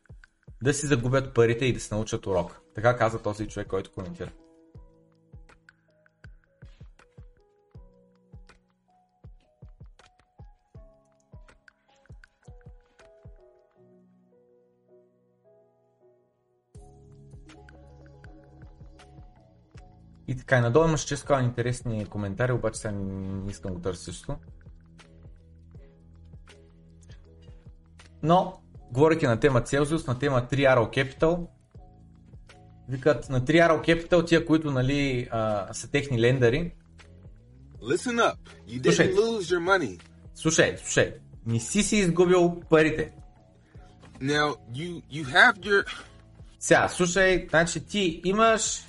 [0.64, 2.62] да си загубят парите и да се научат урок.
[2.76, 4.32] Така каза този човек, който коментира.
[20.28, 24.38] И така, и надолу имаш често интересни коментари, обаче сега не искам го търся също.
[28.24, 28.62] Но,
[28.92, 31.48] говоряки на тема Celsius, на тема 3 Arrow Capital,
[32.90, 36.72] викат на 3 Arrow Capital, тия, които нали, а, са техни лендари.
[37.82, 38.36] Listen up.
[38.68, 39.14] You didn't Слушай.
[39.14, 40.02] lose your money.
[40.36, 41.14] Слушай, слушай,
[41.46, 43.12] не си си изгубил парите.
[44.22, 45.86] Now you you have your
[46.60, 48.86] Сега, слушай, значи ти имаш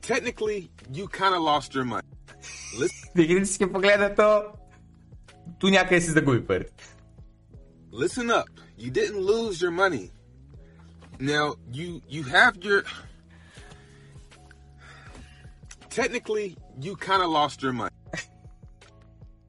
[0.00, 2.02] technically you kind of lost your money.
[3.16, 4.42] Технически погледнато,
[5.58, 6.97] ту някъде си загуби парите.
[7.97, 8.49] listen up.
[8.77, 10.05] You didn't lose your money.
[11.19, 11.45] Now
[11.77, 12.79] you you have your
[15.89, 16.47] technically
[16.85, 17.95] you kind of lost your money.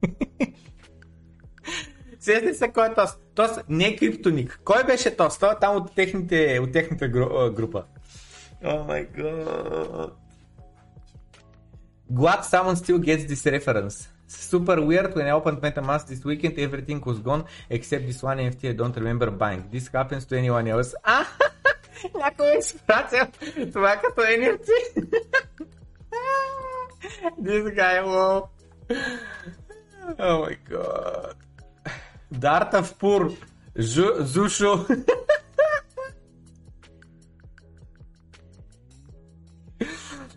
[2.19, 3.19] Сещате се кой е тост.
[3.35, 4.59] Тост не е криптоник.
[4.63, 5.39] Кой беше тост?
[5.39, 7.83] Той е там от, техните, от техната гру- а, група.
[8.63, 10.17] О май гад.
[12.11, 14.08] Glad someone still gets this reference.
[14.30, 18.70] Super weird when I opened MetaMask this weekend, everything was gone except this one NFT
[18.70, 19.68] I don't remember buying.
[19.72, 20.94] This happens to anyone else.
[21.02, 21.26] А,
[22.14, 23.26] някой е изпратил
[23.72, 24.68] това като NFT.
[27.42, 28.48] this guy, lol.
[30.18, 31.34] Oh my god.
[32.32, 33.32] Дарта в пур.
[33.76, 34.86] Зушо.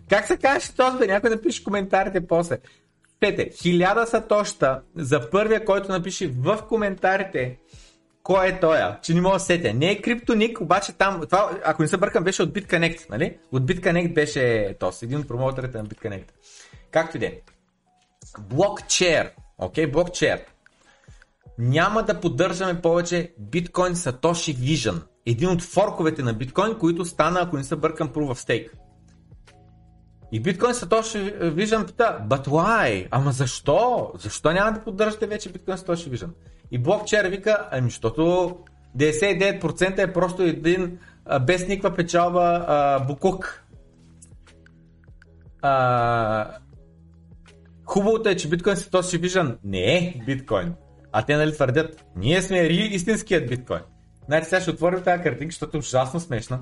[0.08, 1.06] как се казваше този бе?
[1.06, 2.58] Някой напише в коментарите после.
[3.24, 7.58] Пете, хиляда са тоща за първия, който напише в коментарите
[8.22, 9.74] кой е тоя, че не мога да сетя.
[9.74, 13.38] Не е криптоник, обаче там, това, ако не се бъркам, беше от BitConnect, нали?
[13.52, 16.28] От BitConnect беше тос, един от промоутерите на BitConnect.
[16.90, 17.32] Както и да е.
[18.40, 20.44] Блокчер, окей, блокчер.
[21.58, 25.02] Няма да поддържаме повече Bitcoin Satoshi Vision.
[25.26, 28.70] Един от форковете на биткоин, които стана, ако не се бъркам, Proof of Stake.
[30.34, 31.20] И Bitcoin Satoshi
[31.54, 33.08] Vision пита, but why?
[33.10, 34.12] Ама защо?
[34.18, 36.28] Защо няма да поддържате вече Bitcoin Satoshi Vision?
[36.70, 38.56] И блокчер вика, ами защото
[38.98, 40.98] 99% е просто един
[41.42, 43.64] без никаква печалба а, букук.
[45.62, 46.50] А,
[47.84, 50.74] хубавото е, че Bitcoin Satoshi Vision не е биткоин.
[51.12, 53.82] А те нали твърдят, ние сме истинският биткоин.
[54.26, 56.60] Значи сега ще отворим тази картинка, защото е ужасно смешна.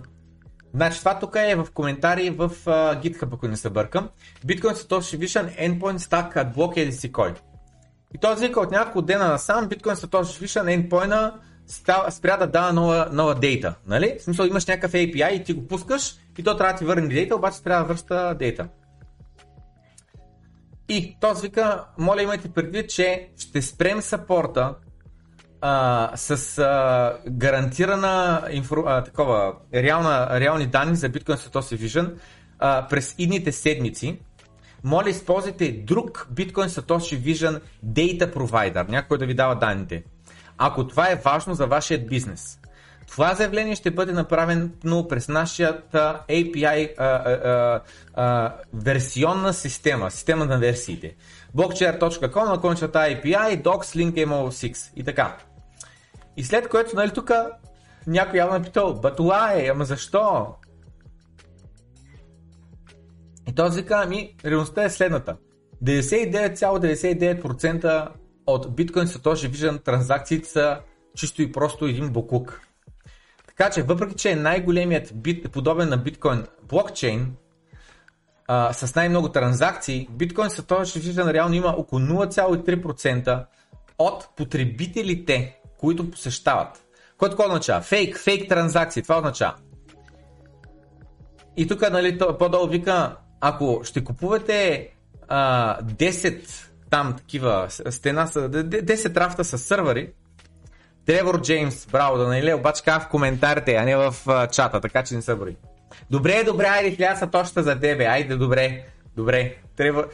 [0.74, 4.08] Значи това тук е в коментари в uh, GitHub, ако не се бъркам.
[4.46, 7.36] Bitcoin Satoshi Vision Endpoint Stack at Block EDC Coin.
[8.14, 11.32] И той вика от няколко дена насам Bitcoin Satoshi Vision Endpoint
[12.10, 13.74] спря да дава нова, нова дейта.
[13.86, 14.16] Нали?
[14.20, 17.08] В смисъл имаш някакъв API и ти го пускаш и то трябва да ти върне
[17.08, 18.68] дейта, обаче спря да връща дейта.
[20.88, 24.74] И този вика, моля имайте предвид, че ще спрем сапорта
[26.14, 28.84] с а, гарантирана инфор...
[28.86, 32.14] а, такова, реална, реални данни за Bitcoin Satoshi Vision
[32.58, 34.18] а, през идните седмици.
[34.84, 40.04] Моля използвайте друг Bitcoin Satoshi Vision Data Provider, някой да ви дава данните.
[40.58, 42.58] Ако това е важно за вашия бизнес.
[43.08, 47.80] Това заявление ще бъде направено през нашата API а, а,
[48.14, 51.14] а, версионна система, система на версиите.
[51.56, 55.36] blockchair.com на кончата API, docs, link MO6 и така.
[56.36, 57.30] И след което, нали, тук
[58.06, 60.46] някой явно е питал, but why, ама защо?
[63.48, 65.36] И този вика, ами, реалността е следната.
[65.84, 68.08] 99,99%
[68.46, 70.78] от Bitcoin Satoshi Vision транзакциите са
[71.16, 72.60] чисто и просто един буклук.
[73.46, 77.36] Така че, въпреки че е най-големият бит, подобен на биткоин блокчейн,
[78.46, 83.44] а, с най-много транзакции, биткоин Satoshi Vision реално има около 0,3%
[83.98, 86.84] от потребителите, които посещават.
[87.18, 87.80] Което какво означава?
[87.80, 89.02] Фейк, фейк транзакции.
[89.02, 89.54] Това означава.
[91.56, 94.88] И тук, нали, по-долу вика, ако ще купувате
[95.28, 100.12] а, 10 там такива стена, с- д- д- 10 рафта с сървъри,
[101.06, 105.14] Тревор Джеймс, браво, да нали, обаче в коментарите, а не в а, чата, така че
[105.14, 105.56] не се брои.
[106.10, 108.86] Добре, добре, айде, хиляда са точно за тебе, айде, добре,
[109.16, 109.56] добре.
[109.76, 110.08] Тревор,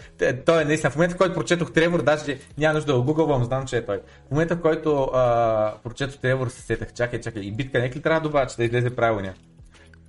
[0.46, 3.44] той е наистина, в момента, в който прочетох Тревор, даже няма нужда да го гугълвам,
[3.44, 4.00] знам, че е той.
[4.28, 8.02] В момента, в който а, прочетох Тревор, се сетах, чакай, чакай, и битка, нека ли
[8.02, 9.34] трябва да добавя, че да излезе правилния?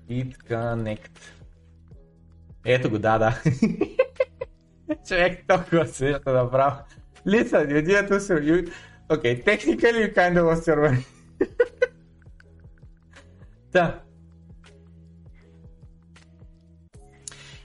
[0.10, 1.10] BitConnect.
[2.66, 3.42] Ето го, да, да.
[5.08, 6.78] Човек толкова света направо.
[7.28, 8.72] Listen, you didn't also, you...
[9.10, 11.04] Okay, technically you kind of lost your
[13.74, 14.00] да.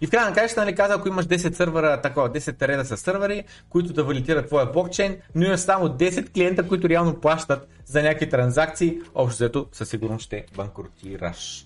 [0.04, 2.96] И в крайна на краищата, нали каза, ако имаш 10 сървъра, такова, 10 реда с
[2.96, 8.02] сървъри, които да валидират твоя блокчейн, но имаш само 10 клиента, които реално плащат за
[8.02, 11.64] някакви транзакции, общо взето със сигурност ще банкротираш.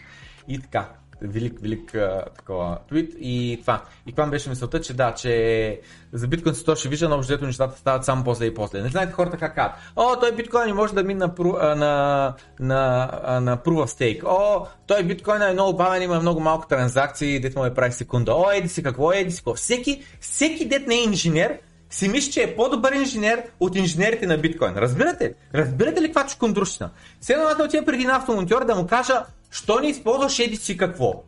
[0.48, 0.88] И така,
[1.22, 3.82] велик, велик а, такова твит и това.
[4.06, 5.80] И това беше мисълта, че да, че
[6.12, 6.54] за биткоин
[6.88, 8.82] вижда, но общо взето нещата стават само после и после.
[8.82, 9.76] Не знаете хората как казват.
[9.96, 11.34] О, той биткоин не може да мине на,
[11.74, 14.22] на, на, а, на proof of stake.
[14.26, 18.34] О, той биткоин е много бавен, има много малко транзакции, дет му е прави секунда.
[18.34, 19.54] О, еди си какво, еди си какво.
[19.54, 21.58] Всеки, всеки дет не е инженер,
[21.90, 24.74] си мисли, че е по-добър инженер от инженерите на биткоин.
[24.76, 25.34] Разбирате?
[25.54, 26.90] Разбирате ли каква чукундрущина?
[27.20, 30.76] Сега аз да отида преди на автомонтьор да му кажа, що не използваш еди си
[30.76, 31.22] какво?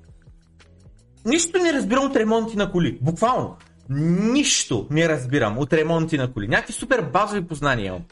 [1.24, 2.98] Нищо не разбирам от ремонти на коли.
[3.00, 3.56] Буквално.
[3.90, 6.48] Нищо не разбирам от ремонти на коли.
[6.48, 8.04] Някакви супер базови познания имам.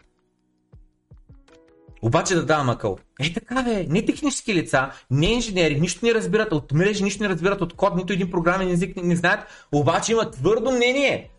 [2.03, 2.99] Обаче да давам акъл.
[3.21, 7.29] Е така бе, не технически лица, не инженери, нищо не разбират от мрежи, нищо не
[7.29, 9.41] разбират от код, нито един програмен език не, не знаят,
[9.73, 11.31] обаче имат твърдо мнение.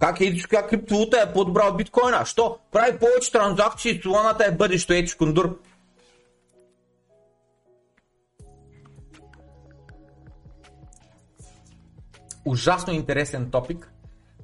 [0.00, 2.24] Как е, как криптовалута е по-добра от биткоина?
[2.26, 2.58] Що?
[2.72, 5.58] Прави повече транзакции, соланата е бъдещо, е чкундур.
[12.44, 13.92] Ужасно интересен топик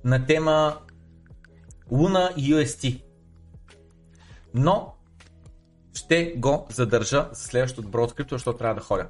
[0.05, 0.79] на тема
[1.91, 3.03] Луна и UST.
[4.55, 4.95] Но
[5.95, 9.09] ще го задържа за следващото добро открито, защото трябва да ходя.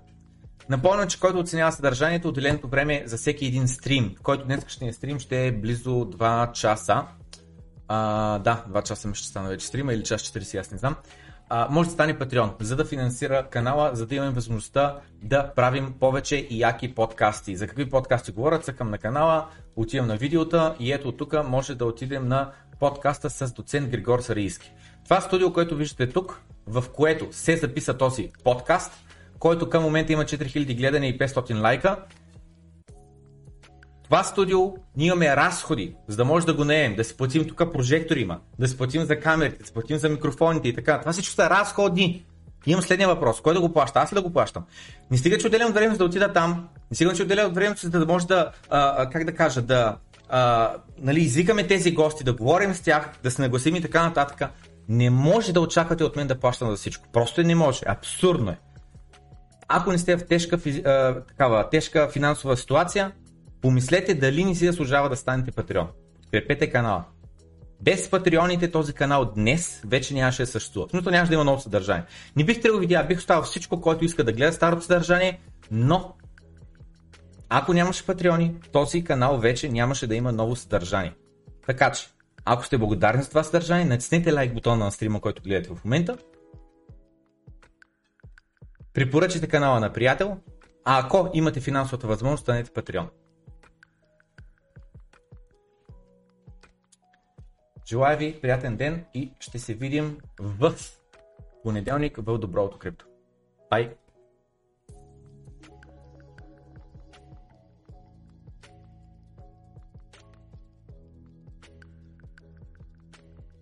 [0.70, 4.92] Напомням, че който оценява съдържанието, отделеното време за всеки един стрим, който днес ще ни
[4.92, 7.04] стрим ще е близо 2 часа.
[7.88, 10.96] А, да, 2 часа ми ще стана вече стрима или час 40, аз не знам.
[11.48, 15.94] А, може да стане Patreon, за да финансира канала, за да имаме възможността да правим
[16.00, 17.56] повече и яки подкасти.
[17.56, 21.84] За какви подкасти говорят, цъкам на канала, отивам на видеота и ето тук може да
[21.84, 24.72] отидем на подкаста с доцент Григор Сарийски.
[25.04, 28.92] Това студио, което виждате тук, в което се записа този подкаст,
[29.40, 31.96] който към момента има 4000 гледания и 500 лайка.
[34.04, 37.72] Това студио, ние имаме разходи, за да може да го наем, да си платим тук
[37.72, 41.00] прожектори има, да си платим за камерите, да си платим за микрофоните и така.
[41.00, 42.24] Това всичко са разходи.
[42.66, 43.40] Имам следния въпрос.
[43.40, 44.00] Кой да го плаща?
[44.00, 44.64] Аз ли да го плащам?
[45.10, 46.68] Не стига, че отделям време за да отида там.
[46.90, 49.96] Не стига, че отделям време за да може да, а, как да кажа, да
[50.28, 54.50] а, нали, извикаме тези гости, да говорим с тях, да се нагласим и така нататък.
[54.88, 57.08] Не може да очаквате от мен да плащам за всичко.
[57.12, 57.80] Просто не може.
[57.86, 58.58] Абсурдно е.
[59.72, 63.12] Ако не сте в тежка, а, такава, тежка финансова ситуация,
[63.60, 65.88] помислете дали не си заслужава да станете патреон.
[66.22, 67.04] Подкрепете канала.
[67.82, 70.88] Без патреоните този канал днес вече нямаше да съществува.
[70.88, 72.04] Смисъл нямаше да има ново съдържание.
[72.36, 75.40] Не бих трябвало видео, бих оставил всичко, който иска да гледа старото съдържание,
[75.70, 76.14] но
[77.48, 81.14] ако нямаше патреони, този канал вече нямаше да има ново съдържание.
[81.66, 82.06] Така че,
[82.44, 86.16] ако сте благодарни за това съдържание, натиснете лайк бутона на стрима, който гледате в момента.
[88.94, 90.36] Препоръчайте канала на приятел,
[90.84, 93.08] а ако имате финансовата възможност, станете патреон.
[97.88, 100.74] Желая ви приятен ден и ще се видим в
[101.62, 103.06] понеделник в Доброто крипто.
[103.70, 103.94] Бай!